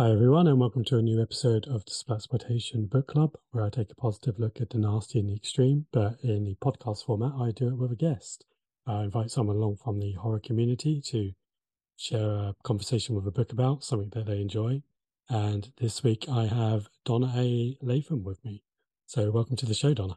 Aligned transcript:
Hi, 0.00 0.12
everyone, 0.12 0.46
and 0.46 0.58
welcome 0.58 0.82
to 0.84 0.96
a 0.96 1.02
new 1.02 1.20
episode 1.20 1.66
of 1.68 1.84
the 1.84 1.90
Splatploitation 1.90 2.88
Book 2.88 3.08
Club, 3.08 3.36
where 3.50 3.66
I 3.66 3.68
take 3.68 3.90
a 3.90 3.94
positive 3.94 4.38
look 4.38 4.58
at 4.58 4.70
the 4.70 4.78
nasty 4.78 5.18
and 5.18 5.28
the 5.28 5.34
extreme, 5.34 5.88
but 5.92 6.16
in 6.22 6.44
the 6.46 6.54
podcast 6.54 7.04
format, 7.04 7.32
I 7.38 7.50
do 7.50 7.68
it 7.68 7.76
with 7.76 7.92
a 7.92 7.96
guest. 7.96 8.46
I 8.86 9.02
invite 9.02 9.30
someone 9.30 9.56
along 9.56 9.76
from 9.76 10.00
the 10.00 10.14
horror 10.14 10.40
community 10.40 11.02
to 11.08 11.32
share 11.98 12.30
a 12.30 12.54
conversation 12.62 13.14
with 13.14 13.26
a 13.26 13.30
book 13.30 13.52
about 13.52 13.84
something 13.84 14.08
that 14.14 14.24
they 14.24 14.40
enjoy. 14.40 14.80
And 15.28 15.70
this 15.76 16.02
week, 16.02 16.24
I 16.30 16.46
have 16.46 16.88
Donna 17.04 17.34
A. 17.36 17.76
Latham 17.82 18.24
with 18.24 18.42
me. 18.42 18.62
So, 19.04 19.30
welcome 19.30 19.56
to 19.56 19.66
the 19.66 19.74
show, 19.74 19.92
Donna. 19.92 20.16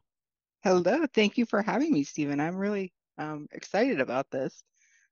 Hello. 0.63 1.05
Thank 1.13 1.37
you 1.37 1.45
for 1.45 1.61
having 1.61 1.91
me, 1.91 2.05
Stephen. 2.05 2.39
I'm 2.39 2.55
really 2.55 2.93
um, 3.17 3.49
excited 3.51 3.99
about 3.99 4.31
this. 4.31 4.63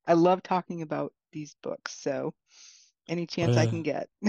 I 0.08 0.14
love 0.14 0.42
talking 0.44 0.82
about 0.82 1.12
these 1.34 1.58
books. 1.62 1.94
So, 2.00 2.34
any 3.08 3.26
chance 3.26 3.58
I 3.58 3.66
can 3.66 3.82
get. 3.82 4.10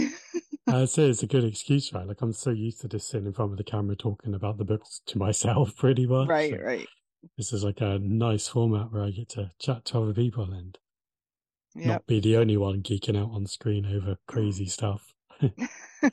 I'd 0.69 0.89
say 0.89 1.09
it's 1.09 1.23
a 1.23 1.27
good 1.27 1.45
excuse, 1.45 1.93
right? 1.93 2.07
Like 2.07 2.23
I'm 2.23 2.33
so 2.33 2.51
used 2.51 2.80
to 2.80 2.89
just 2.89 3.09
sitting 3.09 3.27
in 3.27 3.33
front 3.33 3.53
of 3.53 3.59
the 3.59 3.65
camera 3.65 3.97
talking 3.97 4.35
about 4.35 4.59
the 4.59 4.65
books 4.65 5.01
to 5.07 5.19
myself 5.27 5.77
pretty 5.77 6.07
much. 6.07 6.29
Right, 6.29 6.53
so 6.53 6.63
right. 6.63 6.89
This 7.37 7.53
is 7.53 7.63
like 7.63 7.80
a 7.80 7.99
nice 8.01 8.49
format 8.49 8.93
where 8.93 9.05
I 9.05 9.11
get 9.11 9.29
to 9.30 9.51
chat 9.61 9.85
to 9.87 10.01
other 10.01 10.15
people 10.15 10.53
and 10.53 10.77
yep. 11.75 11.87
not 11.87 12.07
be 12.07 12.21
the 12.21 12.37
only 12.37 12.57
one 12.57 12.83
geeking 12.83 13.16
out 13.16 13.30
on 13.33 13.47
screen 13.47 13.87
over 13.87 14.16
crazy 14.27 14.66
stuff. 14.66 15.13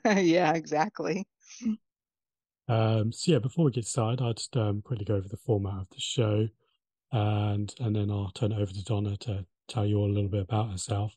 yeah, 0.05 0.53
exactly. 0.53 1.27
Um, 2.67 3.11
so 3.11 3.31
yeah, 3.31 3.39
before 3.39 3.65
we 3.65 3.71
get 3.71 3.85
started, 3.85 4.23
I'll 4.23 4.33
just 4.33 4.55
um, 4.55 4.81
quickly 4.83 5.05
go 5.05 5.15
over 5.15 5.27
the 5.27 5.37
format 5.37 5.81
of 5.81 5.89
the 5.89 5.99
show, 5.99 6.47
and 7.11 7.73
and 7.79 7.95
then 7.95 8.11
I'll 8.11 8.31
turn 8.33 8.51
it 8.51 8.61
over 8.61 8.71
to 8.71 8.83
Donna 8.83 9.17
to 9.17 9.45
tell 9.67 9.85
you 9.85 9.97
all 9.97 10.09
a 10.09 10.13
little 10.13 10.29
bit 10.29 10.41
about 10.41 10.71
herself. 10.71 11.15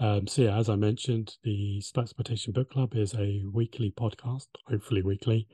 Um, 0.00 0.26
so 0.26 0.42
yeah, 0.42 0.56
as 0.56 0.70
I 0.70 0.76
mentioned, 0.76 1.36
the 1.44 1.82
Splatploitation 1.82 2.54
Book 2.54 2.70
Club 2.70 2.94
is 2.94 3.12
a 3.14 3.44
weekly 3.52 3.92
podcast, 3.94 4.46
hopefully 4.66 5.02
weekly, 5.02 5.46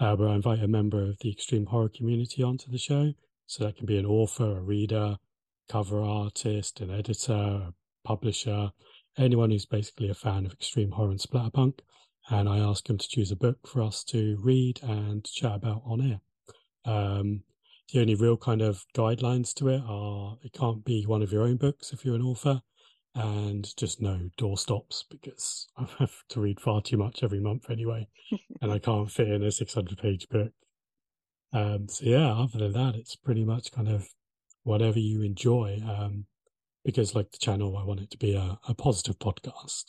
uh, 0.00 0.16
where 0.16 0.28
I 0.28 0.34
invite 0.34 0.64
a 0.64 0.66
member 0.66 1.00
of 1.00 1.16
the 1.20 1.30
extreme 1.30 1.66
horror 1.66 1.90
community 1.96 2.42
onto 2.42 2.68
the 2.72 2.78
show. 2.78 3.12
So 3.46 3.62
that 3.62 3.76
can 3.76 3.86
be 3.86 3.96
an 3.96 4.04
author, 4.04 4.58
a 4.58 4.60
reader, 4.60 5.16
cover 5.68 6.02
artist, 6.02 6.80
an 6.80 6.90
editor, 6.90 7.32
a 7.32 7.72
publisher, 8.02 8.72
anyone 9.16 9.52
who's 9.52 9.66
basically 9.66 10.08
a 10.08 10.14
fan 10.14 10.44
of 10.44 10.54
extreme 10.54 10.90
horror 10.90 11.12
and 11.12 11.20
splatterpunk. 11.20 11.78
And 12.30 12.48
I 12.48 12.58
ask 12.58 12.84
them 12.88 12.98
to 12.98 13.08
choose 13.08 13.30
a 13.30 13.36
book 13.36 13.58
for 13.64 13.80
us 13.80 14.02
to 14.04 14.36
read 14.42 14.82
and 14.82 15.24
chat 15.24 15.54
about 15.54 15.82
on 15.86 16.00
air. 16.00 16.20
Um, 16.84 17.44
the 17.92 18.00
only 18.00 18.16
real 18.16 18.38
kind 18.38 18.60
of 18.60 18.84
guidelines 18.96 19.54
to 19.54 19.68
it 19.68 19.82
are 19.86 20.36
it 20.42 20.52
can't 20.52 20.84
be 20.84 21.06
one 21.06 21.22
of 21.22 21.30
your 21.30 21.42
own 21.42 21.58
books 21.58 21.92
if 21.92 22.04
you're 22.04 22.16
an 22.16 22.22
author 22.22 22.60
and 23.14 23.76
just 23.76 24.00
no 24.00 24.30
doorstops 24.38 25.04
because 25.08 25.68
I 25.76 25.86
have 25.98 26.24
to 26.30 26.40
read 26.40 26.60
far 26.60 26.82
too 26.82 26.96
much 26.96 27.22
every 27.22 27.40
month 27.40 27.70
anyway, 27.70 28.08
and 28.60 28.72
I 28.72 28.78
can't 28.78 29.10
fit 29.10 29.28
in 29.28 29.42
a 29.42 29.52
600 29.52 29.98
page 29.98 30.28
book. 30.28 30.52
Um, 31.52 31.88
so 31.88 32.04
yeah, 32.04 32.32
other 32.32 32.58
than 32.58 32.72
that, 32.72 32.96
it's 32.96 33.16
pretty 33.16 33.44
much 33.44 33.70
kind 33.70 33.88
of 33.88 34.08
whatever 34.64 34.98
you 34.98 35.22
enjoy. 35.22 35.80
Um, 35.86 36.26
because 36.84 37.14
like 37.14 37.30
the 37.30 37.38
channel, 37.38 37.76
I 37.76 37.84
want 37.84 38.00
it 38.00 38.10
to 38.10 38.18
be 38.18 38.34
a, 38.34 38.58
a 38.68 38.74
positive 38.74 39.18
podcast. 39.18 39.84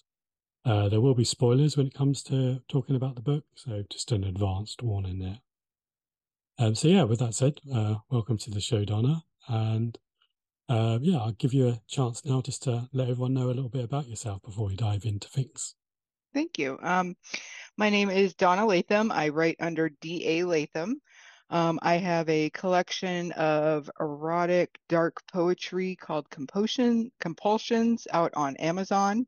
Uh, 0.63 0.89
there 0.89 1.01
will 1.01 1.13
be 1.13 1.23
spoilers 1.23 1.77
when 1.77 1.87
it 1.87 1.93
comes 1.93 2.23
to 2.23 2.61
talking 2.67 2.95
about 2.95 3.15
the 3.15 3.21
book, 3.21 3.43
so 3.55 3.83
just 3.89 4.11
an 4.11 4.23
advanced 4.23 4.81
warning 4.81 5.19
there. 5.19 5.39
Um, 6.57 6.73
so 6.73 6.87
yeah, 6.87 7.03
with 7.03 7.19
that 7.19 7.35
said, 7.35 7.59
uh, 7.71 7.95
welcome 8.09 8.37
to 8.39 8.49
the 8.49 8.61
show, 8.61 8.85
Donna, 8.85 9.25
and 9.47 9.99
uh, 10.69 10.99
yeah, 11.01 11.17
I'll 11.17 11.31
give 11.31 11.53
you 11.53 11.69
a 11.69 11.81
chance 11.87 12.25
now 12.25 12.41
just 12.41 12.63
to 12.63 12.89
let 12.93 13.09
everyone 13.09 13.33
know 13.33 13.47
a 13.47 13.53
little 13.53 13.69
bit 13.69 13.83
about 13.83 14.07
yourself 14.07 14.41
before 14.43 14.67
we 14.67 14.75
dive 14.75 15.05
into 15.05 15.27
things. 15.27 15.75
Thank 16.33 16.57
you. 16.59 16.77
Um, 16.81 17.15
my 17.77 17.89
name 17.89 18.09
is 18.09 18.33
Donna 18.33 18.65
Latham. 18.65 19.11
I 19.11 19.29
write 19.29 19.57
under 19.59 19.89
D.A. 20.01 20.43
Latham. 20.43 20.99
Um, 21.49 21.79
I 21.81 21.97
have 21.97 22.27
a 22.27 22.49
collection 22.49 23.31
of 23.33 23.89
erotic 23.99 24.69
dark 24.89 25.21
poetry 25.31 25.95
called 25.95 26.29
Compulsion, 26.29 27.11
Compulsions 27.21 28.07
out 28.11 28.33
on 28.35 28.57
Amazon. 28.57 29.27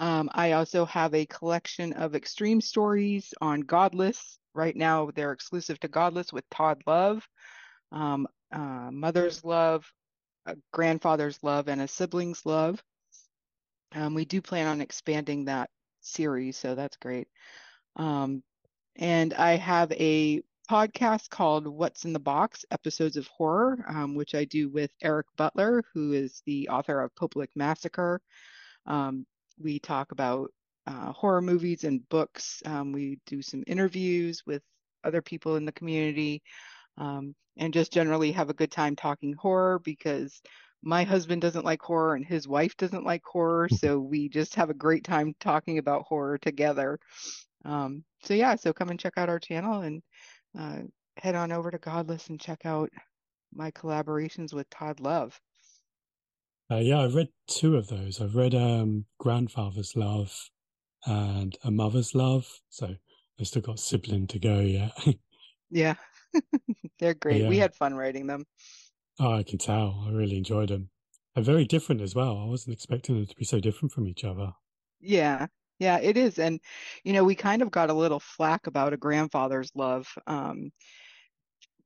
Um, 0.00 0.28
I 0.32 0.52
also 0.52 0.84
have 0.86 1.14
a 1.14 1.26
collection 1.26 1.92
of 1.92 2.14
extreme 2.14 2.60
stories 2.60 3.32
on 3.40 3.60
Godless. 3.60 4.38
Right 4.54 4.74
now, 4.74 5.10
they're 5.14 5.32
exclusive 5.32 5.78
to 5.80 5.88
Godless 5.88 6.32
with 6.32 6.48
Todd 6.50 6.82
Love, 6.86 7.26
um, 7.92 8.26
uh, 8.50 8.90
Mother's 8.90 9.44
Love, 9.44 9.90
a 10.46 10.56
grandfather's 10.72 11.38
love 11.42 11.68
and 11.68 11.80
a 11.80 11.88
sibling's 11.88 12.44
love. 12.46 12.82
Um, 13.92 14.14
we 14.14 14.24
do 14.24 14.40
plan 14.40 14.66
on 14.66 14.80
expanding 14.80 15.44
that 15.44 15.70
series, 16.00 16.56
so 16.56 16.74
that's 16.74 16.96
great. 16.96 17.28
Um, 17.96 18.42
and 18.96 19.34
I 19.34 19.56
have 19.56 19.92
a 19.92 20.42
podcast 20.70 21.30
called 21.30 21.66
What's 21.66 22.04
in 22.04 22.12
the 22.12 22.20
Box 22.20 22.64
Episodes 22.70 23.16
of 23.16 23.26
Horror, 23.26 23.84
um, 23.88 24.14
which 24.14 24.34
I 24.34 24.44
do 24.44 24.68
with 24.68 24.90
Eric 25.02 25.26
Butler, 25.36 25.82
who 25.92 26.12
is 26.12 26.42
the 26.46 26.68
author 26.68 27.00
of 27.00 27.14
Pope 27.16 27.34
Lick 27.34 27.50
Massacre. 27.56 28.20
Um, 28.86 29.26
we 29.58 29.80
talk 29.80 30.12
about 30.12 30.52
uh, 30.86 31.12
horror 31.12 31.42
movies 31.42 31.84
and 31.84 32.08
books. 32.08 32.62
Um, 32.64 32.92
we 32.92 33.18
do 33.26 33.42
some 33.42 33.64
interviews 33.66 34.42
with 34.46 34.62
other 35.04 35.22
people 35.22 35.56
in 35.56 35.64
the 35.64 35.72
community 35.72 36.42
um, 37.00 37.34
and 37.56 37.74
just 37.74 37.92
generally 37.92 38.30
have 38.30 38.50
a 38.50 38.54
good 38.54 38.70
time 38.70 38.94
talking 38.94 39.32
horror 39.32 39.80
because 39.80 40.40
my 40.82 41.02
husband 41.02 41.42
doesn't 41.42 41.64
like 41.64 41.82
horror 41.82 42.14
and 42.14 42.24
his 42.24 42.46
wife 42.46 42.76
doesn't 42.76 43.04
like 43.04 43.22
horror. 43.24 43.68
so 43.78 43.98
we 43.98 44.28
just 44.28 44.54
have 44.54 44.70
a 44.70 44.74
great 44.74 45.02
time 45.02 45.34
talking 45.40 45.78
about 45.78 46.04
horror 46.06 46.38
together. 46.38 46.98
Um, 47.64 48.04
so 48.22 48.34
yeah, 48.34 48.54
so 48.54 48.72
come 48.72 48.90
and 48.90 49.00
check 49.00 49.14
out 49.16 49.28
our 49.28 49.38
channel 49.38 49.80
and 49.80 50.02
uh, 50.58 50.78
head 51.16 51.34
on 51.34 51.52
over 51.52 51.70
to 51.70 51.78
Godless 51.78 52.28
and 52.28 52.40
check 52.40 52.64
out 52.64 52.90
my 53.52 53.70
collaborations 53.72 54.52
with 54.52 54.68
Todd 54.70 55.00
Love. 55.00 55.38
Uh, 56.70 56.76
yeah, 56.76 57.00
I've 57.00 57.14
read 57.14 57.28
two 57.48 57.76
of 57.76 57.88
those. 57.88 58.20
I've 58.20 58.36
read 58.36 58.54
um, 58.54 59.04
Grandfather's 59.18 59.96
Love 59.96 60.32
and 61.04 61.56
A 61.64 61.70
Mother's 61.70 62.14
Love. 62.14 62.46
So 62.68 62.94
I 63.40 63.42
still 63.42 63.62
got 63.62 63.80
sibling 63.80 64.28
to 64.28 64.38
go 64.38 64.60
yet. 64.60 64.92
yeah. 65.70 65.94
They're 66.98 67.14
great. 67.14 67.42
Yeah. 67.42 67.48
We 67.48 67.58
had 67.58 67.74
fun 67.74 67.94
writing 67.94 68.26
them. 68.26 68.44
Oh, 69.18 69.32
I 69.32 69.42
can 69.42 69.58
tell. 69.58 70.04
I 70.06 70.10
really 70.10 70.36
enjoyed 70.36 70.68
them. 70.68 70.90
They're 71.34 71.44
very 71.44 71.64
different 71.64 72.00
as 72.00 72.14
well. 72.14 72.38
I 72.38 72.44
wasn't 72.44 72.74
expecting 72.74 73.16
them 73.16 73.26
to 73.26 73.36
be 73.36 73.44
so 73.44 73.60
different 73.60 73.92
from 73.92 74.08
each 74.08 74.24
other. 74.24 74.52
Yeah. 75.00 75.46
Yeah, 75.78 75.98
it 75.98 76.16
is. 76.16 76.38
And, 76.38 76.60
you 77.04 77.14
know, 77.14 77.24
we 77.24 77.34
kind 77.34 77.62
of 77.62 77.70
got 77.70 77.88
a 77.88 77.94
little 77.94 78.20
flack 78.20 78.66
about 78.66 78.92
a 78.92 78.98
grandfather's 78.98 79.70
love 79.74 80.06
um, 80.26 80.70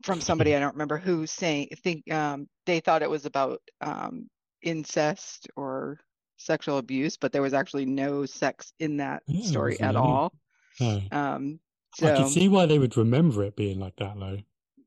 from 0.03 0.21
somebody, 0.21 0.55
I 0.57 0.61
don't 0.61 0.75
remember 0.75 0.99
who, 0.99 1.27
saying, 1.27 1.69
think 1.83 2.11
um, 2.13 2.49
they 2.67 2.81
thought 2.81 3.03
it 3.03 3.11
was 3.11 3.25
about 3.25 3.61
um, 3.81 4.29
incest 4.63 5.49
or 5.57 6.01
sexual 6.37 6.79
abuse, 6.79 7.17
but 7.17 7.33
there 7.33 7.43
was 7.43 7.55
actually 7.55 7.87
no 7.87 8.27
sex 8.27 8.73
in 8.81 8.99
that 8.99 9.23
yeah, 9.27 9.47
story 9.47 9.81
at 9.81 9.97
all. 9.97 10.33
No. 10.81 11.01
Um, 11.13 11.61
so, 11.97 12.13
I 12.13 12.17
can 12.17 12.29
see 12.29 12.49
why 12.49 12.67
they 12.67 12.79
would 12.79 12.97
remember 12.97 13.45
it 13.45 13.57
being 13.57 13.79
like 13.79 13.97
that, 13.97 14.19
though. 14.19 14.39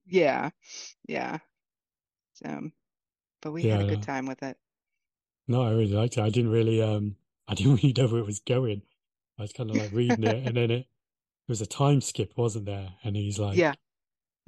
Yeah, 0.05 0.49
yeah. 1.07 1.39
So, 2.33 2.69
but 3.41 3.51
we 3.51 3.63
yeah, 3.63 3.77
had 3.77 3.85
a 3.85 3.89
good 3.89 4.03
time 4.03 4.25
with 4.25 4.43
it. 4.43 4.57
No, 5.47 5.63
I 5.63 5.71
really 5.71 5.93
liked 5.93 6.17
it. 6.17 6.21
I 6.21 6.29
didn't 6.29 6.51
really, 6.51 6.81
um, 6.81 7.15
I 7.47 7.55
didn't 7.55 7.75
really 7.83 7.93
know 7.97 8.07
where 8.07 8.21
it 8.21 8.25
was 8.25 8.39
going. 8.39 8.81
I 9.39 9.43
was 9.43 9.53
kind 9.53 9.69
of 9.69 9.77
like 9.77 9.91
reading 9.91 10.23
it, 10.23 10.47
and 10.47 10.57
then 10.57 10.71
it, 10.71 10.79
it 10.81 10.87
was 11.47 11.61
a 11.61 11.65
time 11.65 12.01
skip, 12.01 12.33
wasn't 12.35 12.65
there? 12.65 12.89
And 13.03 13.15
he's 13.15 13.39
like, 13.39 13.57
yeah, 13.57 13.73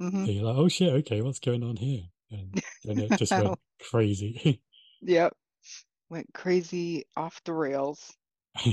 mm-hmm. 0.00 0.24
you're 0.24 0.44
like, 0.44 0.56
oh 0.56 0.68
shit, 0.68 0.92
okay, 0.92 1.22
what's 1.22 1.40
going 1.40 1.62
on 1.62 1.76
here? 1.76 2.02
And 2.30 2.62
then 2.84 2.98
it 2.98 3.18
just 3.18 3.32
went 3.32 3.58
crazy. 3.90 4.62
yep, 5.00 5.32
went 6.08 6.32
crazy 6.34 7.04
off 7.16 7.40
the 7.44 7.52
rails. 7.52 8.14
uh, 8.66 8.70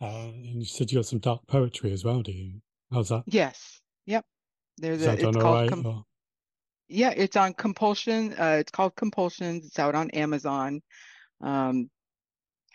and 0.00 0.56
you 0.56 0.64
said 0.64 0.90
you 0.90 0.98
got 0.98 1.06
some 1.06 1.20
dark 1.20 1.46
poetry 1.46 1.92
as 1.92 2.04
well, 2.04 2.22
do 2.22 2.32
you? 2.32 2.60
How's 2.92 3.08
that? 3.08 3.24
Yes. 3.26 3.80
Yep. 4.06 4.24
There's 4.78 5.02
a. 5.06 5.12
It's 5.12 5.36
called. 5.36 5.70
Com- 5.70 6.04
yeah, 6.88 7.10
it's 7.10 7.36
on 7.36 7.54
Compulsion. 7.54 8.34
Uh, 8.38 8.56
it's 8.60 8.70
called 8.70 8.94
Compulsions. 8.96 9.66
It's 9.66 9.78
out 9.78 9.94
on 9.94 10.10
Amazon. 10.10 10.82
Um, 11.40 11.90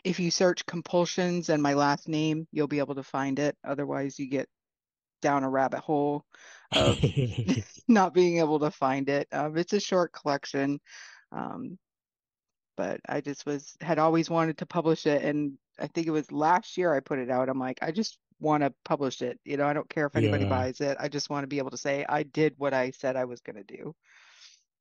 if 0.03 0.19
you 0.19 0.31
search 0.31 0.65
Compulsions 0.65 1.49
and 1.49 1.61
my 1.61 1.73
last 1.73 2.07
name, 2.07 2.47
you'll 2.51 2.67
be 2.67 2.79
able 2.79 2.95
to 2.95 3.03
find 3.03 3.37
it. 3.39 3.55
Otherwise, 3.63 4.17
you 4.17 4.29
get 4.29 4.47
down 5.21 5.43
a 5.43 5.49
rabbit 5.49 5.81
hole 5.81 6.25
of 6.71 6.97
not 7.87 8.13
being 8.13 8.39
able 8.39 8.59
to 8.59 8.71
find 8.71 9.09
it. 9.09 9.27
Um, 9.31 9.57
it's 9.57 9.73
a 9.73 9.79
short 9.79 10.13
collection, 10.13 10.79
um, 11.31 11.77
but 12.77 12.99
I 13.07 13.21
just 13.21 13.45
was 13.45 13.75
had 13.81 13.99
always 13.99 14.29
wanted 14.29 14.57
to 14.59 14.65
publish 14.65 15.05
it, 15.05 15.23
and 15.23 15.53
I 15.79 15.87
think 15.87 16.07
it 16.07 16.11
was 16.11 16.31
last 16.31 16.77
year 16.77 16.93
I 16.93 16.99
put 16.99 17.19
it 17.19 17.29
out. 17.29 17.49
I'm 17.49 17.59
like, 17.59 17.79
I 17.81 17.91
just 17.91 18.17
want 18.39 18.63
to 18.63 18.73
publish 18.85 19.21
it. 19.21 19.39
You 19.43 19.57
know, 19.57 19.65
I 19.65 19.73
don't 19.73 19.89
care 19.89 20.07
if 20.07 20.15
anybody 20.15 20.43
yeah. 20.43 20.49
buys 20.49 20.81
it. 20.81 20.97
I 20.99 21.07
just 21.07 21.29
want 21.29 21.43
to 21.43 21.47
be 21.47 21.57
able 21.57 21.71
to 21.71 21.77
say 21.77 22.05
I 22.07 22.23
did 22.23 22.55
what 22.57 22.73
I 22.73 22.91
said 22.91 23.15
I 23.15 23.25
was 23.25 23.41
going 23.41 23.57
to 23.57 23.63
do. 23.63 23.95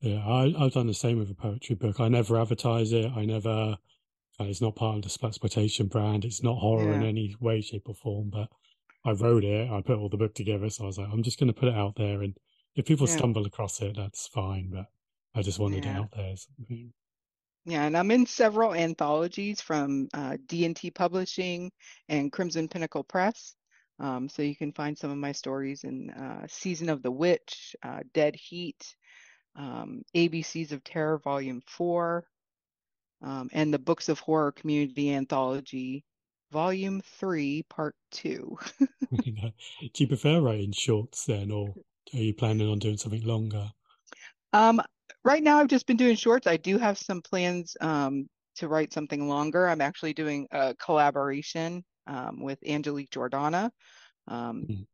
Yeah, 0.01 0.25
I, 0.25 0.55
I've 0.59 0.73
done 0.73 0.87
the 0.87 0.95
same 0.95 1.19
with 1.19 1.31
a 1.31 1.35
poetry 1.35 1.75
book. 1.75 1.99
I 1.99 2.09
never 2.09 2.41
advertise 2.41 2.93
it. 2.93 3.11
I 3.17 3.25
never 3.25 3.77
uh, 4.41 4.45
it's 4.45 4.61
not 4.61 4.77
part 4.77 4.97
of 4.97 5.03
the 5.03 5.09
Splatploitation 5.09 5.89
brand. 5.89 6.25
It's 6.25 6.43
not 6.43 6.59
horror 6.59 6.93
in 6.93 7.03
any 7.03 7.35
way, 7.41 7.61
shape, 7.61 7.89
or 7.89 7.95
form. 7.95 8.31
But 8.31 8.49
I 9.05 9.13
wrote 9.13 9.45
it. 9.45 9.69
I 9.71 9.81
put 9.81 9.99
all 9.99 10.09
the 10.09 10.17
book 10.17 10.35
together, 10.35 10.71
so 10.71 10.85
I 10.85 10.87
was 10.87 10.99
like, 10.99 11.09
I'm 11.13 11.25
just 11.25 11.41
going 11.41 11.53
to 11.53 11.59
put 11.59 11.69
it 11.69 11.75
out 11.75 11.97
there, 11.97 12.23
and 12.23 12.37
if 12.77 12.87
people 12.87 13.09
Yeah. 13.09 13.17
stumble 13.17 13.47
across 13.47 13.81
it, 13.81 13.97
that's 13.97 14.29
fine. 14.29 14.71
But 14.71 14.87
I 15.35 15.43
just 15.43 15.59
wanted 15.59 15.85
it 15.85 15.89
out 15.89 16.13
there. 16.13 16.35
Yeah, 17.69 17.85
and 17.85 17.99
I'm 17.99 18.11
in 18.11 18.25
several 18.25 18.73
anthologies 18.73 19.61
from 19.61 20.09
uh, 20.15 20.39
D&T 20.47 20.91
Publishing 20.93 21.71
and 22.09 22.33
Crimson 22.33 22.67
Pinnacle 22.67 23.05
Press. 23.05 23.55
Um, 24.01 24.31
so 24.31 24.41
you 24.41 24.57
can 24.57 24.73
find 24.73 24.97
some 24.97 25.11
of 25.11 25.19
my 25.19 25.33
stories 25.33 25.85
in 25.85 26.09
uh, 26.09 26.47
Season 26.49 26.89
of 26.89 27.03
the 27.03 27.11
Witch, 27.11 27.77
uh, 27.83 28.01
Dead 28.15 28.35
Heat, 28.37 28.97
um, 29.55 30.01
ABCs 30.17 30.73
of 30.73 30.83
Terror 30.83 31.19
Volume 31.19 31.61
4, 31.67 32.25
um, 33.21 33.51
and 33.53 33.75
the 33.75 33.79
Books 33.79 34.09
of 34.09 34.19
Horror 34.19 34.53
Community 34.53 35.13
Anthology 35.13 36.07
Volume 36.51 37.03
3, 37.19 37.65
Part 37.69 37.97
2. 38.13 38.59
Do 39.13 39.53
you 39.95 40.09
prefer 40.09 40.41
writing 40.41 40.73
shorts 40.73 41.27
then, 41.27 41.51
or 41.51 41.75
are 42.15 42.19
you 42.19 42.33
planning 42.33 42.71
on 42.71 42.79
doing 42.79 42.97
something 42.97 43.27
longer? 43.27 43.71
Um, 44.55 44.81
right 45.25 45.43
now 45.43 45.59
I've 45.59 45.69
just 45.69 45.87
been 45.87 45.97
doing 45.97 46.17
shorts. 46.17 46.47
I 46.47 46.57
do 46.57 46.79
have 46.79 46.99
some 46.99 47.23
plans 47.23 47.77
um, 47.81 48.29
to 48.57 48.69
write 48.69 48.93
something 48.93 49.29
longer. 49.29 49.69
I'm 49.69 49.81
actually 49.81 50.15
doing 50.15 50.47
a 50.51 50.75
collaboration 50.75 51.85
um, 52.07 52.43
with 52.43 52.59
Angelique 52.67 53.11
Jordonna. 53.11 53.71
Um, 54.27 54.65
Mm. 54.69 54.87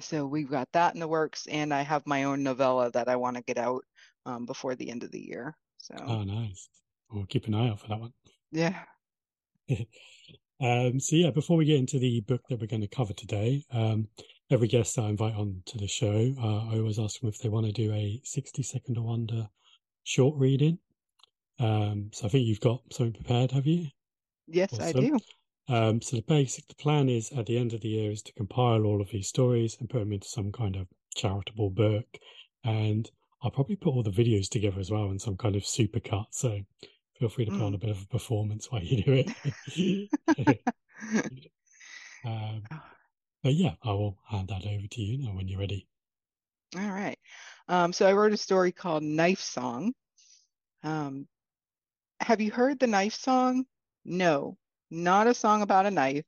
so 0.00 0.26
we've 0.26 0.50
got 0.50 0.68
that 0.72 0.94
in 0.94 1.00
the 1.00 1.08
works, 1.08 1.46
and 1.46 1.72
I 1.72 1.82
have 1.82 2.06
my 2.06 2.24
own 2.24 2.42
novella 2.42 2.90
that 2.92 3.08
I 3.08 3.16
want 3.16 3.36
to 3.36 3.42
get 3.42 3.58
out 3.58 3.84
um, 4.26 4.46
before 4.46 4.74
the 4.74 4.90
end 4.90 5.02
of 5.04 5.10
the 5.10 5.20
year. 5.20 5.54
So 5.78 5.94
Oh, 5.98 6.24
nice. 6.24 6.68
We'll 7.10 7.26
keep 7.26 7.46
an 7.46 7.54
eye 7.54 7.68
out 7.68 7.80
for 7.80 7.88
that 7.88 8.00
one. 8.00 8.12
yeah. 8.50 8.84
Um, 10.60 11.00
so 11.00 11.16
yeah, 11.16 11.30
before 11.32 11.56
we 11.56 11.64
get 11.64 11.78
into 11.80 11.98
the 11.98 12.20
book 12.20 12.42
that 12.48 12.60
we're 12.60 12.68
going 12.68 12.82
to 12.82 12.86
cover 12.88 13.12
today, 13.12 13.64
um, 13.72 14.06
every 14.52 14.68
guest 14.68 14.98
I 14.98 15.08
invite 15.08 15.34
on 15.34 15.62
to 15.66 15.78
the 15.78 15.88
show, 15.88 16.34
uh, 16.38 16.68
I 16.68 16.78
always 16.78 16.98
ask 16.98 17.20
them 17.20 17.28
if 17.28 17.38
they 17.38 17.48
want 17.48 17.66
to 17.66 17.72
do 17.72 17.92
a 17.92 18.20
60 18.24 18.62
second 18.62 18.98
or 18.98 19.12
under 19.12 19.48
short 20.04 20.36
reading. 20.38 20.78
Um, 21.58 22.10
so 22.12 22.26
I 22.26 22.28
think 22.28 22.46
you've 22.46 22.60
got 22.60 22.82
something 22.92 23.14
prepared, 23.14 23.52
have 23.52 23.66
you? 23.66 23.88
Yes, 24.46 24.80
I 24.80 24.92
do. 24.92 25.18
Um, 25.68 26.02
so 26.02 26.16
the 26.16 26.22
basic, 26.22 26.66
the 26.68 26.74
plan 26.74 27.08
is 27.08 27.30
at 27.32 27.46
the 27.46 27.56
end 27.56 27.72
of 27.72 27.80
the 27.80 27.88
year 27.88 28.10
is 28.10 28.22
to 28.22 28.32
compile 28.34 28.84
all 28.84 29.00
of 29.00 29.10
these 29.10 29.28
stories 29.28 29.76
and 29.78 29.88
put 29.88 30.00
them 30.00 30.12
into 30.12 30.28
some 30.28 30.52
kind 30.52 30.76
of 30.76 30.88
charitable 31.14 31.70
book. 31.70 32.06
And 32.64 33.10
I'll 33.42 33.50
probably 33.50 33.76
put 33.76 33.90
all 33.94 34.02
the 34.02 34.10
videos 34.10 34.48
together 34.48 34.80
as 34.80 34.90
well 34.90 35.10
in 35.10 35.18
some 35.18 35.36
kind 35.36 35.56
of 35.56 35.64
super 35.66 36.00
cut. 36.00 36.26
So 36.30 36.60
feel 37.18 37.28
free 37.28 37.44
to 37.44 37.52
put 37.52 37.62
on 37.62 37.72
Mm. 37.72 37.76
a 37.76 37.78
bit 37.78 37.90
of 37.90 38.02
a 38.02 38.06
performance 38.06 38.70
while 38.70 38.82
you 38.82 39.02
do 39.02 39.12
it. 39.24 40.10
um, 42.24 42.62
but 43.42 43.54
yeah, 43.54 43.76
I 43.82 43.92
will 43.92 44.18
hand 44.24 44.48
that 44.48 44.66
over 44.66 44.86
to 44.86 45.02
you 45.02 45.18
now 45.18 45.34
when 45.34 45.48
you're 45.48 45.60
ready. 45.60 45.86
All 46.76 46.90
right. 46.90 47.18
Um, 47.68 47.92
so 47.92 48.06
I 48.06 48.12
wrote 48.12 48.32
a 48.32 48.36
story 48.36 48.72
called 48.72 49.02
Knife 49.02 49.40
Song. 49.40 49.94
Um, 50.82 51.28
have 52.20 52.40
you 52.40 52.50
heard 52.50 52.78
the 52.78 52.86
knife 52.86 53.14
song? 53.14 53.66
No, 54.04 54.58
not 54.90 55.26
a 55.26 55.34
song 55.34 55.62
about 55.62 55.86
a 55.86 55.90
knife, 55.90 56.24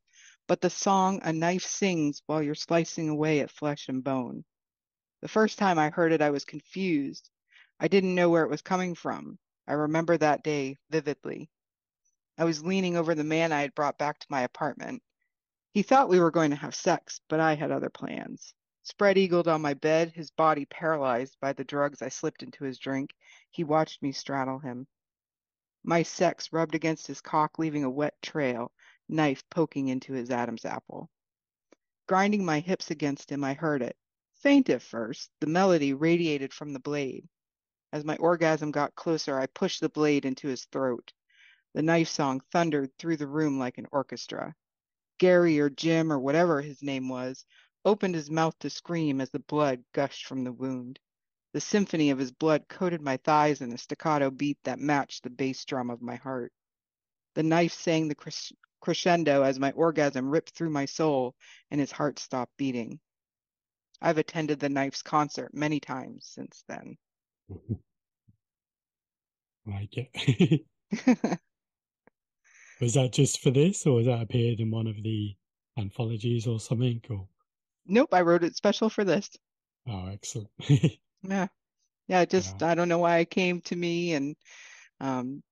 but 0.47 0.61
the 0.61 0.69
song 0.69 1.21
a 1.23 1.33
knife 1.33 1.63
sings 1.63 2.21
while 2.25 2.43
you're 2.43 2.55
slicing 2.55 3.09
away 3.09 3.39
at 3.41 3.51
flesh 3.51 3.89
and 3.89 4.03
bone. 4.03 4.45
The 5.21 5.27
first 5.27 5.57
time 5.59 5.79
I 5.79 5.89
heard 5.89 6.11
it, 6.13 6.21
I 6.21 6.31
was 6.31 6.45
confused. 6.45 7.29
I 7.79 7.87
didn't 7.87 8.15
know 8.15 8.29
where 8.29 8.43
it 8.43 8.49
was 8.49 8.61
coming 8.61 8.95
from. 8.95 9.39
I 9.67 9.73
remember 9.73 10.17
that 10.17 10.43
day 10.43 10.77
vividly. 10.89 11.49
I 12.37 12.45
was 12.45 12.63
leaning 12.63 12.97
over 12.97 13.15
the 13.15 13.23
man 13.23 13.51
I 13.51 13.61
had 13.61 13.75
brought 13.75 13.97
back 13.97 14.19
to 14.19 14.27
my 14.29 14.41
apartment. 14.41 15.03
He 15.75 15.83
thought 15.83 16.07
we 16.07 16.21
were 16.21 16.31
going 16.31 16.51
to 16.51 16.55
have 16.55 16.73
sex, 16.73 17.19
but 17.27 17.41
I 17.41 17.55
had 17.55 17.69
other 17.69 17.89
plans. 17.89 18.53
Spread 18.83 19.17
eagled 19.17 19.49
on 19.49 19.61
my 19.61 19.73
bed, 19.73 20.13
his 20.13 20.31
body 20.31 20.63
paralyzed 20.63 21.35
by 21.41 21.51
the 21.51 21.65
drugs 21.65 22.01
I 22.01 22.07
slipped 22.07 22.43
into 22.43 22.63
his 22.63 22.79
drink, 22.79 23.13
he 23.51 23.65
watched 23.65 24.01
me 24.01 24.13
straddle 24.13 24.59
him. 24.59 24.87
My 25.83 26.01
sex 26.01 26.53
rubbed 26.53 26.75
against 26.75 27.07
his 27.07 27.19
cock, 27.19 27.59
leaving 27.59 27.83
a 27.83 27.89
wet 27.89 28.13
trail, 28.21 28.71
knife 29.09 29.43
poking 29.49 29.89
into 29.89 30.13
his 30.13 30.31
Adam's 30.31 30.63
apple. 30.63 31.09
Grinding 32.07 32.45
my 32.45 32.61
hips 32.61 32.89
against 32.89 33.29
him, 33.29 33.43
I 33.43 33.53
heard 33.53 33.81
it. 33.81 33.97
Faint 34.35 34.69
at 34.69 34.81
first, 34.81 35.29
the 35.41 35.47
melody 35.47 35.93
radiated 35.93 36.53
from 36.53 36.71
the 36.71 36.79
blade. 36.79 37.27
As 37.91 38.05
my 38.05 38.15
orgasm 38.15 38.71
got 38.71 38.95
closer, 38.95 39.37
I 39.37 39.47
pushed 39.47 39.81
the 39.81 39.89
blade 39.89 40.23
into 40.23 40.47
his 40.47 40.63
throat. 40.63 41.11
The 41.73 41.81
knife 41.81 42.07
song 42.07 42.39
thundered 42.49 42.97
through 42.97 43.17
the 43.17 43.27
room 43.27 43.59
like 43.59 43.77
an 43.77 43.87
orchestra. 43.91 44.55
Gary 45.17 45.59
or 45.59 45.69
Jim 45.69 46.11
or 46.11 46.19
whatever 46.19 46.61
his 46.61 46.81
name 46.81 47.09
was 47.09 47.45
opened 47.85 48.15
his 48.15 48.31
mouth 48.31 48.57
to 48.59 48.69
scream 48.69 49.21
as 49.21 49.29
the 49.29 49.39
blood 49.39 49.83
gushed 49.93 50.25
from 50.25 50.43
the 50.43 50.51
wound. 50.51 50.99
The 51.53 51.61
symphony 51.61 52.09
of 52.09 52.17
his 52.17 52.31
blood 52.31 52.67
coated 52.67 53.01
my 53.01 53.17
thighs 53.17 53.61
in 53.61 53.71
a 53.71 53.77
staccato 53.77 54.29
beat 54.29 54.57
that 54.63 54.79
matched 54.79 55.23
the 55.23 55.29
bass 55.29 55.63
drum 55.65 55.89
of 55.89 56.01
my 56.01 56.15
heart. 56.15 56.51
The 57.35 57.43
knife 57.43 57.73
sang 57.73 58.07
the 58.07 58.15
cres- 58.15 58.53
crescendo 58.81 59.43
as 59.43 59.59
my 59.59 59.71
orgasm 59.71 60.29
ripped 60.29 60.51
through 60.51 60.71
my 60.71 60.85
soul 60.85 61.35
and 61.71 61.79
his 61.79 61.91
heart 61.91 62.19
stopped 62.19 62.57
beating. 62.57 62.99
I've 64.01 64.17
attended 64.17 64.59
the 64.59 64.69
knife's 64.69 65.01
concert 65.01 65.53
many 65.53 65.79
times 65.79 66.25
since 66.27 66.63
then. 66.67 66.97
like 69.65 69.97
it. 69.97 70.61
was 72.81 72.93
that 72.95 73.13
just 73.13 73.41
for 73.41 73.51
this, 73.51 73.85
or 73.85 73.95
was 73.95 74.05
that 74.05 74.21
appeared 74.21 74.59
in 74.59 74.71
one 74.71 74.87
of 74.87 75.01
the 75.01 75.35
anthologies 75.77 76.47
or 76.47 76.59
something? 76.59 77.01
Or 77.09 77.27
nope, 77.85 78.13
I 78.13 78.21
wrote 78.21 78.43
it 78.43 78.55
special 78.55 78.89
for 78.89 79.03
this. 79.03 79.29
oh, 79.87 80.07
excellent. 80.07 80.49
Yeah. 81.23 81.47
Yeah, 82.07 82.25
just 82.25 82.61
Yeah. 82.61 82.67
I 82.69 82.75
don't 82.75 82.89
know 82.89 82.99
why 82.99 83.19
it 83.19 83.31
came 83.31 83.61
to 83.61 83.75
me 83.75 84.13
and 84.13 84.35
um 84.99 85.43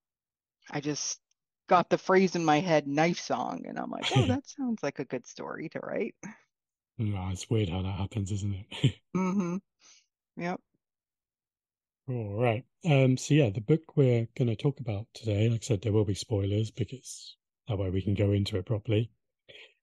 I 0.72 0.81
just 0.81 1.20
got 1.68 1.90
the 1.90 1.98
phrase 1.98 2.36
in 2.36 2.46
my 2.46 2.60
head 2.60 2.88
knife 2.88 3.20
song 3.20 3.66
and 3.68 3.80
I'm 3.80 3.90
like, 3.92 4.06
oh, 4.12 4.25
that 4.28 4.48
sounds 4.48 4.84
like 4.84 5.00
a 5.00 5.06
good 5.06 5.25
story 5.28 5.70
to 5.70 5.80
write. 5.80 6.16
Oh, 7.00 7.30
it's 7.31 7.50
weird 7.52 7.70
how 7.70 7.84
that 7.84 8.00
happens, 8.00 8.31
isn't 8.31 8.56
it? 8.72 8.96
Mm-hmm. 9.16 9.58
Yep. 10.38 10.62
All 12.10 12.36
right. 12.36 12.65
Um, 12.83 13.15
so 13.15 13.33
yeah, 13.33 13.50
the 13.50 13.62
book 13.62 13.95
we're 13.95 14.27
going 14.36 14.50
to 14.50 14.57
talk 14.57 14.81
about 14.81 15.07
today, 15.13 15.48
like 15.48 15.63
I 15.63 15.65
said, 15.65 15.81
there 15.81 15.93
will 15.93 16.03
be 16.03 16.13
spoilers 16.13 16.69
because 16.69 17.38
that 17.67 17.77
way 17.77 17.89
we 17.89 18.01
can 18.01 18.13
go 18.13 18.33
into 18.33 18.57
it 18.57 18.65
properly, 18.65 19.10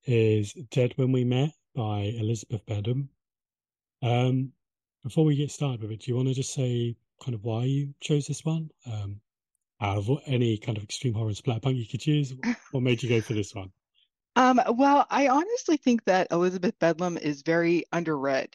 is 0.04 0.52
Dead 0.70 0.92
When 0.96 1.12
We 1.12 1.24
Met 1.24 1.52
by 1.74 2.12
Elizabeth 2.18 2.66
Bedlam. 2.66 3.08
Um, 4.02 4.52
before 5.02 5.24
we 5.24 5.34
get 5.34 5.50
started 5.50 5.80
with 5.80 5.92
it, 5.92 6.00
do 6.02 6.10
you 6.10 6.16
want 6.16 6.28
to 6.28 6.34
just 6.34 6.52
say 6.52 6.94
kind 7.24 7.34
of 7.34 7.42
why 7.42 7.64
you 7.64 7.94
chose 8.00 8.26
this 8.26 8.44
one? 8.44 8.70
Um, 8.84 9.20
out 9.80 9.96
of 9.96 10.10
any 10.26 10.58
kind 10.58 10.76
of 10.76 10.84
extreme 10.84 11.14
horror 11.14 11.28
and 11.28 11.36
splatpunk 11.36 11.78
you 11.78 11.86
could 11.86 12.00
choose, 12.00 12.34
what 12.70 12.82
made 12.82 13.02
you 13.02 13.08
go 13.08 13.22
for 13.22 13.32
this 13.32 13.54
one? 13.54 13.70
Um, 14.36 14.60
well, 14.74 15.06
I 15.08 15.28
honestly 15.28 15.78
think 15.78 16.04
that 16.04 16.28
Elizabeth 16.30 16.78
Bedlam 16.78 17.16
is 17.16 17.40
very 17.40 17.84
underread. 17.94 18.52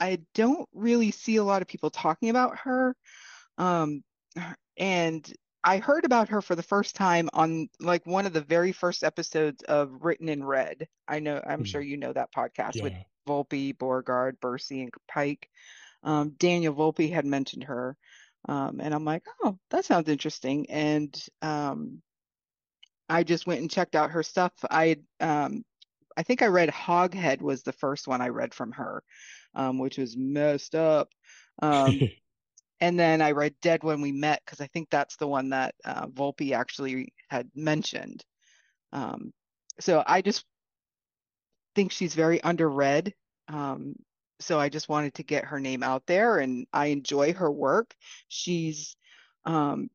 I 0.00 0.20
don't 0.34 0.68
really 0.72 1.10
see 1.10 1.36
a 1.36 1.44
lot 1.44 1.62
of 1.62 1.68
people 1.68 1.90
talking 1.90 2.28
about 2.30 2.58
her. 2.60 2.94
Um, 3.58 4.02
and 4.76 5.32
I 5.64 5.78
heard 5.78 6.04
about 6.04 6.28
her 6.28 6.40
for 6.42 6.54
the 6.54 6.62
first 6.62 6.94
time 6.96 7.28
on 7.32 7.68
like 7.80 8.06
one 8.06 8.26
of 8.26 8.32
the 8.32 8.40
very 8.40 8.72
first 8.72 9.02
episodes 9.04 9.62
of 9.64 10.04
Written 10.04 10.28
in 10.28 10.44
Red. 10.44 10.88
I 11.08 11.20
know, 11.20 11.40
I'm 11.44 11.64
Hmm. 11.64 11.64
sure 11.64 11.80
you 11.82 11.96
know 11.96 12.12
that 12.12 12.32
podcast 12.32 12.82
with 12.82 12.94
Volpe, 13.28 13.76
Beauregard, 13.76 14.40
Bercy, 14.40 14.82
and 14.82 14.92
Pike. 15.08 15.48
Um, 16.02 16.30
Daniel 16.38 16.74
Volpe 16.74 17.12
had 17.12 17.26
mentioned 17.26 17.64
her. 17.64 17.96
Um, 18.48 18.80
and 18.80 18.94
I'm 18.94 19.04
like, 19.04 19.24
oh, 19.42 19.58
that 19.70 19.84
sounds 19.84 20.08
interesting. 20.08 20.70
And 20.70 21.14
um, 21.42 22.02
I 23.08 23.22
just 23.24 23.46
went 23.46 23.60
and 23.60 23.70
checked 23.70 23.94
out 23.94 24.10
her 24.12 24.22
stuff. 24.22 24.52
I 24.70 24.96
um, 25.20 25.64
I 26.16 26.22
think 26.22 26.42
I 26.42 26.46
read 26.46 26.70
Hoghead 26.70 27.40
was 27.40 27.62
the 27.62 27.72
first 27.72 28.08
one 28.08 28.20
I 28.20 28.28
read 28.28 28.54
from 28.54 28.72
her, 28.72 29.02
um, 29.54 29.78
which 29.78 29.98
was 29.98 30.16
messed 30.16 30.74
up. 30.74 31.08
Um, 31.62 32.00
and 32.80 32.98
then 32.98 33.22
I 33.22 33.32
read 33.32 33.54
Dead 33.60 33.82
When 33.82 34.00
We 34.00 34.12
Met 34.12 34.42
because 34.44 34.60
I 34.60 34.66
think 34.68 34.88
that's 34.90 35.16
the 35.16 35.28
one 35.28 35.50
that 35.50 35.74
uh, 35.84 36.06
Volpe 36.06 36.52
actually 36.52 37.12
had 37.28 37.50
mentioned. 37.54 38.24
Um, 38.92 39.32
so 39.80 40.02
I 40.06 40.22
just 40.22 40.44
think 41.74 41.92
she's 41.92 42.14
very 42.14 42.38
underread. 42.40 43.12
Um, 43.48 43.94
so 44.40 44.58
I 44.58 44.68
just 44.68 44.88
wanted 44.88 45.14
to 45.14 45.22
get 45.22 45.44
her 45.44 45.60
name 45.60 45.82
out 45.82 46.06
there, 46.06 46.38
and 46.38 46.66
I 46.72 46.86
enjoy 46.86 47.32
her 47.34 47.50
work. 47.50 47.94
She's 48.28 48.96
um, 49.44 49.88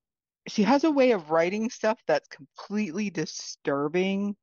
she 0.47 0.63
has 0.63 0.83
a 0.83 0.91
way 0.91 1.11
of 1.11 1.29
writing 1.29 1.69
stuff 1.69 1.99
that's 2.07 2.27
completely 2.27 3.09
disturbing, 3.09 4.35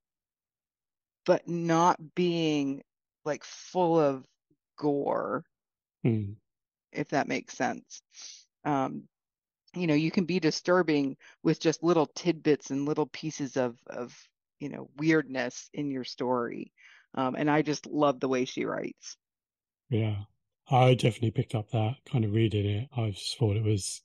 but 1.28 1.48
not 1.48 2.16
being 2.16 2.82
like 3.24 3.44
full 3.44 4.00
of 4.00 4.26
gore 4.78 5.44
Hmm. 6.02 6.32
if 6.92 7.08
that 7.10 7.28
makes 7.28 7.56
sense. 7.56 8.02
Um, 8.64 9.08
you 9.74 9.86
know, 9.86 9.94
you 9.94 10.10
can 10.10 10.26
be 10.26 10.40
disturbing 10.40 11.16
with 11.42 11.60
just 11.60 11.82
little 11.82 12.06
tidbits 12.06 12.70
and 12.70 12.86
little 12.86 13.06
pieces 13.06 13.56
of 13.56 13.78
of 13.88 14.16
you 14.60 14.68
know 14.70 14.90
weirdness 14.96 15.70
in 15.74 15.90
your 15.90 16.04
story. 16.04 16.72
Um, 17.14 17.36
and 17.36 17.50
I 17.50 17.62
just 17.62 17.86
love 17.86 18.20
the 18.20 18.28
way 18.28 18.44
she 18.46 18.64
writes. 18.66 19.16
Yeah, 19.90 20.24
I 20.70 20.94
definitely 20.94 21.32
picked 21.32 21.54
up 21.54 21.70
that 21.72 22.02
kind 22.06 22.24
of 22.24 22.32
reading 22.32 22.64
it. 22.64 22.88
I 22.96 23.10
just 23.10 23.36
thought 23.36 23.56
it 23.56 23.62
was 23.64 24.02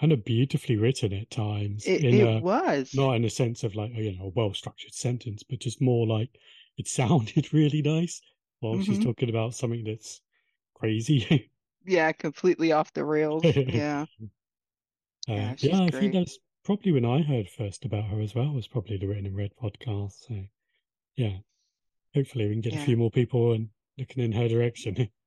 kind 0.00 0.12
of 0.12 0.24
beautifully 0.24 0.76
written 0.76 1.12
at 1.12 1.30
times. 1.30 1.92
It 1.92 2.02
In 2.02 2.20
it 2.20 2.20
a 2.20 2.42
was. 2.42 2.92
not 2.92 3.14
in 3.16 3.24
a 3.24 3.30
sense 3.30 3.64
of 3.64 3.74
like 3.74 3.94
you 3.94 4.16
know 4.16 4.26
a 4.26 4.28
well 4.28 4.54
structured 4.54 4.94
sentence, 4.94 5.42
but 5.42 5.60
just 5.60 5.80
more 5.80 6.06
like 6.06 6.38
it 6.78 6.88
sounded 6.88 7.52
really 7.54 7.82
nice 7.82 8.20
while 8.60 8.78
she's 8.80 8.98
hmm 8.98 9.00
talking 9.00 9.28
about 9.30 9.54
something 9.54 9.84
that's 9.84 10.22
crazy. 10.74 11.50
Yeah, 11.84 12.12
completely 12.12 12.70
off 12.72 12.92
the 12.92 13.04
rails. 13.04 13.58
Yeah. 13.66 14.06
Uh, 15.28 15.50
Yeah, 15.52 15.54
yeah, 15.60 15.82
I 15.82 15.90
think 15.90 16.12
that's 16.12 16.38
probably 16.64 16.92
when 16.92 17.04
I 17.04 17.22
heard 17.22 17.48
first 17.48 17.84
about 17.84 18.04
her 18.10 18.20
as 18.20 18.34
well, 18.34 18.52
was 18.52 18.66
probably 18.66 18.96
the 18.96 19.06
Written 19.06 19.26
in 19.26 19.34
Red 19.36 19.54
podcast. 19.56 20.26
So, 20.26 20.46
yeah, 21.16 21.40
hopefully 22.14 22.46
we 22.48 22.54
can 22.54 22.62
get 22.62 22.74
a 22.74 22.78
few 22.78 22.96
more 22.96 23.10
people 23.10 23.52
and 23.52 23.70
looking 23.98 24.22
in 24.24 24.32
her 24.32 24.48
direction. 24.48 25.10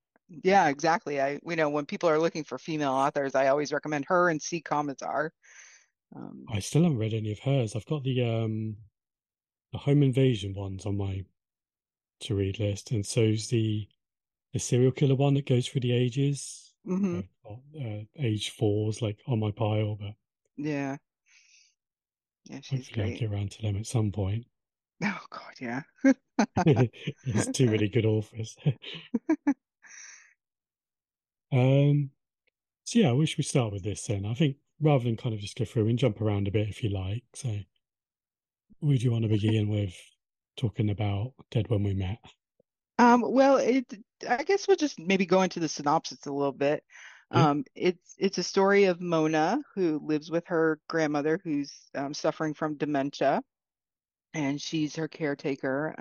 Yeah, 0.44 0.68
exactly. 0.70 1.20
I, 1.22 1.40
you 1.46 1.56
know, 1.56 1.70
when 1.70 1.86
people 1.86 2.10
are 2.10 2.20
looking 2.20 2.44
for 2.44 2.58
female 2.58 2.92
authors, 2.94 3.36
I 3.36 3.48
always 3.48 3.74
recommend 3.74 4.06
her 4.08 4.30
and 4.30 4.42
C. 4.42 4.62
Commissar. 4.62 5.34
Um, 6.16 6.46
I 6.48 6.60
still 6.60 6.84
haven't 6.84 6.98
read 7.00 7.14
any 7.14 7.32
of 7.32 7.40
hers. 7.40 7.76
I've 7.76 7.86
got 7.86 8.04
the 8.04 8.24
um 8.24 8.78
the 9.72 9.80
home 9.80 10.04
invasion 10.04 10.54
ones 10.54 10.86
on 10.86 10.98
my 10.98 11.26
to 12.22 12.36
read 12.36 12.60
list, 12.60 12.92
and 12.92 13.06
so's 13.06 13.50
the 13.50 13.88
the 14.54 14.60
serial 14.60 14.92
killer 14.92 15.16
one 15.16 15.36
that 15.36 15.46
goes 15.48 15.68
through 15.68 15.82
the 15.82 15.94
ages. 15.94 16.74
hmm 16.86 17.22
got 17.44 17.60
uh, 17.82 18.04
age 18.20 18.52
fours 18.52 19.02
like 19.02 19.20
on 19.28 19.40
my 19.40 19.52
pile, 19.52 19.96
but 19.96 20.16
Yeah. 20.58 20.98
Yeah, 22.46 22.60
she's 22.62 22.88
hopefully 22.88 23.06
I'll 23.06 23.12
get 23.20 23.32
around 23.32 23.52
to 23.52 23.62
them 23.62 23.78
at 23.78 23.88
some 23.88 24.12
point. 24.12 24.46
Oh 25.04 25.26
God, 25.30 25.54
yeah. 25.60 25.82
There's 26.66 27.48
too 27.48 27.68
many 27.70 27.90
good 27.90 28.06
authors. 28.06 28.56
um, 31.52 32.12
so 32.84 33.00
yeah, 33.00 33.10
I 33.10 33.14
wish 33.14 33.38
we 33.38 33.44
start 33.44 33.74
with 33.74 33.84
this 33.84 34.06
then. 34.06 34.26
I 34.26 34.34
think 34.34 34.58
rather 34.82 35.04
than 35.04 35.18
kind 35.18 35.34
of 35.36 35.42
just 35.42 35.58
go 35.58 35.66
through 35.66 35.88
and 35.88 36.00
jump 36.00 36.22
around 36.22 36.48
a 36.48 36.52
bit 36.52 36.70
if 36.70 36.84
you 36.84 36.90
like. 36.90 37.24
So, 37.34 37.60
would 38.82 39.02
you 39.02 39.12
want 39.12 39.24
to 39.24 39.30
begin 39.30 39.70
with 39.70 39.96
talking 40.58 40.90
about 40.90 41.34
Dead 41.52 41.70
When 41.70 41.84
We 41.84 41.94
Met? 41.94 42.20
Um, 42.98 43.24
well, 43.26 43.58
it, 43.58 43.86
I 44.30 44.44
guess 44.44 44.68
we'll 44.68 44.78
just 44.78 45.00
maybe 45.00 45.26
go 45.26 45.42
into 45.42 45.60
the 45.60 45.68
synopsis 45.68 46.26
a 46.26 46.32
little 46.32 46.52
bit. 46.52 46.84
Yeah. 47.34 47.50
Um, 47.50 47.64
it's 47.76 48.16
it's 48.18 48.38
a 48.38 48.44
story 48.44 48.86
of 48.86 49.00
Mona 49.00 49.62
who 49.74 50.02
lives 50.04 50.30
with 50.30 50.46
her 50.48 50.80
grandmother 50.90 51.40
who's 51.44 51.72
um, 51.96 52.14
suffering 52.14 52.54
from 52.54 52.76
dementia, 52.76 53.42
and 54.34 54.62
she's 54.62 54.96
her 54.98 55.08
caretaker. 55.08 55.96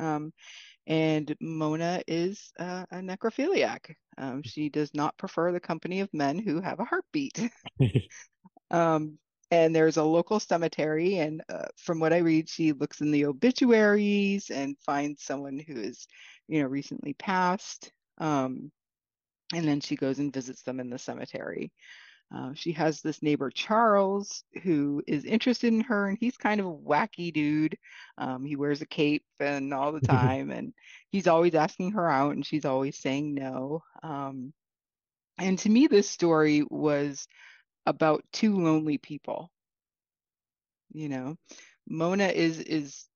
And 0.86 1.34
Mona 1.40 2.02
is 2.06 2.52
uh, 2.58 2.84
a 2.90 2.96
necrophiliac. 2.96 3.94
Um, 4.18 4.42
she 4.42 4.68
does 4.68 4.92
not 4.94 5.16
prefer 5.18 5.52
the 5.52 5.60
company 5.60 6.00
of 6.00 6.12
men 6.12 6.38
who 6.38 6.60
have 6.60 6.80
a 6.80 6.84
heartbeat. 6.84 7.50
Um, 8.70 9.18
and 9.50 9.74
there's 9.74 9.96
a 9.96 10.04
local 10.04 10.38
cemetery, 10.38 11.18
and 11.18 11.42
uh, 11.48 11.66
from 11.76 11.98
what 11.98 12.12
I 12.12 12.18
read, 12.18 12.48
she 12.48 12.72
looks 12.72 13.00
in 13.00 13.10
the 13.10 13.26
obituaries 13.26 14.50
and 14.50 14.78
finds 14.78 15.24
someone 15.24 15.58
who 15.58 15.76
is, 15.76 16.06
you 16.46 16.62
know, 16.62 16.68
recently 16.68 17.14
passed. 17.14 17.90
Um, 18.18 18.70
and 19.52 19.66
then 19.66 19.80
she 19.80 19.96
goes 19.96 20.20
and 20.20 20.32
visits 20.32 20.62
them 20.62 20.78
in 20.78 20.88
the 20.88 20.98
cemetery. 20.98 21.72
Uh, 22.34 22.52
she 22.54 22.72
has 22.72 23.00
this 23.00 23.22
neighbor 23.22 23.50
Charles 23.50 24.44
who 24.62 25.02
is 25.06 25.24
interested 25.24 25.72
in 25.72 25.80
her, 25.80 26.08
and 26.08 26.18
he's 26.18 26.36
kind 26.36 26.60
of 26.60 26.66
a 26.66 26.72
wacky 26.72 27.32
dude. 27.32 27.76
Um, 28.18 28.44
he 28.44 28.54
wears 28.54 28.82
a 28.82 28.86
cape 28.86 29.24
and 29.40 29.74
all 29.74 29.92
the 29.92 30.00
time, 30.06 30.50
and 30.50 30.72
he's 31.10 31.26
always 31.26 31.54
asking 31.54 31.92
her 31.92 32.08
out, 32.08 32.34
and 32.34 32.46
she's 32.46 32.64
always 32.64 32.96
saying 32.96 33.34
no. 33.34 33.82
Um, 34.02 34.52
and 35.38 35.58
to 35.60 35.68
me, 35.68 35.88
this 35.88 36.08
story 36.08 36.62
was 36.70 37.26
about 37.86 38.24
two 38.32 38.60
lonely 38.60 38.98
people. 38.98 39.50
You 40.92 41.08
know, 41.08 41.36
Mona 41.88 42.28
is 42.28 42.60
is 42.60 43.06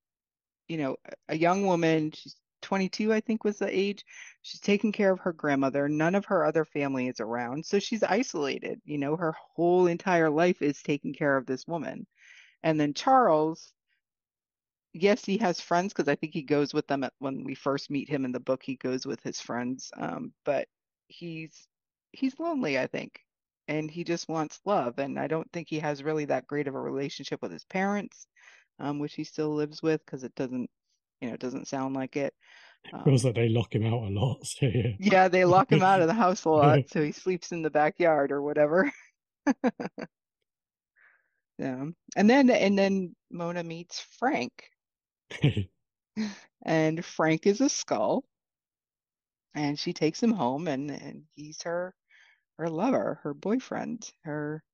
you 0.68 0.78
know 0.78 0.96
a 1.28 1.36
young 1.36 1.66
woman. 1.66 2.10
She's 2.12 2.34
22, 2.64 3.12
I 3.12 3.20
think 3.20 3.44
was 3.44 3.58
the 3.58 3.68
age. 3.78 4.04
She's 4.42 4.60
taking 4.60 4.92
care 4.92 5.12
of 5.12 5.20
her 5.20 5.32
grandmother. 5.32 5.88
None 5.88 6.14
of 6.16 6.24
her 6.26 6.44
other 6.44 6.64
family 6.64 7.08
is 7.08 7.20
around, 7.20 7.64
so 7.64 7.78
she's 7.78 8.02
isolated. 8.02 8.80
You 8.84 8.98
know, 8.98 9.16
her 9.16 9.34
whole 9.54 9.86
entire 9.86 10.30
life 10.30 10.62
is 10.62 10.82
taking 10.82 11.14
care 11.14 11.36
of 11.36 11.46
this 11.46 11.66
woman. 11.66 12.06
And 12.62 12.80
then 12.80 12.94
Charles, 12.94 13.72
yes, 14.92 15.24
he 15.24 15.38
has 15.38 15.60
friends 15.60 15.92
because 15.92 16.08
I 16.08 16.14
think 16.16 16.32
he 16.32 16.42
goes 16.42 16.72
with 16.72 16.86
them 16.86 17.04
at, 17.04 17.12
when 17.18 17.44
we 17.44 17.54
first 17.54 17.90
meet 17.90 18.08
him 18.08 18.24
in 18.24 18.32
the 18.32 18.40
book. 18.40 18.62
He 18.62 18.76
goes 18.76 19.06
with 19.06 19.22
his 19.22 19.40
friends, 19.40 19.90
um, 19.96 20.32
but 20.44 20.68
he's 21.08 21.66
he's 22.12 22.38
lonely, 22.38 22.78
I 22.78 22.86
think, 22.86 23.20
and 23.68 23.90
he 23.90 24.04
just 24.04 24.28
wants 24.28 24.60
love. 24.64 24.98
And 24.98 25.18
I 25.18 25.26
don't 25.26 25.50
think 25.52 25.68
he 25.68 25.80
has 25.80 26.02
really 26.02 26.26
that 26.26 26.46
great 26.46 26.68
of 26.68 26.74
a 26.74 26.80
relationship 26.80 27.42
with 27.42 27.52
his 27.52 27.64
parents, 27.64 28.26
um, 28.78 28.98
which 28.98 29.14
he 29.14 29.24
still 29.24 29.54
lives 29.54 29.82
with 29.82 30.04
because 30.04 30.24
it 30.24 30.34
doesn't, 30.36 30.70
you 31.24 31.30
know, 31.30 31.34
it 31.34 31.40
doesn't 31.40 31.68
sound 31.68 31.94
like 31.94 32.16
it. 32.16 32.34
Feels 33.04 33.24
Um, 33.24 33.24
like 33.24 33.34
they 33.34 33.48
lock 33.48 33.74
him 33.74 33.86
out 33.86 34.02
a 34.02 34.08
lot. 34.10 34.38
So 34.46 34.66
yeah, 34.98 35.28
they 35.28 35.44
lock 35.44 35.72
him 35.72 35.82
out 35.82 36.00
of 36.02 36.06
the 36.06 36.14
house 36.14 36.44
a 36.44 36.50
lot, 36.50 36.82
so 36.88 37.02
he 37.02 37.12
sleeps 37.12 37.52
in 37.52 37.62
the 37.62 37.70
backyard 37.70 38.32
or 38.32 38.42
whatever. 38.42 38.92
Yeah. 41.58 41.86
And 42.16 42.30
then 42.30 42.50
and 42.50 42.78
then 42.78 43.16
Mona 43.30 43.62
meets 43.64 44.00
Frank, 44.00 44.70
and 46.64 47.04
Frank 47.04 47.46
is 47.46 47.60
a 47.60 47.68
skull, 47.68 48.24
and 49.54 49.78
she 49.78 49.92
takes 49.92 50.22
him 50.22 50.32
home, 50.32 50.68
and, 50.68 50.90
and 50.90 51.28
he's 51.34 51.62
her 51.62 51.94
her 52.58 52.70
lover, 52.70 53.20
her 53.24 53.34
boyfriend, 53.34 54.10
her 54.24 54.64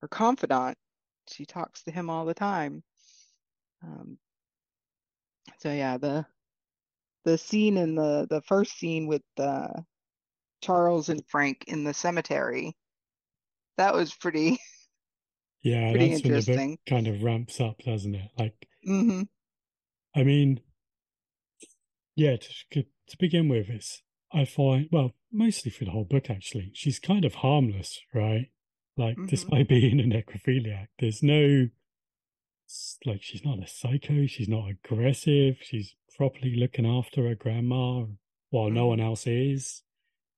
her 0.00 0.08
confidant. 0.08 0.78
She 1.28 1.46
talks 1.46 1.84
to 1.84 1.92
him 1.92 2.10
all 2.10 2.24
the 2.24 2.34
time. 2.34 2.82
Um, 3.82 4.18
so 5.58 5.72
yeah, 5.72 5.98
the 5.98 6.26
the 7.24 7.38
scene 7.38 7.76
in 7.76 7.94
the 7.94 8.26
the 8.28 8.42
first 8.42 8.72
scene 8.78 9.06
with 9.06 9.22
uh, 9.38 9.82
Charles 10.62 11.08
and 11.10 11.26
Frank 11.28 11.64
in 11.68 11.84
the 11.84 11.94
cemetery, 11.94 12.76
that 13.76 13.94
was 13.94 14.14
pretty 14.14 14.58
yeah, 15.62 15.90
pretty 15.90 16.12
that's 16.12 16.22
when 16.24 16.34
the 16.34 16.42
book 16.42 16.62
interesting. 16.62 16.78
kind 16.88 17.06
of 17.06 17.22
ramps 17.22 17.60
up, 17.60 17.78
doesn't 17.82 18.14
it? 18.14 18.30
Like, 18.38 18.68
hmm 18.84 19.22
I 20.14 20.22
mean, 20.24 20.60
yeah, 22.16 22.36
to, 22.36 22.82
to 22.82 23.16
begin 23.18 23.48
with, 23.48 23.68
it's, 23.68 24.02
I 24.32 24.44
find, 24.44 24.88
well, 24.90 25.14
mostly 25.32 25.70
for 25.70 25.84
the 25.84 25.90
whole 25.92 26.04
book, 26.04 26.30
actually, 26.30 26.70
she's 26.74 26.98
kind 26.98 27.24
of 27.24 27.36
harmless, 27.36 28.00
right? 28.12 28.50
Like, 28.96 29.16
hmm 29.16 29.26
despite 29.26 29.68
being 29.68 30.00
a 30.00 30.02
necrophiliac, 30.02 30.88
there's 30.98 31.22
no, 31.22 31.68
like, 33.06 33.22
she's 33.22 33.44
not 33.44 33.62
a 33.62 33.66
psycho, 33.66 34.26
she's 34.26 34.48
not 34.48 34.68
aggressive, 34.68 35.58
she's 35.62 35.94
properly 36.16 36.54
looking 36.56 36.86
after 36.86 37.26
her 37.28 37.34
grandma 37.34 38.04
while 38.50 38.70
no 38.70 38.86
one 38.86 38.98
hmm 38.98 39.04
else 39.04 39.26
is. 39.26 39.82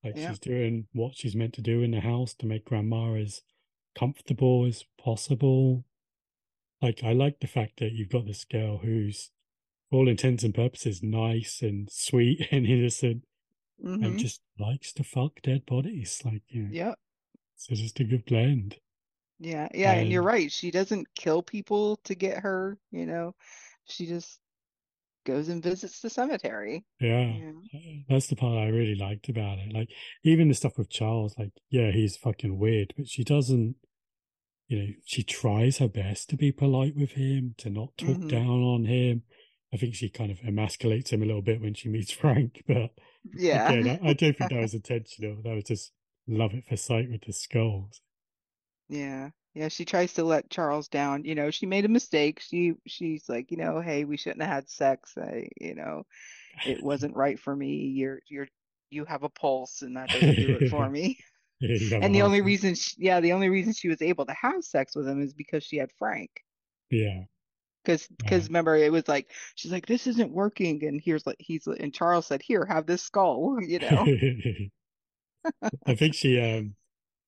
Like, 0.03 0.15
Yeah. 0.15 0.27
she's 0.27 0.39
doing 0.39 0.87
what 0.93 1.15
she's 1.15 1.35
meant 1.35 1.53
to 1.55 1.61
do 1.61 1.81
in 1.83 1.91
the 1.91 2.01
house 2.01 2.33
to 2.35 2.45
make 2.47 2.65
grandma 2.65 3.15
as 3.15 3.41
comfortable 3.97 4.65
as 4.65 4.85
possible. 4.97 5.85
Like, 6.81 7.03
I 7.03 7.13
like 7.13 7.39
the 7.39 7.47
fact 7.47 7.79
that 7.79 7.93
you've 7.93 8.09
got 8.09 8.25
this 8.25 8.45
girl 8.45 8.79
who's, 8.79 9.31
for 9.89 9.97
all 9.97 10.09
intents 10.09 10.43
and 10.43 10.53
purposes, 10.55 11.03
nice 11.03 11.61
and 11.61 11.89
sweet 11.91 12.47
and 12.51 12.65
innocent 12.65 13.25
and 14.01 14.17
hmm 14.17 14.17
just 14.17 14.41
likes 14.59 14.93
to 14.93 15.03
fuck 15.03 15.41
dead 15.43 15.65
bodies. 15.65 16.21
Like, 16.25 16.43
you 16.49 16.63
know, 16.63 16.69
Yep. 16.71 16.99
so 17.55 17.75
just 17.75 17.99
a 17.99 18.03
good 18.05 18.25
blend. 18.25 18.77
Yeah, 19.41 19.69
yeah, 19.73 19.93
and 19.93 20.11
you're 20.11 20.21
And 20.21 20.23
right. 20.23 20.51
She 20.51 20.71
doesn't 20.71 21.13
kill 21.15 21.41
people 21.41 21.97
to 22.05 22.15
get 22.15 22.39
her, 22.39 22.77
you 22.91 23.05
know. 23.07 23.35
She 23.85 24.05
just 24.05 24.39
goes 25.25 25.49
and 25.49 25.63
visits 25.63 26.01
the 26.01 26.09
cemetery. 26.11 26.85
yeah, 26.99 27.33
Yeah. 27.33 27.53
that's 28.09 28.27
the 28.27 28.35
part 28.35 28.57
I 28.57 28.67
really 28.67 28.95
liked 28.95 29.29
about 29.29 29.59
it. 29.59 29.73
Like, 29.73 29.89
even 30.23 30.47
the 30.47 30.53
stuff 30.53 30.77
with 30.77 30.89
Charles, 30.89 31.35
like, 31.37 31.51
yeah, 31.69 31.91
he's 31.91 32.17
fucking 32.17 32.57
weird, 32.57 32.93
but 32.97 33.07
she 33.07 33.23
doesn't, 33.23 33.75
you 34.69 34.79
know, 34.79 34.93
she 35.05 35.23
tries 35.23 35.79
her 35.79 35.89
best 35.89 36.29
to 36.29 36.37
be 36.37 36.51
polite 36.51 36.95
with 36.95 37.13
him, 37.13 37.55
to 37.59 37.69
not 37.69 37.97
talk 37.97 38.27
hmm 38.27 38.27
down 38.27 38.61
on 38.63 38.85
him. 38.85 39.23
I 39.73 39.77
think 39.77 39.95
she 39.95 40.09
kind 40.09 40.31
of 40.31 40.39
emasculates 40.41 41.09
him 41.09 41.23
a 41.23 41.25
little 41.25 41.41
bit 41.43 41.61
when 41.61 41.73
she 41.75 41.89
meets 41.89 42.11
Frank, 42.13 42.63
but 42.67 42.91
again, 43.53 43.87
Yeah. 43.87 43.99
I, 44.03 44.09
I 44.09 44.13
don't 44.13 44.37
think 44.37 44.51
that 44.51 44.59
was 44.61 44.73
intentional. 44.75 45.41
That 45.43 45.55
was 45.55 45.65
just 45.65 45.93
love 46.27 46.53
at 46.55 46.65
first 46.67 46.85
sight 46.85 47.09
with 47.09 47.23
the 47.25 47.33
skulls. 47.33 48.01
Yeah. 48.91 49.29
Yeah, 49.53 49.67
she 49.67 49.83
tries 49.83 50.13
to 50.13 50.23
let 50.23 50.49
Charles 50.49 50.87
down. 50.87 51.25
You 51.25 51.35
know, 51.35 51.51
she 51.51 51.65
made 51.65 51.83
a 51.85 51.89
mistake. 51.89 52.39
She 52.39 52.73
she's 52.87 53.27
like, 53.27 53.51
you 53.51 53.57
know, 53.57 53.81
hey, 53.81 54.05
we 54.05 54.15
shouldn't 54.15 54.41
have 54.41 54.51
had 54.51 54.69
sex. 54.69 55.13
I, 55.17 55.49
you 55.59 55.75
know, 55.75 56.03
it 56.65 56.81
wasn't 56.83 57.15
right 57.15 57.39
for 57.39 57.53
me. 57.55 57.87
You're 57.87 58.19
you're 58.29 58.47
you 58.89 59.05
have 59.05 59.23
a 59.23 59.29
pulse 59.29 59.81
and 59.81 59.97
that 59.97 60.09
doesn't 60.09 60.35
do 60.35 60.55
it 60.55 60.69
for 60.69 60.89
me. 60.89 61.17
You 61.59 61.89
have 61.89 62.01
a 62.01 62.05
And 62.05 62.15
the 62.15 62.21
only 62.21 62.41
reason, 62.41 62.75
she, 62.75 62.95
yeah, 62.97 63.19
the 63.19 63.33
only 63.33 63.49
reason 63.49 63.73
she 63.73 63.89
was 63.89 64.01
able 64.01 64.25
to 64.25 64.33
have 64.33 64.63
sex 64.63 64.95
with 64.95 65.07
him 65.07 65.21
is 65.21 65.33
because 65.33 65.63
she 65.63 65.77
had 65.77 65.91
Frank. 65.97 66.29
Yeah. 66.89 67.23
Because, 67.83 68.07
because 68.07 68.47
remember, 68.47 68.75
it 68.75 68.91
was 68.91 69.07
like 69.07 69.31
she's 69.55 69.71
like, 69.71 69.87
"This 69.87 70.05
isn't 70.05 70.31
working," 70.31 70.85
and 70.85 71.01
here's 71.03 71.25
like 71.25 71.37
he's 71.39 71.65
and 71.65 71.91
Charles 71.93 72.27
said, 72.27 72.43
"Here, 72.43 72.63
have 72.65 72.85
this 72.85 73.01
skull," 73.01 73.57
you 73.67 73.79
know. 73.79 74.05
I 75.87 75.95
think 75.95 76.13
she, 76.13 76.39
um, 76.39 76.75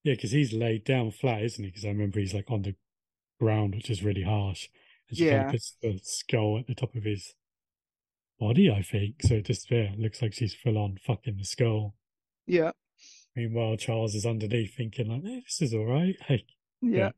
yeah, 0.04 0.14
because 0.14 0.32
he's 0.32 0.54
laid 0.54 0.84
down 0.84 1.12
flat, 1.12 1.44
isn't 1.44 1.64
he? 1.64 1.70
Because 1.70 1.86
I 1.86 1.90
remember 1.90 2.20
he's 2.20 2.34
like 2.34 2.52
on 2.52 2.62
the 2.64 2.76
ground, 3.40 3.76
which 3.76 3.90
is 3.90 4.04
really 4.04 4.24
harsh, 4.24 4.70
and 5.10 5.18
she 5.18 5.26
kind 5.26 5.42
of 5.42 5.48
puts 5.48 5.76
the 5.82 6.00
skull 6.04 6.60
at 6.60 6.68
the 6.68 6.76
top 6.76 6.96
of 6.96 7.04
his 7.04 7.36
body, 8.40 8.70
I 8.70 8.82
think. 8.84 9.24
So 9.24 9.36
it 9.36 9.46
just 9.46 9.70
yeah, 9.72 9.92
looks 9.98 10.22
like 10.22 10.34
she's 10.34 10.54
full 10.54 10.78
on 10.78 10.98
fucking 11.06 11.38
the 11.38 11.46
skull. 11.46 11.96
yeah, 12.48 12.72
Meanwhile, 13.36 13.78
Charles 13.78 14.16
is 14.16 14.26
underneath 14.26 14.76
thinking 14.76 15.08
like, 15.08 15.24
eh, 15.24 15.42
"This 15.46 15.62
is 15.62 15.74
all 15.76 15.86
right," 15.86 16.16
like, 16.30 16.48
yeah. 16.82 17.12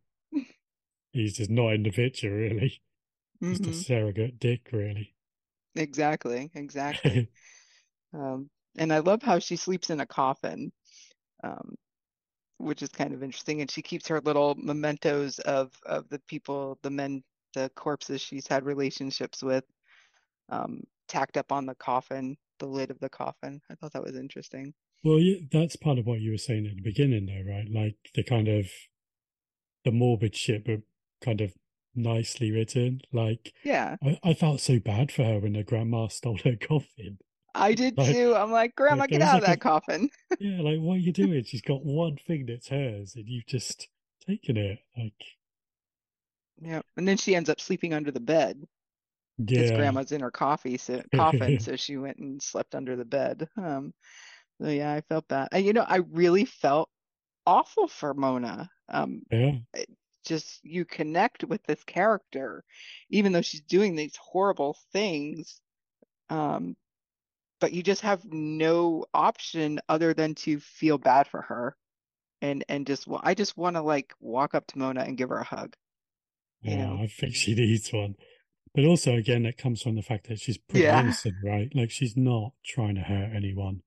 but 1.13 1.19
he's 1.21 1.37
just 1.37 1.49
not 1.49 1.73
in 1.73 1.83
the 1.83 1.91
picture 1.91 2.31
really. 2.35 2.81
Just 3.49 3.67
a 3.67 3.73
surrogate 3.73 4.39
dick, 4.39 4.69
really. 4.71 5.15
Exactly, 5.75 6.51
exactly. 6.55 7.29
Um, 8.13 8.49
and 8.77 8.93
I 8.93 8.99
love 8.99 9.21
how 9.21 9.39
she 9.39 9.57
sleeps 9.57 9.89
in 9.89 9.99
a 9.99 10.05
coffin. 10.05 10.71
Um, 11.43 11.75
which 12.57 12.81
is 12.81 12.89
kind 12.89 13.13
of 13.13 13.23
interesting. 13.23 13.61
And 13.61 13.69
she 13.69 13.81
keeps 13.81 14.07
her 14.07 14.21
little 14.21 14.55
mementos 14.57 15.39
of 15.39 15.71
of 15.85 16.07
the 16.09 16.19
people, 16.27 16.77
the 16.81 16.89
men, 16.89 17.23
the 17.53 17.69
corpses 17.75 18.21
she's 18.21 18.47
had 18.47 18.65
relationships 18.65 19.43
with, 19.43 19.65
um, 20.49 20.83
tacked 21.07 21.37
up 21.37 21.51
on 21.51 21.65
the 21.65 21.75
coffin, 21.75 22.37
the 22.59 22.65
lid 22.65 22.91
of 22.91 22.99
the 22.99 23.09
coffin. 23.09 23.61
I 23.69 23.75
thought 23.75 23.93
that 23.93 24.03
was 24.03 24.15
interesting. 24.15 24.73
Well, 25.03 25.19
yeah, 25.19 25.37
that's 25.51 25.75
part 25.75 25.99
of 25.99 26.07
what 26.07 26.21
you 26.21 26.31
were 26.31 26.37
saying 26.37 26.65
at 26.65 26.75
the 26.75 26.81
beginning, 26.81 27.27
though, 27.27 27.51
right? 27.51 27.69
Like 27.69 27.95
the 28.15 28.23
kind 28.23 28.47
of 28.47 28.67
the 29.83 29.91
morbid 29.91 30.35
shit, 30.35 30.65
but 30.65 30.79
kind 31.21 31.41
of 31.41 31.53
nicely 31.95 32.51
written. 32.51 33.01
Like 33.13 33.53
Yeah, 33.63 33.97
I, 34.03 34.19
I 34.23 34.33
felt 34.33 34.61
so 34.61 34.79
bad 34.79 35.11
for 35.11 35.23
her 35.23 35.39
when 35.39 35.55
her 35.55 35.63
grandma 35.63 36.07
stole 36.09 36.39
her 36.43 36.55
coffin. 36.55 37.19
I 37.55 37.73
did 37.73 37.97
Like, 37.97 38.13
too. 38.13 38.35
I'm 38.35 38.51
like, 38.51 38.75
Grandma, 38.75 39.01
like 39.01 39.09
get 39.11 39.21
out 39.21 39.37
of 39.37 39.41
like 39.41 39.47
a 39.47 39.51
that 39.51 39.61
coffin. 39.61 40.09
yeah, 40.39 40.61
like 40.61 40.79
what 40.79 40.95
are 40.95 40.99
you 40.99 41.13
doing? 41.13 41.43
She's 41.43 41.61
got 41.61 41.83
one 41.83 42.17
thing 42.27 42.45
that's 42.45 42.67
hers, 42.67 43.15
and 43.15 43.25
you've 43.27 43.45
just 43.45 43.87
taken 44.27 44.57
it. 44.57 44.79
Like 44.97 45.13
Yeah. 46.61 46.81
And 46.97 47.07
then 47.07 47.17
she 47.17 47.35
ends 47.35 47.49
up 47.49 47.59
sleeping 47.61 47.93
under 47.93 48.11
the 48.11 48.19
bed 48.19 48.61
because 49.37 49.71
yeah, 49.71 49.77
Grandma's 49.77 50.11
in 50.11 50.21
her 50.21 50.31
coffee 50.31 50.77
so, 50.77 51.01
coffin, 51.15 51.59
so 51.61 51.75
she 51.75 51.97
went 51.97 52.17
and 52.17 52.41
slept 52.41 52.75
under 52.75 52.95
the 52.95 53.05
bed. 53.05 53.47
Um, 53.57 53.93
so 54.61 54.69
yeah, 54.69 54.93
I 54.93 55.01
felt 55.01 55.27
bad. 55.27 55.49
And, 55.51 55.65
you 55.65 55.73
know, 55.73 55.85
I 55.87 55.97
really 55.97 56.45
felt 56.45 56.89
awful 57.45 57.87
for 57.87 58.13
Mona. 58.13 58.69
Um, 58.89 59.23
yeah, 59.31 59.51
just 60.25 60.59
you 60.63 60.85
connect 60.85 61.43
with 61.43 61.63
this 61.63 61.83
character, 61.83 62.63
even 63.09 63.31
though 63.31 63.41
she's 63.41 63.61
doing 63.61 63.95
these 63.95 64.15
horrible 64.15 64.77
things. 64.91 65.59
Um, 66.29 66.75
but 67.59 67.73
you 67.73 67.83
just 67.83 68.01
have 68.01 68.25
no 68.25 69.05
option 69.13 69.79
other 69.89 70.13
than 70.13 70.35
to 70.35 70.59
feel 70.59 70.97
bad 70.97 71.27
for 71.27 71.41
her 71.43 71.75
and 72.41 72.65
and 72.69 72.87
just 72.87 73.07
well, 73.07 73.21
I 73.23 73.35
just 73.35 73.57
want 73.57 73.75
to 73.77 73.81
like 73.83 74.13
walk 74.21 74.55
up 74.55 74.67
to 74.67 74.79
Mona 74.79 75.01
and 75.03 75.17
give 75.17 75.29
her 75.29 75.39
a 75.39 75.43
hug, 75.45 75.75
you 76.63 76.77
yeah. 76.77 76.77
know. 76.77 77.01
I 77.01 77.07
think 77.07 77.35
she 77.35 77.55
needs 77.55 77.91
one. 77.93 78.15
But 78.75 78.85
also, 78.85 79.15
again, 79.15 79.45
it 79.45 79.57
comes 79.57 79.81
from 79.81 79.95
the 79.95 80.01
fact 80.03 80.27
that 80.29 80.39
she's 80.39 80.57
pretty 80.57 80.91
Yeah, 80.91 80.97
innocent, 80.97 81.37
right? 81.43 81.69
Like 81.75 81.91
she's 81.91 82.17
not 82.17 82.53
trying 82.65 82.95
to 82.95 83.01
hurt 83.01 83.31
anyone. 83.35 83.83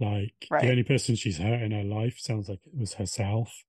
Like 0.00 0.52
the 0.58 0.70
only 0.70 0.84
person 0.84 1.16
she's 1.16 1.38
hurt 1.38 1.62
in 1.62 1.72
her 1.72 1.84
life 1.84 2.18
sounds 2.18 2.48
like 2.48 2.60
it 2.66 2.78
was 2.78 2.94
herself. 2.94 3.64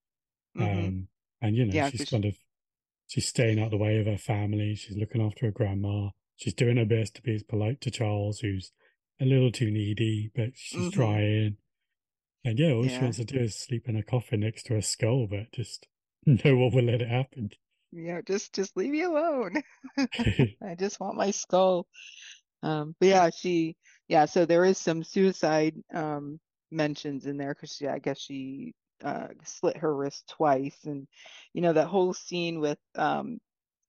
hmm 0.56 0.90
Um, 0.90 1.10
and 1.42 1.56
you 1.56 1.66
know, 1.66 1.82
Yeah, 1.82 1.84
she's 1.84 2.06
kind 2.06 2.26
of 2.26 2.36
she's 3.08 3.28
staying 3.28 3.60
out 3.60 3.68
of 3.68 3.72
the 3.72 3.78
way 3.78 4.00
of 4.00 4.08
her 4.08 4.18
family. 4.18 4.76
She's 4.76 4.98
looking 4.98 5.22
after 5.22 5.48
her 5.48 5.52
grandma. 5.54 6.10
She's 6.38 6.56
doing 6.56 6.78
her 6.78 6.86
best 6.86 7.16
to 7.16 7.22
be 7.24 7.36
as 7.36 7.44
polite 7.44 7.82
to 7.82 7.92
Charles, 7.92 8.40
who's 8.40 8.72
a 9.20 9.26
little 9.26 9.52
too 9.52 9.72
needy, 9.72 10.32
but 10.36 10.52
she's 10.56 10.90
hmm 10.90 10.90
trying. 10.90 11.58
And 12.46 12.60
yeah, 12.60 12.74
all 12.74 12.88
she 12.88 13.04
wants 13.06 13.18
to 13.20 13.26
do 13.26 13.40
is 13.40 13.56
sleep 13.56 13.90
in 13.90 13.98
a 13.98 14.04
coffin 14.04 14.42
next 14.42 14.64
to 14.66 14.76
her 14.76 14.82
skull, 14.82 15.28
but 15.28 15.52
just 15.54 15.88
no 16.26 16.56
one 16.58 16.72
will 16.74 16.84
let 16.84 17.02
it 17.02 17.10
happen. 17.10 17.52
Yeah, 17.92 18.22
just 18.22 18.54
just 18.54 18.76
leave 18.76 18.92
me 18.92 19.04
alone. 19.04 19.62
I 20.64 20.76
just 20.78 21.00
want 21.00 21.18
my 21.18 21.32
skull. 21.32 21.88
Um, 22.64 22.96
but 23.00 23.10
yeah, 23.10 23.30
she, 23.32 23.78
yeah, 24.08 24.26
so 24.26 24.46
there 24.46 24.66
is 24.66 24.78
some 24.78 25.04
suicide 25.04 25.76
um, 25.94 26.40
mentions 26.72 27.26
in 27.26 27.38
there 27.38 27.54
because 27.56 27.80
yeah, 27.82 27.94
I 27.94 28.00
guess 28.00 28.20
she 28.20 28.74
uh, 29.04 29.30
slit 29.44 29.78
her 29.78 29.96
wrist 29.96 30.28
twice, 30.30 30.78
and 30.86 31.08
you 31.54 31.62
know 31.62 31.74
that 31.74 31.88
whole 31.88 32.14
scene 32.14 32.60
with 32.60 32.80
um, 32.96 33.40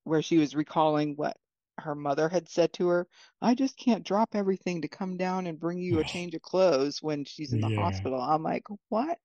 where 0.04 0.22
she 0.22 0.38
was 0.38 0.54
recalling 0.56 1.14
what 1.16 1.36
her 1.78 1.94
mother 1.94 2.28
had 2.28 2.48
said 2.48 2.72
to 2.74 2.88
her. 2.88 3.08
I 3.42 3.54
just 3.54 3.76
can't 3.78 4.04
drop 4.04 4.34
everything 4.34 4.82
to 4.82 4.88
come 4.88 5.16
down 5.16 5.46
and 5.46 5.60
bring 5.60 5.78
you 5.78 5.98
a 5.98 6.04
change 6.04 6.34
of 6.34 6.42
clothes 6.42 7.02
when 7.02 7.24
she's 7.24 7.52
in 7.52 7.60
the 7.60 7.68
yeah. 7.68 7.76
hospital. 7.82 8.20
I'm 8.20 8.42
like, 8.42 8.64
what 8.88 9.18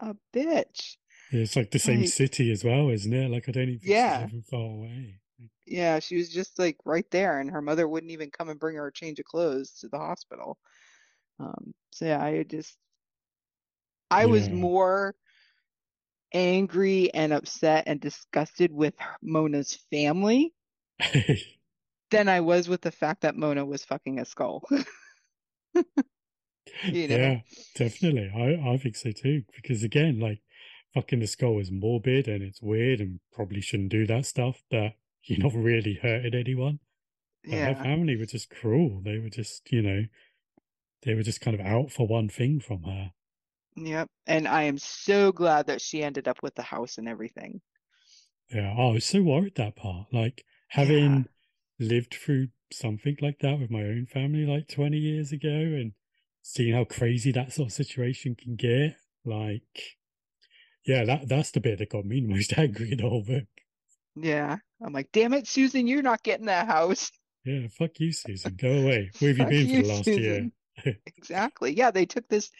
a 0.00 0.16
bitch! 0.34 0.96
It's 1.30 1.54
like 1.56 1.70
the 1.70 1.78
same 1.78 2.00
Like, 2.00 2.08
city 2.08 2.50
as 2.50 2.64
well, 2.64 2.88
isn't 2.90 3.12
it? 3.12 3.30
Like 3.30 3.48
I 3.48 3.52
don't 3.52 3.68
even 3.68 3.80
yeah, 3.82 4.26
even 4.26 4.42
far 4.42 4.60
away. 4.60 5.20
yeah, 5.66 5.98
she 5.98 6.16
was 6.16 6.28
just 6.28 6.58
like 6.58 6.76
right 6.84 7.10
there, 7.10 7.40
and 7.40 7.50
her 7.50 7.62
mother 7.62 7.88
wouldn't 7.88 8.12
even 8.12 8.30
come 8.30 8.48
and 8.48 8.60
bring 8.60 8.76
her 8.76 8.86
a 8.86 8.92
change 8.92 9.18
of 9.18 9.26
clothes 9.26 9.72
to 9.80 9.88
the 9.88 9.98
hospital. 9.98 10.58
Um, 11.40 11.74
so 11.92 12.06
yeah, 12.06 12.22
I 12.22 12.44
just 12.44 12.76
I 14.10 14.26
was 14.26 14.50
more 14.50 15.14
angry 16.32 17.12
and 17.12 17.32
upset 17.32 17.84
and 17.88 18.00
disgusted 18.00 18.70
with 18.72 18.94
Mona's 19.22 19.74
family 19.90 20.54
than 22.10 22.28
I 22.28 22.40
was 22.40 22.68
with 22.68 22.80
the 22.80 22.90
fact 22.90 23.22
that 23.22 23.36
Mona 23.36 23.64
was 23.64 23.84
fucking 23.84 24.18
a 24.18 24.24
skull. 24.24 24.62
You 26.84 27.08
know? 27.08 27.16
Yeah, 27.16 27.40
definitely. 27.74 28.30
I, 28.34 28.70
I 28.70 28.76
think 28.76 28.96
so 28.96 29.10
too. 29.12 29.42
Because 29.54 29.82
again, 29.82 30.18
like 30.20 30.40
fucking 30.94 31.20
the 31.20 31.26
skull 31.26 31.58
is 31.58 31.70
morbid 31.70 32.28
and 32.28 32.42
it's 32.42 32.60
weird 32.60 33.00
and 33.00 33.20
probably 33.32 33.60
shouldn't 33.60 33.90
do 33.90 34.06
that 34.06 34.26
stuff, 34.26 34.62
but 34.70 34.92
you're 35.22 35.38
not 35.38 35.54
really 35.54 35.98
hurting 36.00 36.34
anyone. 36.34 36.80
But 37.44 37.54
her 37.54 37.74
family 37.76 38.16
were 38.16 38.26
just 38.26 38.50
cruel. 38.50 39.00
They 39.04 39.18
were 39.18 39.30
just, 39.30 39.70
you 39.70 39.82
know, 39.82 40.02
they 41.02 41.14
were 41.14 41.22
just 41.22 41.40
kind 41.40 41.58
of 41.58 41.64
out 41.64 41.92
for 41.92 42.06
one 42.06 42.28
thing 42.28 42.60
from 42.60 42.82
her. 42.82 43.12
Yep. 43.76 44.08
And 44.26 44.48
I 44.48 44.64
am 44.64 44.78
so 44.78 45.32
glad 45.32 45.68
that 45.68 45.80
she 45.80 46.02
ended 46.02 46.26
up 46.28 46.42
with 46.42 46.54
the 46.56 46.62
house 46.62 46.98
and 46.98 47.08
everything. 47.08 47.60
Yeah. 48.52 48.74
I 48.76 48.90
was 48.90 49.04
so 49.04 49.22
worried 49.22 49.54
that 49.56 49.76
part. 49.76 50.08
Like 50.12 50.44
Yeah. 50.76 51.22
Lived 51.78 52.14
through 52.14 52.48
something 52.72 53.16
like 53.20 53.38
that 53.40 53.58
with 53.60 53.70
my 53.70 53.82
own 53.82 54.06
family 54.06 54.44
like 54.44 54.68
20 54.68 54.96
years 54.96 55.32
ago 55.32 55.48
and 55.48 55.92
seeing 56.42 56.74
how 56.74 56.84
crazy 56.84 57.32
that 57.32 57.52
sort 57.52 57.68
of 57.68 57.72
situation 57.72 58.34
can 58.34 58.56
get. 58.56 58.96
Like, 59.24 59.96
yeah, 60.84 61.04
that 61.04 61.28
that's 61.28 61.50
the 61.50 61.60
bit 61.60 61.78
that 61.78 61.90
got 61.90 62.04
me 62.04 62.20
the 62.20 62.28
most 62.28 62.52
angry 62.58 62.92
in 62.92 62.98
the 62.98 63.08
whole 63.08 63.24
book. 63.24 63.44
Yeah. 64.14 64.56
I'm 64.82 64.92
like, 64.92 65.10
damn 65.12 65.34
it, 65.34 65.46
Susan, 65.46 65.86
you're 65.86 66.02
not 66.02 66.22
getting 66.22 66.46
that 66.46 66.66
house. 66.66 67.10
Yeah, 67.44 67.68
fuck 67.68 67.98
you, 67.98 68.12
Susan. 68.12 68.56
Go 68.56 68.68
away. 68.82 69.10
Where 69.18 69.34
have 69.34 69.38
you 69.38 69.46
been 69.46 69.82
for 69.82 69.88
the 69.88 69.94
last 69.94 70.06
year? 70.06 70.50
Exactly. 71.06 71.72
Yeah, 71.74 71.90
they 71.90 72.04
took 72.04 72.28
this 72.28 72.50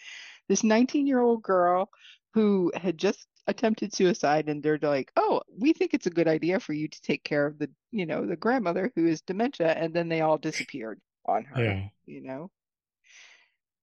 this 0.49 0.63
19-year-old 0.63 1.43
girl 1.43 1.91
who 2.33 2.73
had 2.75 2.97
just 2.97 3.27
attempted 3.47 3.95
suicide 3.95 4.49
and 4.49 4.63
they're 4.63 4.79
like, 4.83 5.13
"Oh, 5.17 5.43
we 5.57 5.73
think 5.73 5.95
it's 5.95 6.07
a 6.07 6.11
good 6.11 6.29
idea 6.29 6.61
for 6.61 6.73
you 6.73 6.89
to 6.89 7.01
take 7.03 7.25
care 7.25 7.47
of 7.47 7.59
the, 7.59 7.71
you 7.91 8.07
know, 8.07 8.27
the 8.27 8.37
grandmother 8.37 8.93
who 8.95 9.07
is 9.07 9.21
dementia." 9.23 9.73
And 9.73 9.95
then 9.95 10.09
they 10.09 10.21
all 10.21 10.39
disappeared 10.39 11.01
on 11.25 11.45
her, 11.45 11.63
Yeah. 11.63 11.89
you 12.07 12.23
know. 12.23 12.51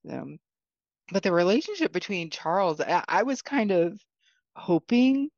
Um, 0.10 0.40
but 1.12 1.24
the 1.24 1.32
relationship 1.32 1.92
between 1.92 2.30
Charles, 2.30 2.82
I, 2.82 3.04
I 3.08 3.24
was 3.24 3.42
kind 3.42 3.72
of 3.72 4.00
hoping 4.56 5.30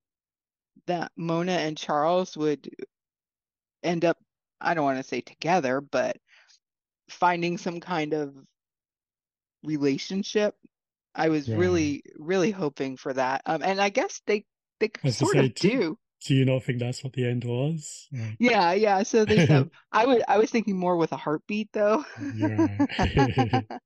that 0.88 1.12
Mona 1.16 1.54
and 1.54 1.78
Charles 1.78 2.36
would 2.38 2.70
end 3.84 4.06
up, 4.06 4.18
I 4.60 4.74
don't 4.74 4.84
want 4.84 4.98
to 4.98 5.04
say 5.04 5.22
together, 5.22 5.82
but 5.82 6.18
finding 7.10 7.58
some 7.58 7.80
kind 7.80 8.14
of 8.14 8.36
relationship. 9.64 10.56
I 11.16 11.30
was 11.30 11.48
Right. 11.48 11.58
really, 11.58 12.04
really 12.18 12.52
hoping 12.52 12.98
for 12.98 13.14
that. 13.14 13.42
Um, 13.46 13.64
and 13.64 13.80
I 13.82 13.90
guess 13.90 14.22
they 14.28 14.46
they 14.80 14.92
sort 15.12 15.38
say, 15.38 15.48
of 15.48 15.56
do, 15.56 15.70
do. 15.70 15.98
do 16.26 16.36
you 16.36 16.46
not 16.46 16.64
think 16.64 16.80
that's 16.80 17.04
what 17.04 17.14
the 17.14 17.26
end 17.28 17.44
was? 17.46 18.08
Yeah, 18.40 18.74
yeah. 18.74 19.04
So 19.04 19.26
I 19.92 20.06
would, 20.06 20.24
I 20.28 20.38
was 20.38 20.52
thinking 20.52 20.78
more 20.78 20.98
with 20.98 21.12
a 21.12 21.18
heartbeat 21.18 21.70
though. 21.74 22.04
yeah. 22.34 22.86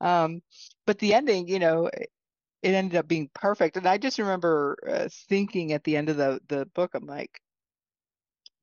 Um, 0.00 0.42
but 0.86 0.98
the 0.98 1.14
ending, 1.14 1.48
you 1.48 1.58
know, 1.58 1.86
it 1.86 2.10
ended 2.74 2.96
up 2.96 3.08
being 3.08 3.30
perfect. 3.34 3.76
And 3.76 3.86
I 3.86 3.98
just 3.98 4.18
remember 4.18 4.76
uh, 4.88 5.08
thinking 5.28 5.72
at 5.72 5.84
the 5.84 5.96
end 5.96 6.08
of 6.10 6.16
the 6.16 6.40
the 6.48 6.66
book, 6.66 6.92
I'm 6.94 7.06
like, 7.06 7.40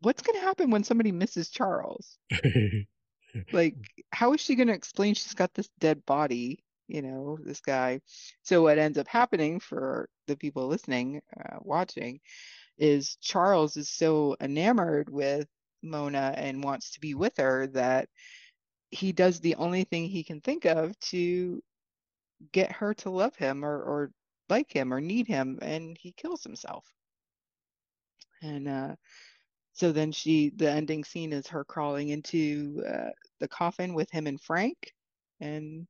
what's 0.02 0.22
going 0.22 0.38
to 0.40 0.46
happen 0.46 0.72
when 0.72 0.84
somebody 0.84 1.12
misses 1.12 1.50
Charles? 1.50 2.18
Like, 3.52 3.78
how 4.12 4.34
is 4.34 4.42
she 4.42 4.56
going 4.56 4.68
to 4.70 4.74
explain 4.74 5.14
she's 5.14 5.34
got 5.36 5.54
this 5.54 5.70
dead 5.80 6.06
body? 6.06 6.64
You 6.90 7.02
know, 7.02 7.38
this 7.44 7.62
guy. 7.62 8.02
So 8.42 8.64
what 8.64 8.80
ends 8.80 8.98
up 8.98 9.08
happening 9.08 9.60
for 9.60 10.10
the 10.28 10.36
people 10.36 10.68
listening, 10.68 11.22
uh, 11.40 11.58
watching, 11.62 12.20
is 12.78 13.18
Charles 13.22 13.78
is 13.78 13.90
so 13.90 14.36
enamored 14.42 15.10
with 15.10 15.48
Mona 15.82 16.34
and 16.36 16.64
wants 16.64 16.92
to 16.92 17.00
be 17.00 17.14
with 17.14 17.38
her 17.38 17.68
that 17.68 18.10
he 18.92 19.12
does 19.12 19.40
the 19.40 19.56
only 19.56 19.84
thing 19.84 20.06
he 20.06 20.24
can 20.24 20.42
think 20.42 20.66
of 20.66 21.00
to 21.00 21.62
get 22.52 22.72
her 22.72 22.94
to 22.96 23.10
love 23.10 23.36
him 23.36 23.64
or, 23.64 23.76
or 23.76 24.12
like 24.50 24.72
him 24.72 24.94
or 24.94 25.00
need 25.00 25.28
him, 25.28 25.60
and 25.62 25.98
he 26.00 26.12
kills 26.14 26.44
himself. 26.44 26.86
And 28.42 28.68
uh, 28.68 28.96
so 29.74 29.92
then 29.92 30.12
she, 30.12 30.52
the 30.56 30.72
ending 30.72 31.04
scene 31.04 31.34
is 31.34 31.48
her 31.48 31.64
crawling 31.64 32.10
into 32.10 32.84
uh, 32.88 33.10
the 33.40 33.48
coffin 33.48 33.94
with 33.94 34.10
him 34.12 34.28
and 34.28 34.42
Frank, 34.42 34.78
and 35.40 35.88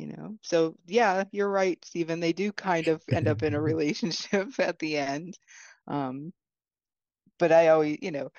you 0.00 0.06
know, 0.06 0.36
so 0.42 0.76
yeah, 0.86 1.24
you're 1.30 1.50
right, 1.50 1.78
Stephen. 1.84 2.20
They 2.20 2.32
do 2.32 2.52
kind 2.52 2.88
of 2.88 3.02
end 3.12 3.28
up 3.28 3.42
in 3.42 3.54
a 3.54 3.60
relationship 3.72 4.48
at 4.58 4.78
the 4.78 4.96
end. 4.96 5.38
Um, 5.86 6.32
but 7.38 7.52
I 7.52 7.68
always, 7.68 7.98
you 8.00 8.10
know, 8.10 8.30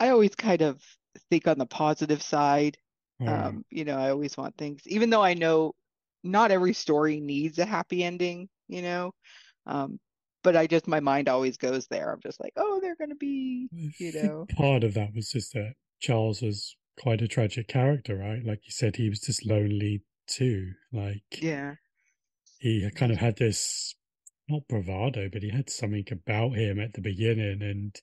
I 0.00 0.08
always 0.08 0.34
kind 0.34 0.62
of 0.62 0.82
think 1.30 1.46
on 1.46 1.58
the 1.58 1.66
positive 1.66 2.22
side. 2.22 2.78
Mm. 3.20 3.28
Um, 3.28 3.64
you 3.70 3.84
know, 3.84 3.98
I 3.98 4.10
always 4.10 4.36
want 4.36 4.56
things, 4.56 4.80
even 4.86 5.10
though 5.10 5.22
I 5.22 5.34
know 5.34 5.74
not 6.24 6.50
every 6.50 6.72
story 6.72 7.20
needs 7.20 7.58
a 7.58 7.66
happy 7.66 8.02
ending, 8.02 8.48
you 8.68 8.80
know. 8.80 9.12
Um, 9.66 9.98
but 10.42 10.56
I 10.56 10.66
just 10.66 10.86
my 10.86 11.00
mind 11.00 11.28
always 11.28 11.58
goes 11.58 11.86
there. 11.88 12.10
I'm 12.10 12.20
just 12.22 12.40
like, 12.40 12.52
oh, 12.56 12.80
they're 12.80 12.96
gonna 12.96 13.16
be, 13.16 13.68
you 13.98 14.12
know, 14.14 14.46
part 14.56 14.84
of 14.84 14.94
that 14.94 15.14
was 15.14 15.30
just 15.30 15.52
that 15.52 15.74
Charles 16.00 16.40
was 16.40 16.74
quite 16.98 17.20
a 17.20 17.28
tragic 17.28 17.68
character, 17.68 18.16
right? 18.16 18.44
Like 18.44 18.60
you 18.64 18.70
said, 18.70 18.96
he 18.96 19.08
was 19.08 19.20
just 19.20 19.44
lonely 19.44 20.02
too. 20.26 20.72
Like 20.92 21.40
yeah, 21.40 21.74
he 22.58 22.88
kind 22.94 23.12
of 23.12 23.18
had 23.18 23.36
this 23.36 23.94
not 24.48 24.68
bravado, 24.68 25.28
but 25.32 25.42
he 25.42 25.50
had 25.50 25.70
something 25.70 26.06
about 26.10 26.52
him 26.56 26.80
at 26.80 26.94
the 26.94 27.00
beginning, 27.00 27.62
and 27.62 28.00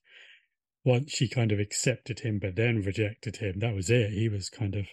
once 0.86 1.12
she 1.12 1.28
kind 1.28 1.52
of 1.52 1.60
accepted 1.60 2.20
him, 2.20 2.40
but 2.40 2.56
then 2.56 2.82
rejected 2.82 3.38
him, 3.38 3.60
that 3.60 3.76
was 3.76 3.90
it. 3.90 4.12
He 4.12 4.28
was 4.30 4.50
kind 4.50 4.76
of 4.76 4.88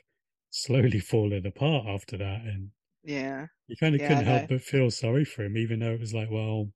slowly 0.51 1.01
falling 1.01 1.47
apart 1.47 1.87
after 1.87 2.17
that, 2.19 2.43
and 2.43 2.71
yeah, 3.05 3.47
you 3.67 3.77
kind 3.77 3.95
of 3.95 4.01
yeah, 4.01 4.09
couldn't 4.09 4.25
help 4.25 4.49
but 4.49 4.63
feel 4.63 4.91
sorry 4.91 5.25
for 5.25 5.45
him, 5.45 5.57
even 5.57 5.81
though 5.81 5.93
it 5.93 6.01
was 6.01 6.15
like, 6.15 6.31
well, 6.31 6.71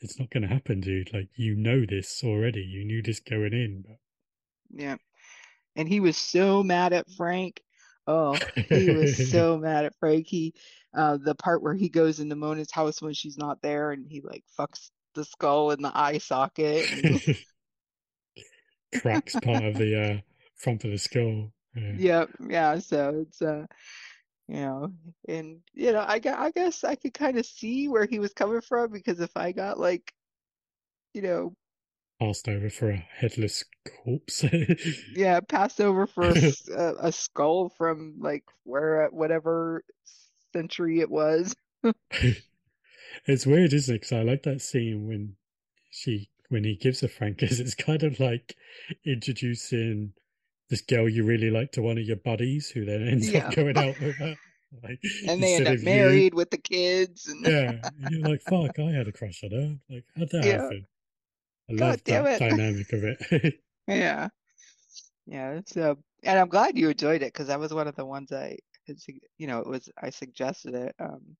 it's 0.00 0.18
not 0.18 0.30
going 0.30 0.42
to 0.42 0.48
happen, 0.48 0.80
dude. 0.80 1.12
Like 1.12 1.28
you 1.36 1.54
know 1.56 1.84
this 1.88 2.22
already. 2.24 2.60
You 2.62 2.84
knew 2.84 3.02
this 3.02 3.20
going 3.20 3.52
in, 3.52 3.84
yeah. 4.72 4.96
And 5.76 5.88
he 5.88 6.00
was 6.00 6.16
so 6.16 6.62
mad 6.62 6.92
at 6.92 7.10
Frank. 7.16 7.62
Oh, 8.06 8.38
he 8.68 8.90
was 8.90 9.30
so 9.30 9.58
mad 9.58 9.84
at 9.84 9.94
Frank. 9.98 10.26
He, 10.26 10.54
uh, 10.94 11.18
the 11.18 11.34
part 11.34 11.62
where 11.62 11.74
he 11.74 11.88
goes 11.88 12.20
into 12.20 12.36
Mona's 12.36 12.70
house 12.70 13.00
when 13.00 13.14
she's 13.14 13.38
not 13.38 13.62
there 13.62 13.92
and 13.92 14.06
he 14.08 14.20
like 14.20 14.44
fucks 14.58 14.90
the 15.14 15.24
skull 15.24 15.70
in 15.70 15.82
the 15.82 15.92
eye 15.94 16.18
socket 16.18 16.90
and 16.90 17.36
cracks 19.00 19.34
part 19.42 19.64
of 19.64 19.74
the 19.74 20.02
uh, 20.02 20.20
front 20.56 20.84
of 20.84 20.90
the 20.90 20.98
skull. 20.98 21.52
Yeah. 21.74 21.92
yeah, 21.96 22.24
yeah. 22.48 22.78
So 22.78 23.24
it's 23.26 23.40
uh, 23.40 23.66
you 24.48 24.60
know, 24.60 24.92
and 25.28 25.60
you 25.72 25.92
know, 25.92 26.04
I 26.06 26.18
got, 26.18 26.38
I 26.38 26.50
guess 26.50 26.84
I 26.84 26.94
could 26.94 27.14
kind 27.14 27.38
of 27.38 27.46
see 27.46 27.88
where 27.88 28.06
he 28.06 28.18
was 28.18 28.32
coming 28.32 28.60
from 28.60 28.90
because 28.90 29.20
if 29.20 29.36
I 29.36 29.52
got 29.52 29.78
like, 29.78 30.12
you 31.14 31.22
know, 31.22 31.54
Passed 32.22 32.48
over 32.48 32.70
for 32.70 32.90
a 32.90 33.04
headless 33.16 33.64
corpse. 34.04 34.44
yeah, 35.16 35.40
passed 35.40 35.80
over 35.80 36.06
for 36.06 36.28
a 37.00 37.10
skull 37.10 37.68
from 37.70 38.14
like 38.20 38.44
where 38.62 39.06
uh, 39.06 39.08
whatever 39.08 39.82
century 40.52 41.00
it 41.00 41.10
was. 41.10 41.56
it's 43.26 43.44
weird, 43.44 43.72
isn't 43.72 43.96
it? 43.96 44.02
Because 44.02 44.12
I 44.12 44.22
like 44.22 44.44
that 44.44 44.60
scene 44.60 45.08
when 45.08 45.34
she 45.90 46.30
when 46.48 46.62
he 46.62 46.76
gives 46.76 47.00
her 47.00 47.08
Francis. 47.08 47.58
It's 47.58 47.74
kind 47.74 48.04
of 48.04 48.20
like 48.20 48.54
introducing 49.04 50.12
this 50.70 50.80
girl 50.80 51.08
you 51.08 51.24
really 51.24 51.50
like 51.50 51.72
to 51.72 51.82
one 51.82 51.98
of 51.98 52.04
your 52.04 52.18
buddies, 52.18 52.68
who 52.68 52.84
then 52.84 53.08
ends 53.08 53.34
up 53.34 53.52
going 53.52 53.76
out 53.76 53.98
with 53.98 54.14
her. 54.18 54.36
Like 54.80 55.00
And 55.28 55.42
they 55.42 55.56
end 55.56 55.66
up 55.66 55.74
of 55.74 55.80
you, 55.80 55.86
married 55.86 56.34
with 56.34 56.50
the 56.50 56.56
kids 56.56 57.26
and 57.26 57.44
yeah, 57.44 57.90
you're 58.10 58.28
like, 58.28 58.42
fuck, 58.42 58.78
I 58.78 58.92
had 58.92 59.08
a 59.08 59.12
crush 59.12 59.42
on 59.42 59.50
her. 59.50 59.76
Like, 59.90 60.04
how'd 60.16 60.30
that 60.30 60.44
yeah, 60.44 60.62
happen? 60.62 60.86
I 61.72 61.74
God 61.76 61.88
love 61.90 62.04
damn 62.04 62.24
that 62.24 62.40
it. 62.42 62.50
dynamic 62.50 62.92
of 62.92 63.04
it. 63.04 63.54
Yeah. 63.88 64.28
Yeah, 65.26 65.60
so 65.66 65.98
and 66.24 66.38
I'm 66.38 66.48
glad 66.48 66.76
you 66.78 66.90
enjoyed 66.90 67.22
it 67.22 67.32
because 67.32 67.48
that 67.48 67.60
was 67.60 67.72
one 67.74 67.88
of 67.88 67.96
the 67.96 68.04
ones 68.06 68.32
I 68.32 68.58
you 69.38 69.46
know, 69.46 69.60
it 69.60 69.66
was 69.68 69.88
I 70.00 70.10
suggested 70.10 70.74
it. 70.74 70.94
Um, 70.98 71.36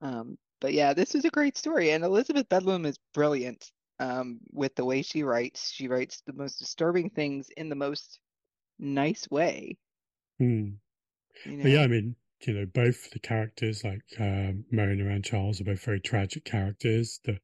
um, 0.00 0.38
but 0.60 0.72
yeah, 0.72 0.94
this 0.94 1.14
is 1.14 1.24
a 1.24 1.30
great 1.30 1.56
story, 1.56 1.90
and 1.92 2.04
Elizabeth 2.04 2.48
Bedlam 2.48 2.86
is 2.86 2.98
brilliant. 3.14 3.70
Um, 3.98 4.40
with 4.52 4.74
the 4.76 4.84
way 4.84 5.02
she 5.02 5.22
writes, 5.22 5.70
she 5.70 5.88
writes 5.88 6.22
the 6.26 6.32
most 6.32 6.58
disturbing 6.58 7.10
things 7.10 7.50
in 7.56 7.68
the 7.68 7.74
most 7.76 8.18
nice 8.78 9.28
way, 9.30 9.76
Hmm. 10.38 10.70
you 11.44 11.62
But 11.62 11.70
yeah, 11.70 11.82
I 11.82 11.86
mean, 11.86 12.16
you 12.46 12.54
know, 12.54 12.66
both 12.66 13.10
the 13.10 13.18
characters, 13.18 13.84
like 13.84 14.02
um, 14.18 14.64
Mona 14.70 15.06
and 15.08 15.24
Charles, 15.24 15.60
are 15.60 15.64
both 15.64 15.84
very 15.84 16.00
tragic 16.00 16.44
characters. 16.44 17.20
The 17.24 17.38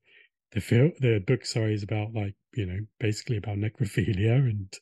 the 0.57 0.63
film, 0.63 0.93
the 1.01 1.19
book, 1.19 1.45
sorry, 1.45 1.75
is 1.75 1.83
about 1.83 2.15
like 2.15 2.35
you 2.55 2.65
know, 2.65 2.79
basically 2.99 3.37
about 3.37 3.59
necrophilia, 3.59 4.37
and 4.39 4.73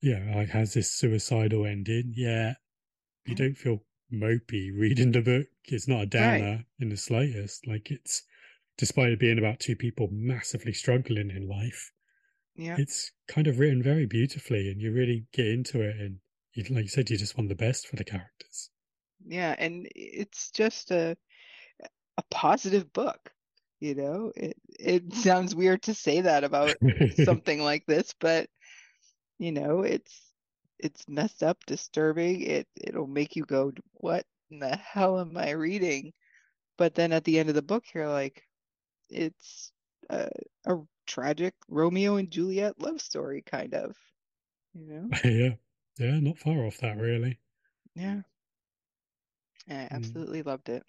yeah, 0.00 0.32
like 0.36 0.50
has 0.50 0.72
this 0.74 0.92
suicidal 0.92 1.66
ending. 1.66 2.12
Yeah, 2.14 2.54
you 3.26 3.32
oh. 3.32 3.34
don't 3.34 3.56
feel 3.58 3.78
mopey 4.12 4.70
reading 4.72 5.10
the 5.10 5.22
book. 5.22 5.46
It's 5.64 5.88
not 5.88 5.96
a 5.96 5.98
Right. 5.98 6.10
downer 6.10 6.64
in 6.78 6.88
the 6.88 6.96
slightest. 6.96 7.66
Like 7.66 7.90
it's, 7.90 8.22
despite 8.78 9.10
it 9.10 9.18
being 9.18 9.38
about 9.38 9.58
two 9.58 9.74
people 9.74 10.08
massively 10.12 10.72
struggling 10.72 11.30
in 11.30 11.48
life, 11.48 11.90
Yeah. 12.54 12.76
it's 12.78 13.10
kind 13.26 13.48
of 13.48 13.58
written 13.58 13.82
very 13.82 14.06
beautifully, 14.06 14.70
and 14.70 14.80
you 14.80 14.92
really 14.92 15.26
get 15.32 15.48
into 15.48 15.80
it, 15.80 15.96
and 15.96 16.20
you, 16.54 16.62
like 16.72 16.84
you 16.84 16.88
said, 16.88 17.10
you 17.10 17.16
just 17.16 17.36
want 17.36 17.48
the 17.48 17.56
best 17.56 17.88
for 17.88 17.96
the 17.96 18.04
characters. 18.04 18.70
Yeah, 19.26 19.56
and 19.58 19.88
it's 19.96 20.52
just 20.52 20.92
a 20.92 21.16
a 22.16 22.22
positive 22.30 22.92
book, 22.92 23.32
you 23.80 23.94
know? 23.94 24.32
It 24.36 24.56
it 24.78 25.14
sounds 25.14 25.54
weird 25.54 25.82
to 25.84 25.94
say 25.94 26.22
that 26.22 26.44
about 26.44 26.76
something 27.14 27.60
like 27.62 27.86
this, 27.86 28.14
but 28.20 28.48
you 29.38 29.52
know, 29.52 29.82
it's 29.82 30.32
it's 30.78 31.08
messed 31.08 31.42
up, 31.42 31.58
disturbing. 31.66 32.42
It 32.42 32.68
it'll 32.76 33.06
make 33.06 33.36
you 33.36 33.44
go, 33.44 33.72
what 33.94 34.26
in 34.50 34.60
the 34.60 34.76
hell 34.76 35.18
am 35.20 35.36
I 35.36 35.50
reading? 35.52 36.12
But 36.78 36.94
then 36.94 37.12
at 37.12 37.24
the 37.24 37.38
end 37.38 37.48
of 37.48 37.54
the 37.54 37.62
book, 37.62 37.84
you're 37.94 38.08
like, 38.08 38.46
it's 39.10 39.72
a, 40.10 40.28
a 40.66 40.76
tragic 41.06 41.54
Romeo 41.68 42.16
and 42.16 42.30
Juliet 42.30 42.78
love 42.80 43.00
story, 43.00 43.42
kind 43.42 43.74
of, 43.74 43.96
you 44.74 44.86
know? 44.86 45.10
yeah, 45.24 45.54
yeah, 45.98 46.18
not 46.20 46.38
far 46.38 46.64
off 46.66 46.78
that, 46.78 46.96
really. 46.98 47.38
Yeah, 47.94 48.22
I 49.68 49.88
Mm. 49.92 50.16
absolutely 50.16 50.42
loved 50.42 50.68
it. 50.68 50.84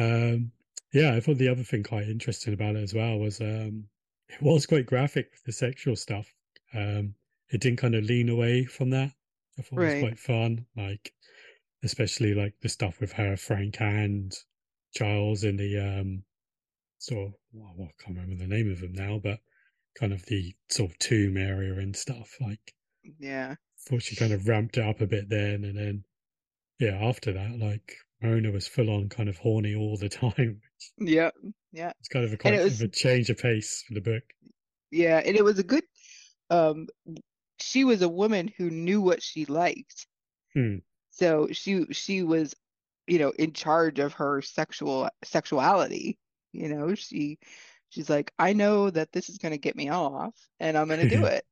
Um, 0.00 0.52
yeah, 0.92 1.14
I 1.14 1.20
thought 1.20 1.38
the 1.38 1.48
other 1.48 1.62
thing 1.62 1.82
quite 1.82 2.08
interesting 2.08 2.54
about 2.54 2.76
it 2.76 2.82
as 2.82 2.94
well 2.94 3.18
was 3.18 3.40
um, 3.40 3.84
it 4.28 4.42
was 4.42 4.66
quite 4.66 4.86
graphic 4.86 5.30
with 5.32 5.44
the 5.44 5.52
sexual 5.52 5.96
stuff. 5.96 6.32
Um, 6.74 7.14
it 7.50 7.60
didn't 7.60 7.78
kind 7.78 7.94
of 7.94 8.04
lean 8.04 8.28
away 8.28 8.64
from 8.64 8.90
that. 8.90 9.12
I 9.58 9.62
thought 9.62 9.80
it 9.80 9.84
was 9.84 9.94
quite 10.00 10.18
fun, 10.18 10.66
like 10.76 11.12
especially 11.82 12.34
like 12.34 12.54
the 12.60 12.68
stuff 12.68 13.00
with 13.00 13.12
her, 13.12 13.36
Frank, 13.36 13.80
and 13.80 14.32
Charles 14.94 15.44
in 15.44 15.56
the 15.56 15.78
um, 15.78 16.24
sort 16.98 17.28
of 17.28 17.34
well, 17.52 17.74
I 17.80 18.02
can't 18.02 18.16
remember 18.16 18.36
the 18.36 18.48
name 18.48 18.70
of 18.70 18.80
them 18.80 18.92
now, 18.92 19.18
but 19.22 19.40
kind 19.98 20.12
of 20.12 20.24
the 20.26 20.54
sort 20.68 20.90
of 20.90 20.98
tomb 20.98 21.36
area 21.36 21.74
and 21.74 21.94
stuff. 21.96 22.36
Like, 22.40 22.74
Yeah. 23.18 23.56
thought 23.78 24.02
she 24.02 24.16
kind 24.16 24.32
of 24.32 24.48
ramped 24.48 24.78
it 24.78 24.84
up 24.84 25.00
a 25.00 25.06
bit 25.06 25.28
then, 25.28 25.64
and 25.64 25.76
then 25.76 26.04
yeah, 26.78 26.98
after 27.02 27.32
that, 27.32 27.58
like 27.58 27.96
Mona 28.22 28.50
was 28.50 28.68
full 28.68 28.90
on 28.90 29.08
kind 29.08 29.28
of 29.28 29.38
horny 29.38 29.74
all 29.74 29.96
the 29.96 30.08
time. 30.22 30.60
Yeah. 30.98 31.30
Yeah. 31.72 31.92
It's 32.00 32.08
kind 32.08 32.24
of 32.24 32.32
a 32.32 32.36
And 32.44 32.54
it 32.54 32.58
quite 32.58 32.64
was 32.64 32.80
of 32.82 32.88
a 32.88 32.88
change 32.88 33.30
of 33.30 33.38
pace 33.38 33.84
for 33.86 33.94
the 33.94 34.00
book. 34.00 34.22
yeah, 34.90 35.18
and 35.24 35.36
it 35.36 35.44
was 35.44 35.58
a 35.58 35.62
good 35.64 35.84
um 36.50 36.88
she 37.60 37.84
was 37.84 38.02
a 38.02 38.08
woman 38.08 38.52
who 38.56 38.70
knew 38.70 39.00
what 39.00 39.22
she 39.22 39.44
liked. 39.44 40.06
Hmm. 40.54 40.76
So 41.10 41.48
she 41.52 41.86
she 41.92 42.22
was, 42.22 42.54
you 43.06 43.18
know, 43.18 43.30
in 43.38 43.52
charge 43.52 43.98
of 43.98 44.14
her 44.14 44.42
sexual 44.42 45.08
sexuality. 45.24 46.18
You 46.52 46.68
know, 46.68 46.94
she 46.94 47.38
she's 47.90 48.10
like, 48.10 48.32
I 48.38 48.52
know 48.54 48.90
that 48.90 49.12
this 49.12 49.28
is 49.28 49.38
going 49.38 49.52
to 49.52 49.58
get 49.58 49.76
me 49.76 49.90
off, 49.90 50.34
and 50.58 50.76
I'm 50.78 50.88
going 50.88 51.00
to 51.08 51.16
do 51.16 51.24
it. 51.26 51.44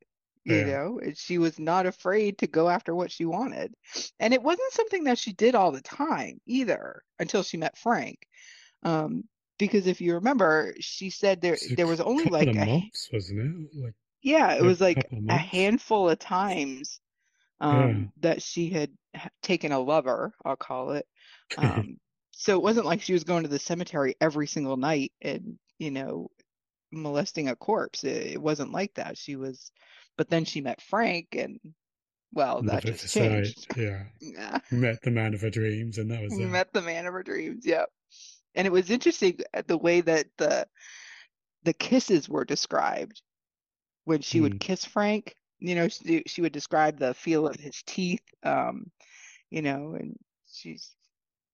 You 0.48 0.56
yeah. 0.58 0.66
know, 0.66 1.00
she 1.14 1.38
was 1.38 1.58
not 1.58 1.86
afraid 1.86 2.38
to 2.38 2.46
go 2.46 2.68
after 2.68 2.94
what 2.94 3.12
she 3.12 3.24
wanted. 3.24 3.74
And 4.18 4.32
it 4.32 4.42
wasn't 4.42 4.72
something 4.72 5.04
that 5.04 5.18
she 5.18 5.32
did 5.32 5.54
all 5.54 5.72
the 5.72 5.82
time 5.82 6.40
either 6.46 7.02
until 7.18 7.42
she 7.42 7.56
met 7.56 7.76
Frank. 7.76 8.18
Um, 8.82 9.24
because 9.58 9.86
if 9.86 10.00
you 10.00 10.14
remember, 10.14 10.74
she 10.80 11.10
said 11.10 11.40
there 11.40 11.58
there 11.76 11.86
was 11.86 12.00
only 12.00 12.26
like 12.26 12.48
a 12.48 12.66
months, 12.66 13.10
wasn't 13.12 13.40
it? 13.40 13.82
Like 13.82 13.94
yeah, 14.22 14.54
it 14.54 14.62
was 14.62 14.80
like 14.80 15.04
a 15.28 15.36
handful 15.36 16.08
of 16.08 16.18
times 16.18 17.00
um, 17.60 18.12
that 18.20 18.42
she 18.42 18.70
had 18.70 18.90
taken 19.42 19.72
a 19.72 19.80
lover, 19.80 20.32
I'll 20.44 20.56
call 20.56 20.92
it. 20.92 21.06
Um, 21.56 21.98
so 22.30 22.54
it 22.54 22.62
wasn't 22.62 22.86
like 22.86 23.02
she 23.02 23.14
was 23.14 23.24
going 23.24 23.42
to 23.42 23.48
the 23.48 23.58
cemetery 23.58 24.14
every 24.20 24.46
single 24.46 24.76
night 24.76 25.12
and, 25.20 25.58
you 25.78 25.90
know, 25.90 26.30
molesting 26.92 27.48
a 27.48 27.56
corpse. 27.56 28.04
It, 28.04 28.34
it 28.34 28.40
wasn't 28.40 28.70
like 28.70 28.94
that. 28.94 29.18
She 29.18 29.34
was, 29.34 29.72
but 30.18 30.28
then 30.28 30.44
she 30.44 30.60
met 30.60 30.82
Frank 30.82 31.28
and, 31.32 31.58
well, 32.34 32.60
that 32.62 32.84
just 32.84 33.14
changed. 33.14 33.66
Yeah. 33.74 34.02
yeah. 34.20 34.58
Met 34.70 35.00
the 35.02 35.12
man 35.12 35.32
of 35.32 35.40
her 35.40 35.48
dreams 35.48 35.96
and 35.96 36.10
that 36.10 36.20
was 36.20 36.36
it. 36.36 36.44
Met 36.44 36.72
the 36.74 36.82
man 36.82 37.06
of 37.06 37.14
her 37.14 37.22
dreams. 37.22 37.64
Yep. 37.64 37.88
And 38.54 38.66
it 38.66 38.72
was 38.72 38.90
interesting 38.90 39.38
uh, 39.54 39.62
the 39.66 39.78
way 39.78 40.02
that 40.02 40.26
the, 40.36 40.66
the 41.62 41.72
kisses 41.72 42.28
were 42.28 42.44
described 42.44 43.22
when 44.04 44.20
she 44.20 44.40
mm. 44.40 44.42
would 44.42 44.60
kiss 44.60 44.84
Frank. 44.84 45.34
You 45.60 45.76
know, 45.76 45.88
she, 45.88 46.24
she 46.26 46.42
would 46.42 46.52
describe 46.52 46.98
the 46.98 47.14
feel 47.14 47.46
of 47.46 47.56
his 47.56 47.82
teeth. 47.86 48.22
Um, 48.42 48.90
you 49.50 49.62
know, 49.62 49.94
and 49.94 50.18
she's 50.50 50.94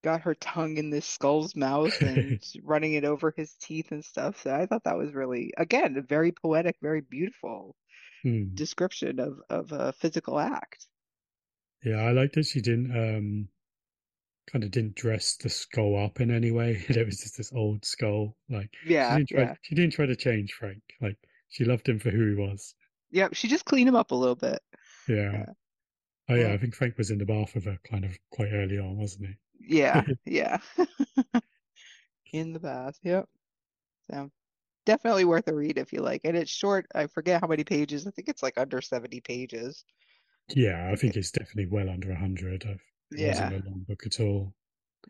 got 0.03 0.23
her 0.23 0.35
tongue 0.35 0.79
in 0.79 0.91
this 0.91 1.07
skull's 1.07 1.55
mouth 1.55 2.01
and 2.01 2.43
running 2.63 2.95
it 2.95 3.05
over 3.05 3.33
his 3.37 3.55
teeth 3.61 3.93
and 3.93 4.05
stuff. 4.05 4.43
So 4.43 4.55
I 4.55 4.67
thought 4.67 4.85
that 4.85 4.99
was 4.99 5.15
really, 5.15 5.53
again, 5.57 6.05
very 6.09 6.33
poetic, 6.33 6.77
very 6.81 7.03
beautiful 7.03 7.77
hmm. 8.25 8.55
description 8.55 9.21
of 9.21 9.41
of 9.49 9.71
a 9.71 9.93
physical 9.93 10.39
act. 10.41 10.87
Yeah, 11.85 11.97
I 11.97 12.11
like 12.11 12.33
that 12.33 12.47
she 12.47 12.61
didn't 12.61 12.91
um 12.91 13.49
kind 14.51 14.65
of 14.65 14.71
didn't 14.71 14.97
dress 14.97 15.37
the 15.37 15.49
skull 15.49 16.03
up 16.03 16.21
in 16.21 16.31
any 16.31 16.51
way. 16.51 16.85
it 16.89 17.07
was 17.07 17.21
just 17.21 17.37
this 17.37 17.53
old 17.53 17.85
skull. 17.85 18.37
Like 18.49 18.71
yeah, 18.85 19.13
she 19.13 19.17
didn't 19.19 19.29
try, 19.29 19.41
yeah. 19.41 19.55
she 19.63 19.75
didn't 19.75 19.93
try 19.93 20.07
to 20.07 20.17
change 20.17 20.53
Frank. 20.55 20.83
Like 21.01 21.17
she 21.49 21.65
loved 21.65 21.89
him 21.89 21.99
for 22.01 22.11
who 22.11 22.31
he 22.31 22.35
was. 22.35 22.75
Yep, 23.13 23.35
she 23.35 23.47
just 23.47 23.65
cleaned 23.65 23.89
him 23.89 23.95
up 23.95 24.11
a 24.11 24.17
little 24.17 24.35
bit. 24.35 24.61
Yeah. 25.09 25.33
yeah. 25.33 25.47
Oh 26.29 26.35
yeah, 26.35 26.53
I 26.53 26.59
think 26.59 26.75
Frank 26.75 26.97
was 26.97 27.11
in 27.11 27.19
the 27.19 27.27
bath 27.27 27.55
with 27.55 27.67
her 27.67 27.79
kind 27.89 28.05
of 28.05 28.19
quite 28.31 28.49
early 28.53 28.79
on, 28.79 28.97
wasn't 28.97 29.29
he? 29.29 29.79
Yeah, 29.79 30.03
yeah. 30.25 30.59
in 32.33 32.53
the 32.53 32.61
bath. 32.61 32.99
Yep. 33.03 33.29
So 34.11 34.31
definitely 34.85 35.25
worth 35.25 35.49
a 35.49 35.55
read 35.55 35.79
if 35.79 35.93
you 35.93 36.01
like 36.01 36.23
And 36.25 36.37
It's 36.37 36.51
short. 36.51 36.87
I 36.95 37.07
forget 37.07 37.41
how 37.41 37.47
many 37.47 37.65
pages. 37.65 38.07
I 38.07 38.11
think 38.11 38.29
it's 38.29 38.43
like 38.43 38.59
under 38.59 38.81
70 38.81 39.21
pages. 39.21 39.85
Yeah, 40.49 40.91
I 40.93 40.97
think 40.97 41.17
it's 41.17 41.31
definitely 41.31 41.67
well 41.67 41.89
under 41.89 42.09
100. 42.09 42.65
It 42.65 42.81
yeah. 43.11 43.29
wasn't 43.29 43.65
a 43.65 43.69
long 43.69 43.85
book 43.89 44.07
at 44.07 44.21
all. 44.21 44.55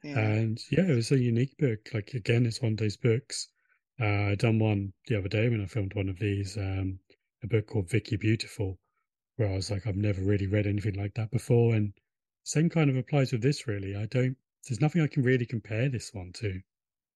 Yeah. 0.03 0.19
And 0.19 0.59
yeah, 0.71 0.85
it 0.85 0.95
was 0.95 1.13
a 1.13 1.19
unique 1.19 1.57
book. 1.59 1.81
Like, 1.93 2.15
again, 2.15 2.47
it's 2.47 2.63
one 2.63 2.73
of 2.73 2.79
those 2.79 2.97
books. 2.97 3.49
Uh, 4.01 4.31
I 4.31 4.35
done 4.35 4.59
one 4.59 4.93
the 5.07 5.17
other 5.17 5.29
day 5.29 5.49
when 5.49 5.63
I 5.63 5.67
filmed 5.67 5.95
one 5.95 6.09
of 6.09 6.19
these, 6.19 6.57
um, 6.57 6.99
a 7.43 7.47
book 7.47 7.67
called 7.67 7.91
Vicky 7.91 8.17
Beautiful, 8.17 8.79
where 9.37 9.49
I 9.49 9.55
was 9.55 9.71
like, 9.71 9.87
I've 9.87 9.97
never 9.97 10.23
really 10.23 10.47
read 10.47 10.67
anything 10.67 10.95
like 10.95 11.15
that 11.15 11.31
before. 11.31 11.75
And 11.75 11.93
same 12.45 12.69
kind 12.69 12.91
of 12.91 12.97
applies 12.97 13.33
with 13.33 13.43
this, 13.43 13.67
really. 13.67 13.97
I 13.97 14.07
don't, 14.07 14.37
there's 14.69 14.81
nothing 14.81 15.03
I 15.03 15.07
can 15.07 15.23
really 15.23 15.47
compare 15.47 15.89
this 15.89 16.13
one 16.13 16.33
to. 16.35 16.61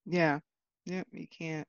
Yeah. 0.06 0.40
Yep. 0.86 1.08
you 1.12 1.26
can't. 1.28 1.66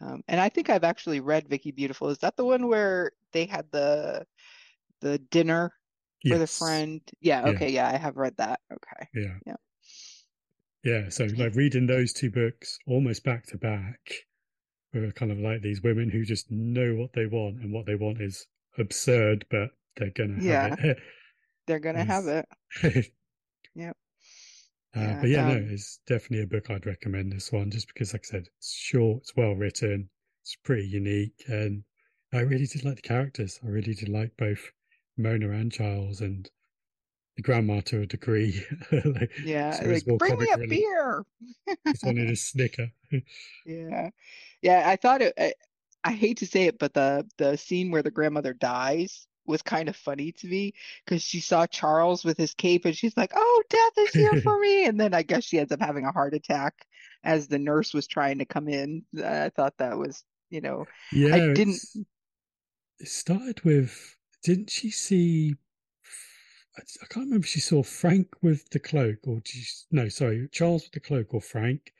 Um, 0.00 0.22
and 0.28 0.40
I 0.40 0.48
think 0.48 0.70
I've 0.70 0.84
actually 0.84 1.20
read 1.20 1.48
Vicky 1.48 1.72
Beautiful. 1.72 2.08
Is 2.08 2.18
that 2.18 2.36
the 2.36 2.44
one 2.44 2.68
where 2.68 3.12
they 3.32 3.46
had 3.46 3.66
the 3.70 4.26
the 5.00 5.18
dinner 5.18 5.72
yes. 6.22 6.34
for 6.34 6.38
the 6.38 6.46
friend? 6.46 7.00
Yeah, 7.20 7.48
okay, 7.48 7.70
yeah. 7.70 7.90
yeah, 7.90 7.94
I 7.94 7.98
have 7.98 8.16
read 8.16 8.36
that. 8.36 8.60
Okay. 8.72 9.08
Yeah. 9.14 9.38
Yeah. 9.46 9.56
Yeah, 10.84 11.08
so 11.08 11.26
like 11.36 11.54
reading 11.54 11.86
those 11.86 12.12
two 12.12 12.30
books 12.30 12.78
almost 12.86 13.24
back 13.24 13.46
to 13.46 13.58
back, 13.58 13.98
we're 14.94 15.10
kind 15.12 15.32
of 15.32 15.38
like 15.38 15.60
these 15.60 15.82
women 15.82 16.08
who 16.08 16.24
just 16.24 16.50
know 16.50 16.94
what 16.94 17.12
they 17.14 17.26
want, 17.26 17.60
and 17.60 17.72
what 17.72 17.86
they 17.86 17.96
want 17.96 18.20
is 18.20 18.46
absurd, 18.78 19.44
but 19.50 19.70
they're 19.96 20.10
gonna 20.10 20.38
yeah. 20.40 20.68
have 20.68 20.78
it. 20.78 20.98
they're 21.66 21.80
gonna 21.80 22.04
have 22.04 22.26
it. 22.26 22.48
yep. 23.74 23.96
Uh, 24.96 25.00
yeah, 25.00 25.18
but 25.20 25.28
yeah, 25.30 25.42
um, 25.42 25.48
no, 25.48 25.72
it's 25.72 26.00
definitely 26.06 26.42
a 26.42 26.46
book 26.46 26.70
I'd 26.70 26.86
recommend. 26.86 27.32
This 27.32 27.52
one, 27.52 27.70
just 27.70 27.88
because, 27.88 28.12
like 28.12 28.24
I 28.24 28.30
said, 28.30 28.48
it's 28.56 28.74
short, 28.74 29.18
it's 29.18 29.36
well 29.36 29.52
written, 29.52 30.08
it's 30.42 30.56
pretty 30.56 30.86
unique, 30.86 31.44
and 31.46 31.84
I 32.32 32.40
really 32.40 32.66
did 32.66 32.84
like 32.84 32.96
the 32.96 33.02
characters. 33.02 33.60
I 33.64 33.68
really 33.68 33.94
did 33.94 34.08
like 34.08 34.32
both 34.36 34.72
Mona 35.16 35.50
and 35.50 35.70
Charles, 35.70 36.20
and 36.20 36.50
the 37.36 37.42
grandma 37.42 37.80
to 37.82 38.02
a 38.02 38.06
degree. 38.06 38.64
like, 38.92 39.30
yeah, 39.44 39.70
so 39.70 39.86
like, 39.86 40.04
bring 40.18 40.38
me 40.38 40.48
a 40.50 40.56
really. 40.56 40.66
beer. 40.66 41.24
just 41.86 42.04
wanted 42.04 42.28
a 42.28 42.36
snicker. 42.36 42.90
yeah, 43.64 44.10
yeah. 44.60 44.82
I 44.86 44.96
thought 44.96 45.22
it. 45.22 45.34
I, 45.38 45.52
I 46.02 46.12
hate 46.12 46.38
to 46.38 46.46
say 46.46 46.64
it, 46.64 46.80
but 46.80 46.94
the 46.94 47.24
the 47.36 47.56
scene 47.56 47.92
where 47.92 48.02
the 48.02 48.10
grandmother 48.10 48.54
dies 48.54 49.27
was 49.48 49.62
kind 49.62 49.88
of 49.88 49.96
funny 49.96 50.32
to 50.32 50.46
me 50.46 50.74
because 51.04 51.22
she 51.22 51.40
saw 51.40 51.66
Charles 51.66 52.24
with 52.24 52.36
his 52.36 52.54
cape 52.54 52.84
and 52.84 52.96
she's 52.96 53.16
like, 53.16 53.32
"Oh, 53.34 53.62
death 53.68 54.04
is 54.06 54.14
here 54.14 54.40
for 54.42 54.58
me!" 54.60 54.86
And 54.86 55.00
then 55.00 55.14
I 55.14 55.22
guess 55.22 55.44
she 55.44 55.58
ends 55.58 55.72
up 55.72 55.80
having 55.80 56.04
a 56.04 56.12
heart 56.12 56.34
attack 56.34 56.86
as 57.24 57.48
the 57.48 57.58
nurse 57.58 57.94
was 57.94 58.06
trying 58.06 58.38
to 58.38 58.44
come 58.44 58.68
in. 58.68 59.04
I 59.24 59.50
thought 59.50 59.78
that 59.78 59.98
was, 59.98 60.22
you 60.50 60.60
know, 60.60 60.86
yeah, 61.12 61.34
I 61.34 61.38
didn't. 61.54 61.80
It 63.00 63.08
started 63.08 63.64
with, 63.64 64.16
didn't 64.42 64.70
she 64.70 64.90
see? 64.90 65.54
I 66.76 67.06
can't 67.08 67.26
remember. 67.26 67.44
If 67.44 67.46
she 67.46 67.60
saw 67.60 67.82
Frank 67.82 68.28
with 68.42 68.68
the 68.70 68.78
cloak, 68.78 69.26
or 69.26 69.40
she, 69.44 69.64
no, 69.90 70.08
sorry, 70.08 70.48
Charles 70.52 70.84
with 70.84 70.92
the 70.92 71.00
cloak, 71.00 71.34
or 71.34 71.40
Frank. 71.40 71.92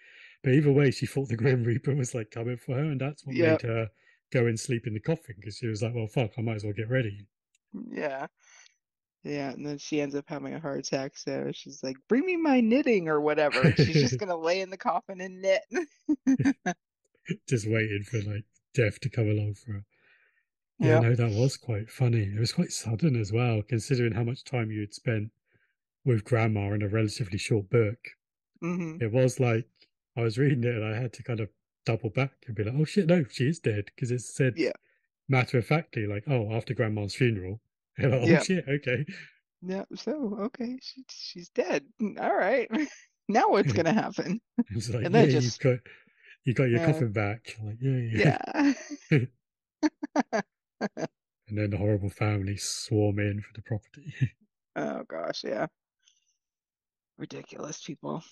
But 0.42 0.52
either 0.52 0.70
way, 0.70 0.92
she 0.92 1.06
thought 1.06 1.28
the 1.28 1.36
Grim 1.36 1.64
Reaper 1.64 1.94
was 1.94 2.14
like 2.14 2.30
coming 2.30 2.58
for 2.58 2.76
her, 2.76 2.84
and 2.84 3.00
that's 3.00 3.26
what 3.26 3.34
yep. 3.34 3.62
made 3.62 3.68
her 3.68 3.90
go 4.30 4.46
and 4.46 4.58
sleep 4.58 4.86
in 4.86 4.94
the 4.94 5.00
coffin 5.00 5.34
because 5.38 5.56
she 5.56 5.66
was 5.66 5.82
like, 5.82 5.94
"Well, 5.94 6.06
fuck, 6.06 6.32
I 6.38 6.42
might 6.42 6.56
as 6.56 6.64
well 6.64 6.72
get 6.72 6.88
ready." 6.88 7.26
Yeah. 7.72 8.26
Yeah, 9.24 9.50
and 9.50 9.66
then 9.66 9.78
she 9.78 10.00
ends 10.00 10.14
up 10.14 10.24
having 10.28 10.54
a 10.54 10.60
heart 10.60 10.78
attack. 10.78 11.16
So 11.16 11.50
she's 11.52 11.82
like, 11.82 11.96
"Bring 12.08 12.24
me 12.24 12.36
my 12.36 12.60
knitting 12.60 13.08
or 13.08 13.20
whatever." 13.20 13.72
she's 13.72 13.94
just 13.94 14.18
gonna 14.20 14.36
lay 14.36 14.60
in 14.60 14.70
the 14.70 14.76
coffin 14.76 15.20
and 15.20 15.42
knit. 15.42 15.62
just 17.48 17.68
waiting 17.68 18.04
for 18.04 18.22
like 18.22 18.44
death 18.74 19.00
to 19.00 19.10
come 19.10 19.28
along 19.28 19.54
for 19.54 19.72
her. 19.72 19.84
Yeah, 20.78 21.00
no, 21.00 21.14
that 21.16 21.32
was 21.32 21.56
quite 21.56 21.90
funny. 21.90 22.22
It 22.22 22.38
was 22.38 22.52
quite 22.52 22.70
sudden 22.70 23.16
as 23.20 23.32
well, 23.32 23.62
considering 23.68 24.12
how 24.12 24.22
much 24.22 24.44
time 24.44 24.70
you 24.70 24.80
had 24.80 24.94
spent 24.94 25.32
with 26.04 26.24
Grandma 26.24 26.72
in 26.72 26.82
a 26.82 26.88
relatively 26.88 27.38
short 27.38 27.68
book. 27.68 27.98
Mm-hmm. 28.62 29.02
It 29.02 29.12
was 29.12 29.40
like 29.40 29.66
I 30.16 30.22
was 30.22 30.38
reading 30.38 30.62
it 30.62 30.76
and 30.76 30.84
I 30.84 30.96
had 30.96 31.12
to 31.14 31.24
kind 31.24 31.40
of 31.40 31.48
double 31.84 32.10
back 32.10 32.44
and 32.46 32.54
be 32.54 32.62
like, 32.62 32.74
"Oh 32.76 32.84
shit, 32.84 33.08
no, 33.08 33.24
she 33.28 33.48
is 33.48 33.58
dead," 33.58 33.86
because 33.86 34.12
it 34.12 34.20
said 34.20 34.54
yeah 34.56 34.72
matter 35.28 35.58
of 35.58 35.66
factly, 35.66 36.06
like, 36.06 36.24
oh, 36.28 36.52
after 36.52 36.74
grandma's 36.74 37.14
funeral. 37.14 37.60
Like, 38.00 38.12
oh 38.12 38.26
yeah. 38.26 38.42
shit, 38.44 38.64
okay. 38.68 39.04
Yeah, 39.60 39.82
so 39.96 40.38
okay, 40.42 40.78
she, 40.80 41.02
she's 41.10 41.48
dead. 41.48 41.84
Mm, 42.00 42.20
all 42.20 42.36
right. 42.36 42.70
now 43.28 43.48
what's 43.48 43.72
gonna 43.78 43.92
happen? 43.92 44.40
It's 44.70 44.88
like, 44.88 45.04
and 45.04 45.12
then 45.12 45.24
yeah, 45.24 45.40
just 45.40 45.64
you 45.64 45.70
got 45.72 45.80
you 46.44 46.54
got 46.54 46.68
your 46.68 46.86
coffin 46.86 47.10
back. 47.10 47.56
Like, 47.60 47.78
yeah, 47.80 48.36
yeah. 48.52 48.72
yeah. 49.10 50.40
and 51.48 51.58
then 51.58 51.70
the 51.70 51.76
horrible 51.76 52.10
family 52.10 52.56
swarm 52.56 53.18
in 53.18 53.40
for 53.42 53.52
the 53.56 53.62
property. 53.62 54.14
oh 54.76 55.02
gosh, 55.08 55.42
yeah. 55.42 55.66
Ridiculous 57.16 57.82
people. 57.82 58.22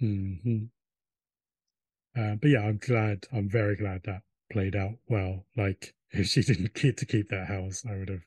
hmm 0.00 0.64
uh, 2.16 2.34
but 2.36 2.48
yeah, 2.48 2.60
I'm 2.60 2.78
glad. 2.78 3.26
I'm 3.32 3.48
very 3.48 3.76
glad 3.76 4.02
that 4.04 4.22
played 4.50 4.76
out 4.76 4.94
well. 5.08 5.44
Like 5.56 5.94
if 6.10 6.26
she 6.26 6.42
didn't 6.42 6.74
get 6.74 6.96
to 6.98 7.06
keep 7.06 7.30
that 7.30 7.48
house, 7.48 7.84
I 7.88 7.96
would 7.96 8.08
have, 8.08 8.22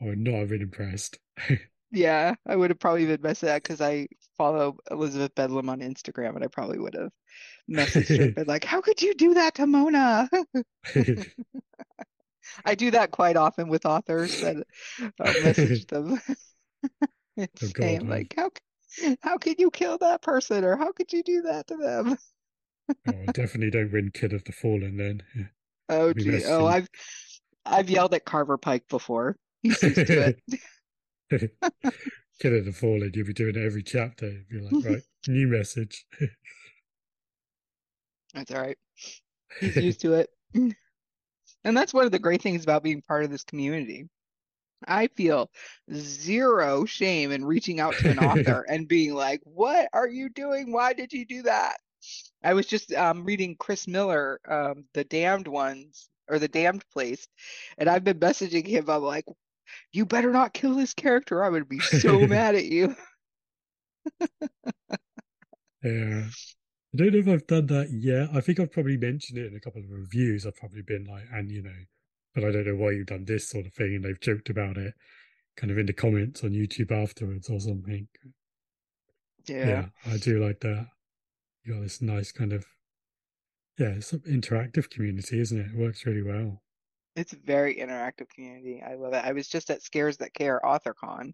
I 0.00 0.06
would 0.06 0.18
not 0.18 0.34
have 0.40 0.48
been 0.48 0.62
impressed. 0.62 1.18
yeah, 1.90 2.34
I 2.46 2.56
would 2.56 2.70
have 2.70 2.78
probably 2.78 3.06
been 3.06 3.22
messing 3.22 3.48
that 3.48 3.62
because 3.62 3.80
I 3.80 4.08
follow 4.36 4.76
Elizabeth 4.90 5.34
Bedlam 5.34 5.68
on 5.68 5.80
Instagram, 5.80 6.34
and 6.34 6.44
I 6.44 6.48
probably 6.48 6.78
would 6.78 6.94
have 6.94 7.10
messaged 7.70 8.18
her 8.18 8.32
been 8.36 8.46
like, 8.46 8.64
"How 8.64 8.80
could 8.80 9.00
you 9.02 9.14
do 9.14 9.34
that 9.34 9.54
to 9.56 9.66
Mona?" 9.66 10.28
I 12.64 12.74
do 12.74 12.90
that 12.90 13.10
quite 13.10 13.36
often 13.36 13.68
with 13.68 13.86
authors 13.86 14.40
that 14.42 14.56
I'll 15.20 15.42
message 15.42 15.86
them 15.86 16.20
and 17.36 17.48
oh, 17.62 17.68
saying 17.76 18.00
God, 18.00 18.08
like, 18.08 18.34
"How 18.36 18.50
how 19.22 19.38
could 19.38 19.58
you 19.58 19.70
kill 19.70 19.98
that 19.98 20.22
person?" 20.22 20.64
or 20.64 20.76
"How 20.76 20.92
could 20.92 21.12
you 21.12 21.22
do 21.22 21.42
that 21.42 21.66
to 21.68 21.76
them?" 21.76 22.16
Oh, 22.90 23.24
definitely 23.32 23.70
don't 23.70 23.92
win 23.92 24.10
Kid 24.12 24.32
of 24.32 24.44
the 24.44 24.52
Fallen 24.52 24.96
then. 24.96 25.22
Oh, 25.88 26.12
gee. 26.12 26.44
Oh, 26.44 26.66
I've 26.66 26.88
I've 27.66 27.90
yelled 27.90 28.14
at 28.14 28.24
Carver 28.24 28.58
Pike 28.58 28.88
before. 28.88 29.36
He's 29.62 29.82
used 29.82 30.06
to 30.06 30.34
it. 30.36 30.40
Kid 32.40 32.52
of 32.52 32.64
the 32.64 32.72
Fallen, 32.72 33.10
you'll 33.14 33.26
be 33.26 33.32
doing 33.32 33.56
it 33.56 33.64
every 33.64 33.82
chapter. 33.82 34.44
You'll 34.50 34.68
be 34.68 34.76
like, 34.76 34.84
right, 34.84 35.02
new 35.28 35.46
message. 35.46 36.04
That's 38.34 38.50
all 38.50 38.60
right. 38.60 38.78
He's 39.60 39.76
used 39.76 40.00
to 40.00 40.14
it. 40.14 40.30
And 41.64 41.76
that's 41.76 41.94
one 41.94 42.04
of 42.04 42.12
the 42.12 42.18
great 42.18 42.42
things 42.42 42.64
about 42.64 42.82
being 42.82 43.02
part 43.02 43.24
of 43.24 43.30
this 43.30 43.44
community. 43.44 44.08
I 44.86 45.06
feel 45.06 45.50
zero 45.94 46.84
shame 46.84 47.30
in 47.32 47.44
reaching 47.44 47.80
out 47.80 47.94
to 47.94 48.10
an 48.10 48.18
author 48.18 48.66
and 48.68 48.86
being 48.86 49.14
like, 49.14 49.40
"What 49.44 49.88
are 49.94 50.08
you 50.08 50.28
doing? 50.28 50.72
Why 50.72 50.92
did 50.92 51.12
you 51.12 51.24
do 51.24 51.42
that?" 51.42 51.78
I 52.42 52.54
was 52.54 52.66
just 52.66 52.92
um, 52.92 53.24
reading 53.24 53.56
Chris 53.58 53.86
Miller, 53.88 54.40
um, 54.48 54.84
The 54.94 55.04
Damned 55.04 55.48
Ones 55.48 56.08
or 56.28 56.38
The 56.38 56.48
Damned 56.48 56.84
Place, 56.92 57.26
and 57.78 57.88
I've 57.88 58.04
been 58.04 58.20
messaging 58.20 58.66
him. 58.66 58.88
I'm 58.88 59.02
like, 59.02 59.26
you 59.92 60.04
better 60.06 60.30
not 60.30 60.54
kill 60.54 60.74
this 60.74 60.94
character. 60.94 61.42
I 61.42 61.48
would 61.48 61.68
be 61.68 61.80
so 61.80 62.18
mad 62.26 62.54
at 62.54 62.64
you. 62.64 62.94
yeah. 65.82 66.26
I 66.94 66.96
don't 66.96 67.12
know 67.12 67.18
if 67.18 67.28
I've 67.28 67.46
done 67.46 67.66
that 67.66 67.90
yet. 67.90 68.28
I 68.32 68.40
think 68.40 68.60
I've 68.60 68.70
probably 68.70 68.96
mentioned 68.96 69.38
it 69.38 69.46
in 69.46 69.56
a 69.56 69.60
couple 69.60 69.80
of 69.80 69.90
reviews. 69.90 70.46
I've 70.46 70.56
probably 70.56 70.82
been 70.82 71.06
like, 71.06 71.24
and 71.32 71.50
you 71.50 71.62
know, 71.62 71.74
but 72.34 72.44
I 72.44 72.52
don't 72.52 72.66
know 72.66 72.76
why 72.76 72.92
you've 72.92 73.06
done 73.06 73.24
this 73.24 73.48
sort 73.48 73.66
of 73.66 73.74
thing. 73.74 73.96
And 73.96 74.04
they've 74.04 74.20
joked 74.20 74.48
about 74.48 74.76
it 74.76 74.94
kind 75.56 75.70
of 75.70 75.78
in 75.78 75.86
the 75.86 75.92
comments 75.92 76.44
on 76.44 76.50
YouTube 76.50 76.90
afterwards 76.92 77.48
or 77.48 77.60
something. 77.60 78.08
Yeah. 79.46 79.66
Yeah, 79.66 79.86
I 80.06 80.16
do 80.18 80.44
like 80.44 80.60
that. 80.60 80.86
You 81.64 81.74
got 81.74 81.82
this 81.82 82.02
nice 82.02 82.30
kind 82.30 82.52
of, 82.52 82.66
yeah, 83.78 83.88
it's 83.88 84.12
an 84.12 84.20
interactive 84.20 84.90
community, 84.90 85.40
isn't 85.40 85.58
it? 85.58 85.66
It 85.74 85.78
works 85.78 86.04
really 86.04 86.22
well. 86.22 86.62
It's 87.16 87.32
a 87.32 87.36
very 87.36 87.76
interactive 87.76 88.28
community. 88.28 88.82
I 88.86 88.94
love 88.94 89.14
it. 89.14 89.24
I 89.24 89.32
was 89.32 89.48
just 89.48 89.70
at 89.70 89.82
Scares 89.82 90.16
That 90.18 90.34
Care 90.34 90.60
AuthorCon, 90.64 91.32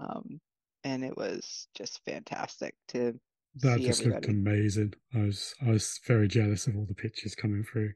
um, 0.00 0.40
and 0.84 1.04
it 1.04 1.16
was 1.16 1.68
just 1.76 2.00
fantastic 2.04 2.74
to 2.88 3.18
That 3.56 3.80
just 3.80 4.04
looked 4.04 4.26
amazing. 4.26 4.94
I 5.14 5.20
was 5.20 5.54
I 5.64 5.70
was 5.70 6.00
very 6.06 6.28
jealous 6.28 6.66
of 6.66 6.76
all 6.76 6.86
the 6.86 6.94
pictures 6.94 7.34
coming 7.34 7.62
through. 7.62 7.92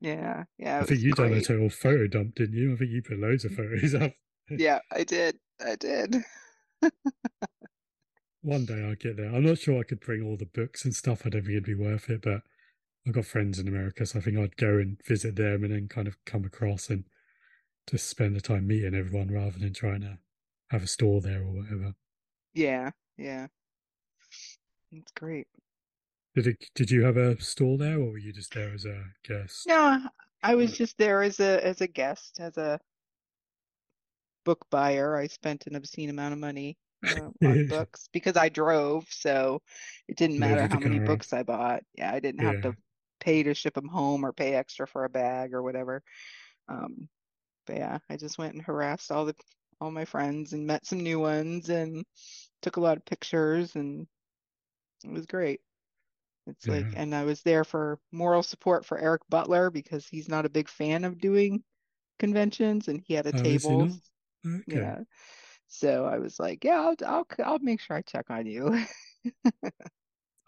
Yeah, 0.00 0.44
yeah, 0.58 0.80
I 0.80 0.84
think 0.84 1.00
you 1.00 1.12
done 1.12 1.26
a 1.26 1.30
great. 1.30 1.46
total 1.46 1.68
photo 1.68 2.06
dump, 2.06 2.36
didn't 2.36 2.56
you? 2.56 2.74
I 2.74 2.76
think 2.76 2.90
you 2.92 3.02
put 3.02 3.18
loads 3.18 3.44
of 3.44 3.52
photos 3.52 3.94
up. 3.94 4.12
Yeah, 4.48 4.78
I 4.92 5.02
did. 5.02 5.38
I 5.60 5.74
did. 5.74 6.22
One 8.46 8.64
day 8.64 8.84
I'll 8.84 8.94
get 8.94 9.16
there. 9.16 9.34
I'm 9.34 9.44
not 9.44 9.58
sure 9.58 9.80
I 9.80 9.82
could 9.82 9.98
bring 9.98 10.22
all 10.22 10.36
the 10.36 10.46
books 10.46 10.84
and 10.84 10.94
stuff. 10.94 11.26
I 11.26 11.30
don't 11.30 11.42
think 11.42 11.50
it'd 11.50 11.64
be 11.64 11.74
worth 11.74 12.08
it, 12.08 12.22
but 12.22 12.42
I've 13.04 13.12
got 13.12 13.24
friends 13.24 13.58
in 13.58 13.66
America, 13.66 14.06
so 14.06 14.20
I 14.20 14.22
think 14.22 14.38
I'd 14.38 14.56
go 14.56 14.78
and 14.78 15.02
visit 15.04 15.34
them 15.34 15.64
and 15.64 15.72
then 15.72 15.88
kind 15.88 16.06
of 16.06 16.16
come 16.24 16.44
across 16.44 16.88
and 16.88 17.02
just 17.90 18.08
spend 18.08 18.36
the 18.36 18.40
time 18.40 18.68
meeting 18.68 18.94
everyone 18.94 19.32
rather 19.32 19.58
than 19.58 19.72
trying 19.72 20.02
to 20.02 20.18
have 20.70 20.84
a 20.84 20.86
store 20.86 21.20
there 21.20 21.40
or 21.40 21.54
whatever. 21.54 21.94
Yeah, 22.54 22.90
yeah. 23.16 23.48
It's 24.92 25.10
great. 25.10 25.48
Did 26.36 26.46
it, 26.46 26.70
did 26.76 26.92
you 26.92 27.02
have 27.02 27.16
a 27.16 27.40
store 27.40 27.76
there 27.76 27.98
or 27.98 28.12
were 28.12 28.18
you 28.18 28.32
just 28.32 28.54
there 28.54 28.72
as 28.72 28.84
a 28.84 29.06
guest? 29.24 29.66
No, 29.66 29.98
I 30.44 30.54
was 30.54 30.78
just 30.78 30.98
there 30.98 31.24
as 31.24 31.40
a 31.40 31.66
as 31.66 31.80
a 31.80 31.88
guest, 31.88 32.38
as 32.38 32.56
a 32.58 32.78
book 34.44 34.64
buyer. 34.70 35.16
I 35.16 35.26
spent 35.26 35.66
an 35.66 35.74
obscene 35.74 36.10
amount 36.10 36.32
of 36.32 36.38
money 36.38 36.78
uh, 37.04 37.30
on 37.44 37.64
books 37.64 38.08
because 38.12 38.36
I 38.36 38.48
drove, 38.48 39.06
so 39.10 39.62
it 40.08 40.16
didn't 40.16 40.38
matter 40.38 40.66
how 40.66 40.80
many 40.80 40.98
books 41.00 41.32
I 41.32 41.42
bought. 41.42 41.82
Yeah, 41.94 42.12
I 42.12 42.20
didn't 42.20 42.42
have 42.42 42.60
to 42.62 42.76
pay 43.20 43.42
to 43.44 43.54
ship 43.54 43.74
them 43.74 43.88
home 43.88 44.24
or 44.24 44.32
pay 44.32 44.54
extra 44.54 44.86
for 44.86 45.04
a 45.04 45.08
bag 45.10 45.54
or 45.54 45.62
whatever. 45.62 46.02
Um, 46.68 47.08
but 47.66 47.76
yeah, 47.78 47.98
I 48.10 48.16
just 48.16 48.38
went 48.38 48.54
and 48.54 48.62
harassed 48.64 49.12
all 49.12 49.26
the 49.26 49.36
all 49.80 49.90
my 49.92 50.04
friends 50.06 50.52
and 50.54 50.66
met 50.66 50.86
some 50.86 51.00
new 51.00 51.20
ones 51.20 51.70
and 51.70 52.04
took 52.62 52.76
a 52.76 52.80
lot 52.80 52.96
of 52.98 53.04
pictures 53.06 53.76
and 53.76 54.08
it 55.04 55.10
was 55.10 55.26
great. 55.26 55.60
It's 56.46 56.68
like, 56.68 56.88
and 56.94 57.14
I 57.14 57.24
was 57.24 57.42
there 57.42 57.64
for 57.64 58.00
moral 58.12 58.42
support 58.42 58.86
for 58.86 58.98
Eric 58.98 59.22
Butler 59.28 59.70
because 59.70 60.08
he's 60.08 60.28
not 60.28 60.46
a 60.46 60.50
big 60.50 60.68
fan 60.68 61.04
of 61.04 61.20
doing 61.20 61.64
conventions 62.18 62.88
and 62.88 63.02
he 63.06 63.14
had 63.14 63.26
a 63.26 63.30
Oh, 63.32 63.34
table. 63.34 64.00
Okay. 64.46 64.80
Yeah. 64.80 65.04
So 65.68 66.04
I 66.06 66.18
was 66.18 66.38
like, 66.40 66.64
yeah, 66.64 66.80
I'll 66.80 66.96
I'll 67.06 67.26
I'll 67.44 67.58
make 67.58 67.80
sure 67.80 67.96
I 67.96 68.02
check 68.02 68.30
on 68.30 68.46
you. 68.46 68.84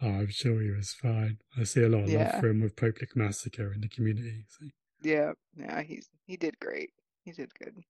Oh, 0.02 0.08
I'm 0.08 0.30
sure 0.30 0.60
he 0.60 0.70
was 0.72 0.92
fine. 0.92 1.38
I 1.56 1.62
see 1.62 1.82
a 1.84 1.88
lot 1.88 2.02
of 2.02 2.10
love 2.10 2.32
Yeah. 2.32 2.40
for 2.40 2.48
him 2.48 2.60
with 2.60 2.74
Public 2.74 3.14
Massacre 3.14 3.72
in 3.72 3.80
the 3.80 3.88
community. 3.88 4.44
So, 4.48 4.66
Yeah. 5.02 5.32
Yeah, 5.56 5.82
he's 5.82 6.08
he 6.26 6.36
did 6.36 6.58
great. 6.60 6.92
He 7.24 7.32
did 7.32 7.52
good. 7.54 7.84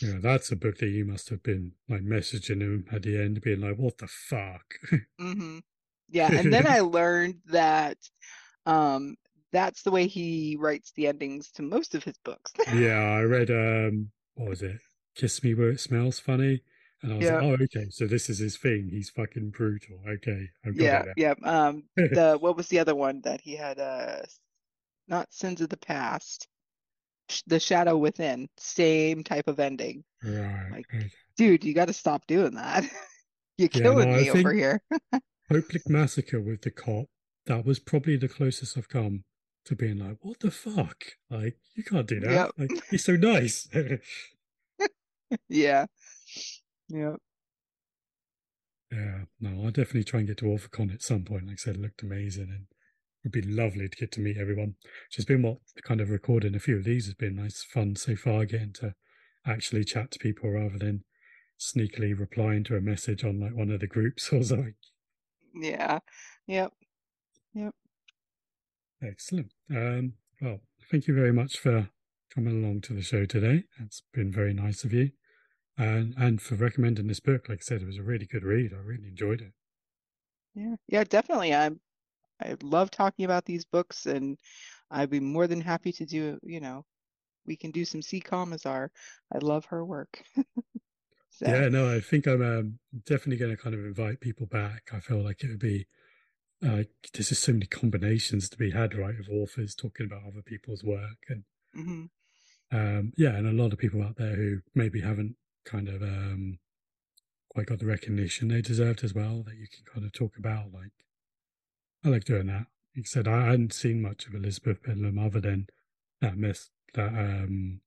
yeah, 0.00 0.18
that's 0.20 0.50
a 0.50 0.56
book 0.56 0.78
that 0.78 0.88
you 0.88 1.04
must 1.04 1.28
have 1.28 1.42
been 1.42 1.72
like 1.88 2.02
messaging 2.02 2.62
him 2.62 2.86
at 2.90 3.02
the 3.02 3.18
end, 3.18 3.40
being 3.42 3.60
like, 3.60 3.76
"What 3.76 3.98
the 3.98 4.06
fuck?" 4.08 4.74
hmm 5.18 5.58
Yeah, 6.08 6.30
and 6.34 6.52
then 6.52 6.66
I 6.66 6.80
learned 6.80 7.40
that 7.46 7.98
um 8.66 9.16
that's 9.52 9.82
the 9.82 9.90
way 9.92 10.08
he 10.08 10.56
writes 10.58 10.92
the 10.92 11.08
endings 11.08 11.50
to 11.52 11.62
most 11.62 11.94
of 11.96 12.04
his 12.04 12.18
books. 12.24 12.52
Yeah, 12.64 12.96
I 13.18 13.22
read 13.22 13.50
um 13.50 14.12
what 14.34 14.48
was 14.48 14.62
it? 14.62 14.80
Kiss 15.20 15.42
Me 15.44 15.54
Where 15.54 15.70
It 15.70 15.80
Smells 15.80 16.18
Funny. 16.18 16.62
And 17.02 17.12
I 17.12 17.16
was 17.16 17.30
like, 17.30 17.42
oh, 17.42 17.52
okay, 17.64 17.86
so 17.90 18.06
this 18.06 18.28
is 18.28 18.38
his 18.38 18.56
thing. 18.58 18.88
He's 18.90 19.10
fucking 19.10 19.50
brutal. 19.50 19.98
Okay, 20.06 20.48
Yeah, 20.74 21.02
it 21.02 21.14
yeah. 21.16 21.34
Um 21.44 21.84
the 21.96 22.36
what 22.40 22.56
was 22.56 22.68
the 22.68 22.78
other 22.78 22.94
one 22.94 23.20
that 23.22 23.40
he 23.40 23.56
had 23.56 23.78
uh 23.78 24.22
not 25.08 25.32
Sins 25.32 25.60
of 25.60 25.68
the 25.68 25.76
Past, 25.76 26.46
Sh- 27.28 27.42
The 27.46 27.60
Shadow 27.60 27.96
Within, 27.96 28.48
same 28.58 29.24
type 29.24 29.48
of 29.48 29.60
ending. 29.60 30.04
Right. 30.22 30.68
Like, 30.70 30.86
Okay. 30.94 31.10
dude, 31.36 31.64
you 31.64 31.74
got 31.74 31.86
to 31.88 31.92
stop 31.92 32.26
doing 32.26 32.54
that. 32.54 32.84
You're 33.58 33.68
Yeah, 33.72 33.82
killing 33.82 34.10
no, 34.10 34.14
I 34.14 34.22
me 34.22 34.30
over 34.30 34.32
think 34.32 34.54
here. 34.54 34.82
Popelic 35.50 35.88
Massacre 35.88 36.40
with 36.40 36.62
the 36.62 36.70
cop, 36.70 37.06
that 37.46 37.64
was 37.64 37.78
probably 37.78 38.16
the 38.16 38.28
closest 38.28 38.78
I've 38.78 38.88
come 38.88 39.24
to 39.66 39.76
being 39.76 39.98
like, 39.98 40.18
what 40.22 40.40
the 40.40 40.50
fuck? 40.50 41.04
Like, 41.28 41.56
you 41.74 41.84
can't 41.84 42.06
do 42.06 42.20
that. 42.20 42.30
Yep. 42.30 42.50
Like, 42.56 42.70
he's 42.90 43.04
so 43.04 43.16
nice. 43.16 43.68
Yeah. 45.48 45.86
Yep. 46.88 47.16
Yeah, 48.92 49.20
no, 49.40 49.64
I'll 49.64 49.70
definitely 49.70 50.04
try 50.04 50.18
and 50.20 50.26
get 50.28 50.38
to 50.38 50.46
AuthorCon 50.46 50.92
at 50.92 51.02
some 51.02 51.24
point. 51.24 51.46
Like 51.46 51.54
I 51.54 51.56
said, 51.56 51.76
it 51.76 51.82
looked 51.82 52.02
amazing 52.02 52.48
and 52.50 52.66
it'd 53.24 53.32
be 53.32 53.42
lovely 53.42 53.88
to 53.88 53.96
get 53.96 54.10
to 54.12 54.20
meet 54.20 54.36
everyone. 54.36 54.74
Which 55.08 55.16
has 55.16 55.24
been 55.24 55.42
what 55.42 55.58
kind 55.84 56.00
of 56.00 56.10
recording 56.10 56.54
a 56.56 56.58
few 56.60 56.76
of 56.76 56.84
these 56.84 57.06
has 57.06 57.14
been 57.14 57.36
nice 57.36 57.62
fun 57.62 57.94
so 57.96 58.16
far, 58.16 58.44
getting 58.44 58.72
to 58.74 58.94
actually 59.46 59.84
chat 59.84 60.10
to 60.12 60.18
people 60.18 60.50
rather 60.50 60.78
than 60.78 61.04
sneakily 61.58 62.18
replying 62.18 62.64
to 62.64 62.76
a 62.76 62.80
message 62.80 63.22
on 63.24 63.38
like 63.38 63.54
one 63.54 63.70
of 63.70 63.80
the 63.80 63.86
groups 63.86 64.28
or 64.32 64.42
something. 64.42 64.74
Yeah. 65.54 66.00
Yep. 66.46 66.72
Yep. 67.54 67.74
Excellent. 69.02 69.52
Um, 69.70 70.14
well, 70.40 70.60
thank 70.90 71.06
you 71.06 71.14
very 71.14 71.32
much 71.32 71.58
for 71.58 71.90
coming 72.34 72.62
along 72.62 72.80
to 72.82 72.92
the 72.92 73.02
show 73.02 73.24
today. 73.24 73.64
It's 73.80 74.02
been 74.12 74.32
very 74.32 74.52
nice 74.52 74.84
of 74.84 74.92
you. 74.92 75.10
And 75.80 76.14
and 76.18 76.42
for 76.42 76.56
recommending 76.56 77.06
this 77.06 77.20
book. 77.20 77.48
Like 77.48 77.60
I 77.60 77.64
said, 77.64 77.80
it 77.82 77.86
was 77.86 77.96
a 77.96 78.02
really 78.02 78.26
good 78.26 78.44
read. 78.44 78.72
I 78.74 78.76
really 78.76 79.08
enjoyed 79.08 79.40
it. 79.40 79.52
Yeah. 80.54 80.76
Yeah, 80.88 81.04
definitely. 81.04 81.54
I'm 81.54 81.80
I 82.42 82.56
love 82.62 82.90
talking 82.90 83.24
about 83.24 83.44
these 83.44 83.64
books 83.64 84.06
and 84.06 84.38
I'd 84.90 85.10
be 85.10 85.20
more 85.20 85.46
than 85.46 85.60
happy 85.60 85.92
to 85.92 86.06
do, 86.06 86.38
you 86.42 86.60
know, 86.60 86.84
we 87.46 87.56
can 87.56 87.70
do 87.70 87.84
some 87.84 88.02
C 88.02 88.20
Commissar. 88.20 88.90
I 89.32 89.38
love 89.38 89.64
her 89.66 89.84
work. 89.84 90.22
So, 91.32 91.46
Yeah, 91.46 91.68
no, 91.68 91.94
I 91.94 92.00
think 92.00 92.26
I'm 92.26 92.42
um, 92.42 92.78
definitely 93.06 93.36
going 93.38 93.56
to 93.56 93.62
kind 93.62 93.74
of 93.74 93.84
invite 93.84 94.20
people 94.20 94.46
back. 94.46 94.90
I 94.92 95.00
feel 95.00 95.22
like 95.22 95.42
it 95.42 95.48
would 95.48 95.60
be 95.60 95.86
uh, 96.62 96.84
there's 97.14 97.30
just 97.30 97.42
so 97.42 97.52
many 97.52 97.66
combinations 97.66 98.48
to 98.50 98.58
be 98.58 98.70
had, 98.72 98.94
right, 98.94 99.18
of 99.18 99.28
authors 99.30 99.74
talking 99.74 100.06
about 100.06 100.24
other 100.26 100.42
people's 100.42 100.84
work, 100.84 101.18
and 101.28 101.44
mhm. 101.74 102.10
um, 102.72 103.12
yeah, 103.16 103.30
and 103.36 103.46
a 103.46 103.52
lot 103.62 103.72
of 103.72 103.78
people 103.78 104.02
out 104.02 104.16
there 104.16 104.36
who 104.36 104.60
maybe 104.74 105.00
haven't 105.00 105.36
kind 105.64 105.88
of 105.88 106.02
um, 106.02 106.58
quite 107.48 107.66
got 107.66 107.78
the 107.78 107.86
recognition 107.86 108.48
they 108.48 108.62
deserved 108.62 109.04
as 109.04 109.14
well. 109.14 109.42
That 109.42 109.56
you 109.56 109.66
can 109.68 109.84
kind 109.92 110.04
of 110.06 110.12
talk 110.12 110.36
about. 110.38 110.72
Like, 110.72 110.92
I 112.04 112.08
like 112.08 112.24
doing 112.24 112.46
that. 112.46 112.66
Like 112.96 113.04
I 113.06 113.08
said, 113.08 113.28
I 113.28 113.46
hadn't 113.46 113.72
seen 113.72 114.02
much 114.02 114.26
of 114.26 114.34
Elizabeth 114.34 114.82
Bedlam 114.82 115.18
other 115.18 115.40
than 115.40 115.68
that 116.20 116.36
mess 116.36 116.70
that 116.94 117.08
um, 117.08 117.80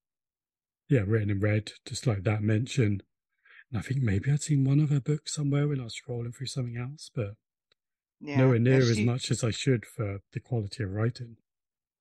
yeah, 0.90 1.02
written 1.06 1.30
in 1.30 1.40
red, 1.40 1.72
just 1.86 2.08
like 2.08 2.24
that 2.24 2.42
mention. 2.42 3.02
And 3.72 3.80
I 3.80 3.82
think 3.82 4.02
maybe 4.02 4.32
I'd 4.32 4.42
seen 4.42 4.64
one 4.64 4.80
of 4.80 4.90
her 4.92 5.02
books 5.02 5.34
somewhere 5.36 5.68
when 5.68 5.80
I 5.80 5.86
was 5.86 5.96
scrolling 6.00 6.34
through 6.36 6.48
something 6.48 6.78
else, 6.78 7.10
but 7.14 7.34
Yeah. 8.22 8.38
nowhere 8.38 8.60
near 8.60 8.80
as 8.80 9.00
much 9.00 9.30
as 9.32 9.44
I 9.44 9.52
should 9.52 9.86
for 9.86 10.20
the 10.32 10.40
quality 10.40 10.84
of 10.84 10.92
writing. 10.92 11.38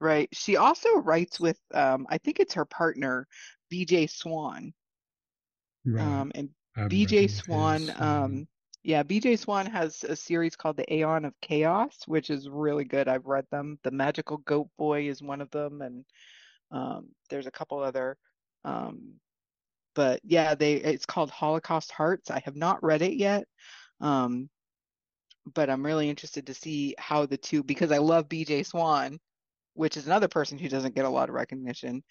right. 0.01 0.29
She 0.33 0.57
also 0.57 0.95
writes 0.97 1.41
with 1.41 1.59
um 1.73 2.07
I 2.11 2.19
think 2.19 2.39
it's 2.41 2.55
her 2.55 2.65
partner, 2.65 3.27
BJ 3.73 4.09
Swan. 4.11 4.75
Right. 5.85 6.03
Um 6.03 6.33
and 6.35 6.51
BJ 6.79 7.29
Swan. 7.31 7.91
Um, 7.97 8.09
um 8.09 8.49
yeah, 8.85 9.05
BJ 9.05 9.39
Swan 9.39 9.67
has 9.67 10.03
a 10.03 10.17
series 10.17 10.57
called 10.57 10.77
The 10.77 10.93
Aeon 10.93 11.25
of 11.25 11.35
Chaos, 11.41 11.97
which 12.07 12.31
is 12.31 12.49
really 12.49 12.85
good. 12.85 13.07
I've 13.07 13.27
read 13.27 13.47
them. 13.53 13.79
The 13.85 13.93
Magical 13.93 14.39
Goat 14.39 14.69
Boy 14.77 15.09
is 15.09 15.23
one 15.23 15.41
of 15.41 15.51
them, 15.51 15.83
and 15.83 16.05
um 16.71 17.09
there's 17.31 17.47
a 17.47 17.53
couple 17.53 17.79
other 17.81 18.17
um 18.65 19.15
but 19.95 20.21
yeah, 20.25 20.55
they 20.55 20.75
it's 20.75 21.07
called 21.07 21.31
Holocaust 21.31 21.93
Hearts. 21.93 22.31
I 22.31 22.41
have 22.45 22.57
not 22.57 22.83
read 22.83 23.03
it 23.03 23.15
yet. 23.15 23.45
Um, 24.01 24.49
but 25.55 25.69
I'm 25.69 25.85
really 25.85 26.09
interested 26.09 26.47
to 26.47 26.55
see 26.55 26.95
how 26.99 27.27
the 27.27 27.37
two 27.37 27.63
because 27.63 27.93
I 27.93 27.99
love 27.99 28.29
BJ 28.29 28.65
Swan, 28.65 29.19
which 29.75 29.97
is 29.97 30.07
another 30.07 30.29
person 30.29 30.59
who 30.59 30.69
doesn't 30.69 30.95
get 30.95 31.05
a 31.05 31.11
lot 31.11 31.29
of 31.29 31.35
recognition. 31.35 32.03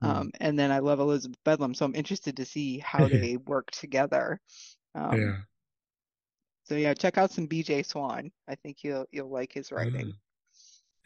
Hmm. 0.00 0.06
Um, 0.06 0.30
and 0.40 0.58
then 0.58 0.70
I 0.70 0.80
love 0.80 1.00
Elizabeth 1.00 1.38
Bedlam, 1.44 1.74
so 1.74 1.84
I'm 1.84 1.94
interested 1.94 2.36
to 2.36 2.44
see 2.44 2.78
how 2.84 3.08
they 3.08 3.36
work 3.36 3.70
together. 3.70 4.40
Um, 4.94 5.20
yeah. 5.20 5.36
so 6.64 6.74
yeah, 6.74 6.94
check 6.94 7.18
out 7.18 7.30
some 7.30 7.48
BJ 7.48 7.84
Swan. 7.84 8.30
I 8.48 8.54
think 8.54 8.78
you'll 8.82 9.06
you'll 9.10 9.30
like 9.30 9.52
his 9.52 9.70
writing. 9.70 10.12
Ah. 10.14 10.20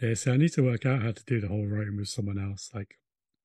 Yeah, 0.00 0.14
so 0.14 0.32
I 0.32 0.36
need 0.38 0.52
to 0.52 0.62
work 0.62 0.86
out 0.86 1.02
how 1.02 1.12
to 1.12 1.24
do 1.24 1.40
the 1.40 1.48
whole 1.48 1.66
writing 1.66 1.96
with 1.96 2.08
someone 2.08 2.38
else. 2.38 2.70
Like, 2.74 2.96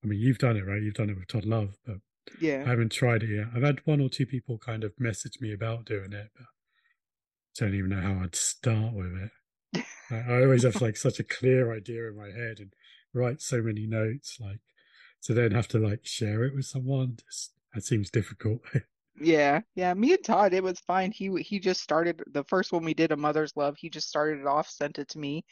I 0.02 0.06
mean, 0.06 0.20
you've 0.20 0.38
done 0.38 0.56
it, 0.56 0.66
right? 0.66 0.80
You've 0.80 0.94
done 0.94 1.10
it 1.10 1.18
with 1.18 1.28
Todd 1.28 1.44
Love, 1.44 1.76
but 1.84 1.96
Yeah. 2.40 2.62
I 2.64 2.70
haven't 2.70 2.92
tried 2.92 3.22
it 3.22 3.30
yet. 3.30 3.48
I've 3.54 3.62
had 3.62 3.84
one 3.84 4.00
or 4.00 4.08
two 4.08 4.24
people 4.24 4.56
kind 4.56 4.82
of 4.82 4.98
message 4.98 5.38
me 5.40 5.52
about 5.52 5.84
doing 5.84 6.12
it, 6.14 6.30
but 6.34 6.46
don't 7.58 7.74
even 7.74 7.90
know 7.90 8.00
how 8.00 8.22
I'd 8.22 8.34
start 8.34 8.94
with 8.94 9.12
it. 9.74 9.84
I, 10.10 10.34
I 10.34 10.42
always 10.44 10.62
have 10.62 10.80
like 10.80 10.96
such 10.96 11.18
a 11.20 11.24
clear 11.24 11.74
idea 11.74 12.08
in 12.08 12.16
my 12.16 12.30
head 12.30 12.58
and 12.58 12.72
write 13.12 13.42
so 13.42 13.60
many 13.60 13.86
notes, 13.86 14.38
like 14.40 14.60
to 15.26 15.34
then 15.34 15.52
have 15.52 15.68
to 15.68 15.78
like 15.78 16.04
share 16.04 16.44
it 16.44 16.54
with 16.54 16.66
someone. 16.66 17.18
Just, 17.26 17.52
that 17.74 17.84
seems 17.84 18.10
difficult. 18.10 18.60
Yeah, 19.18 19.62
yeah. 19.74 19.94
Me 19.94 20.12
and 20.12 20.22
Todd, 20.22 20.52
it 20.52 20.62
was 20.62 20.78
fine. 20.80 21.10
He 21.10 21.30
he 21.42 21.58
just 21.58 21.80
started 21.80 22.22
the 22.32 22.44
first 22.44 22.70
one 22.70 22.84
we 22.84 22.92
did, 22.92 23.12
A 23.12 23.16
Mother's 23.16 23.56
Love. 23.56 23.74
He 23.78 23.88
just 23.88 24.10
started 24.10 24.40
it 24.40 24.46
off, 24.46 24.68
sent 24.68 24.98
it 24.98 25.08
to 25.08 25.18
me. 25.18 25.42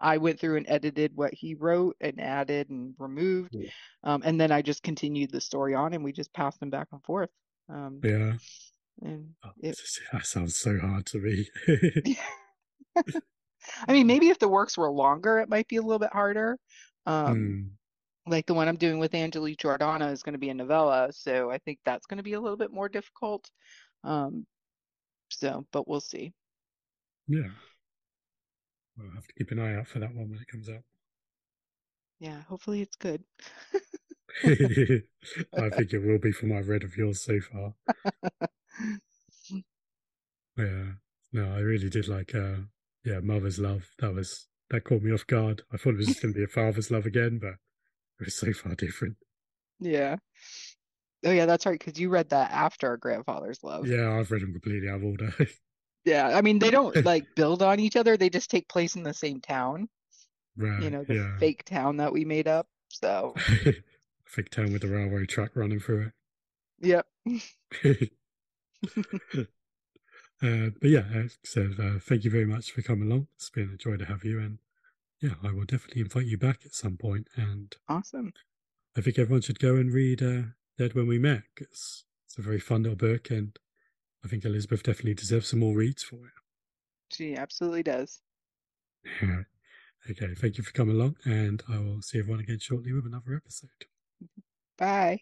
I 0.00 0.16
went 0.16 0.40
through 0.40 0.56
and 0.56 0.64
edited 0.66 1.12
what 1.14 1.34
he 1.34 1.54
wrote 1.54 1.96
and 2.00 2.18
added 2.18 2.70
and 2.70 2.94
removed, 2.98 3.50
Yeah. 3.52 3.68
um, 4.04 4.22
and 4.24 4.40
then 4.40 4.50
I 4.50 4.62
just 4.62 4.82
continued 4.82 5.32
the 5.32 5.40
story 5.42 5.74
on, 5.74 5.92
and 5.92 6.02
we 6.02 6.12
just 6.14 6.32
passed 6.32 6.60
them 6.60 6.70
back 6.70 6.88
and 6.92 7.04
forth. 7.04 7.28
Um, 7.68 8.00
yeah. 8.02 8.32
and 9.02 9.34
Oh, 9.44 9.50
it, 9.60 9.78
that 10.12 10.24
sounds 10.24 10.56
so 10.56 10.78
hard 10.78 11.04
to 11.08 11.18
me. 11.18 11.46
I 13.86 13.92
mean, 13.92 14.06
maybe 14.06 14.30
if 14.30 14.38
the 14.38 14.48
works 14.48 14.78
were 14.78 14.90
longer, 14.90 15.40
it 15.40 15.50
might 15.50 15.68
be 15.68 15.76
a 15.76 15.82
little 15.82 15.98
bit 15.98 16.12
harder. 16.14 16.56
Um, 17.04 17.36
Hmm. 17.36 17.60
Like 18.26 18.46
the 18.46 18.54
one 18.54 18.68
I'm 18.68 18.76
doing 18.76 18.98
with 18.98 19.14
Angelique 19.14 19.58
Jordonna 19.58 20.12
is 20.12 20.22
going 20.22 20.34
to 20.34 20.38
be 20.38 20.50
a 20.50 20.54
novella, 20.54 21.08
so 21.12 21.50
I 21.50 21.58
think 21.58 21.78
that's 21.84 22.06
going 22.06 22.18
to 22.18 22.22
be 22.22 22.34
a 22.34 22.40
little 22.40 22.56
bit 22.56 22.72
more 22.72 22.88
difficult. 22.88 23.50
Um, 24.04 24.46
so, 25.30 25.66
but 25.72 25.88
we'll 25.88 26.00
see. 26.00 26.32
Yeah. 27.26 27.48
We'll 28.96 29.10
have 29.12 29.26
to 29.26 29.34
keep 29.34 29.50
an 29.50 29.58
eye 29.58 29.76
out 29.76 29.88
for 29.88 30.00
that 30.00 30.14
one 30.14 30.28
when 30.30 30.40
it 30.40 30.48
comes 30.48 30.68
out. 30.68 30.82
Yeah, 32.18 32.42
hopefully 32.48 32.82
it's 32.82 32.96
good. 32.96 33.24
I 34.44 34.50
think 35.70 35.92
it 35.92 36.04
will 36.04 36.18
be 36.18 36.32
from 36.32 36.50
what 36.50 36.58
I've 36.60 36.68
read 36.68 36.84
of 36.84 36.96
yours 36.96 37.24
so 37.24 37.40
far. 37.40 37.74
Yeah. 40.56 40.84
No, 41.32 41.54
I 41.54 41.60
really 41.60 41.88
did 41.88 42.08
like 42.08 42.34
uh 42.34 42.56
yeah, 43.04 43.20
Mother's 43.20 43.58
Love. 43.58 43.88
That 43.98 44.14
was 44.14 44.48
that 44.70 44.84
caught 44.84 45.02
me 45.02 45.12
off 45.12 45.26
guard. 45.26 45.62
I 45.72 45.76
thought 45.76 45.94
it 45.94 45.98
was 45.98 46.06
just 46.06 46.22
gonna 46.22 46.34
be 46.34 46.44
a 46.44 46.48
father's 46.48 46.90
love 46.90 47.06
again, 47.06 47.38
but 47.40 47.54
it 48.20 48.26
was 48.26 48.36
so 48.36 48.52
far 48.52 48.74
different. 48.74 49.16
Yeah. 49.80 50.16
Oh 51.24 51.30
yeah, 51.30 51.46
that's 51.46 51.66
right, 51.66 51.78
because 51.78 52.00
you 52.00 52.08
read 52.08 52.30
that 52.30 52.50
after 52.50 52.96
Grandfather's 52.96 53.62
Love. 53.62 53.86
Yeah, 53.86 54.18
I've 54.18 54.30
read 54.30 54.42
them 54.42 54.52
completely 54.52 54.88
out 54.88 54.96
of 54.96 55.04
order. 55.04 55.34
Yeah, 56.04 56.28
I 56.28 56.40
mean 56.40 56.58
they 56.58 56.70
don't 56.70 56.96
like 57.04 57.34
build 57.34 57.62
on 57.62 57.78
each 57.80 57.96
other, 57.96 58.16
they 58.16 58.30
just 58.30 58.50
take 58.50 58.68
place 58.68 58.96
in 58.96 59.02
the 59.02 59.14
same 59.14 59.40
town, 59.40 59.88
right. 60.56 60.82
you 60.82 60.90
know, 60.90 61.04
the 61.04 61.14
yeah. 61.14 61.38
fake 61.38 61.64
town 61.64 61.98
that 61.98 62.12
we 62.12 62.24
made 62.24 62.48
up. 62.48 62.66
So, 62.88 63.34
Fake 64.24 64.50
town 64.50 64.72
with 64.72 64.82
the 64.82 64.88
railway 64.88 65.26
track 65.26 65.50
running 65.54 65.80
through 65.80 66.12
yep. 66.80 67.06
it. 67.24 68.10
uh, 69.36 69.44
but 70.40 70.90
yeah, 70.90 71.04
so 71.44 71.70
uh, 71.80 71.98
thank 72.00 72.24
you 72.24 72.30
very 72.30 72.46
much 72.46 72.70
for 72.72 72.82
coming 72.82 73.10
along. 73.10 73.28
It's 73.36 73.50
been 73.50 73.70
a 73.74 73.76
joy 73.76 73.96
to 73.96 74.04
have 74.06 74.24
you, 74.24 74.38
and 74.40 74.58
yeah, 75.20 75.34
I 75.42 75.52
will 75.52 75.64
definitely 75.64 76.02
invite 76.02 76.26
you 76.26 76.38
back 76.38 76.60
at 76.64 76.74
some 76.74 76.96
point. 76.96 77.28
And 77.36 77.74
Awesome. 77.88 78.32
I 78.96 79.00
think 79.00 79.18
everyone 79.18 79.42
should 79.42 79.58
go 79.60 79.76
and 79.76 79.92
read 79.92 80.22
uh, 80.22 80.42
Dead 80.78 80.94
When 80.94 81.06
We 81.06 81.18
Met. 81.18 81.42
It's, 81.58 82.04
it's 82.26 82.38
a 82.38 82.42
very 82.42 82.60
fun 82.60 82.82
little 82.82 82.96
book, 82.96 83.30
and 83.30 83.56
I 84.24 84.28
think 84.28 84.44
Elizabeth 84.44 84.82
definitely 84.82 85.14
deserves 85.14 85.48
some 85.48 85.60
more 85.60 85.76
reads 85.76 86.02
for 86.02 86.26
it. 86.26 86.32
She 87.10 87.36
absolutely 87.36 87.82
does. 87.82 88.20
okay, 89.22 90.34
thank 90.36 90.58
you 90.58 90.64
for 90.64 90.72
coming 90.72 90.96
along, 90.96 91.16
and 91.24 91.62
I 91.68 91.78
will 91.78 92.02
see 92.02 92.18
everyone 92.18 92.40
again 92.40 92.58
shortly 92.58 92.92
with 92.92 93.06
another 93.06 93.34
episode. 93.36 93.70
Bye. 94.78 95.20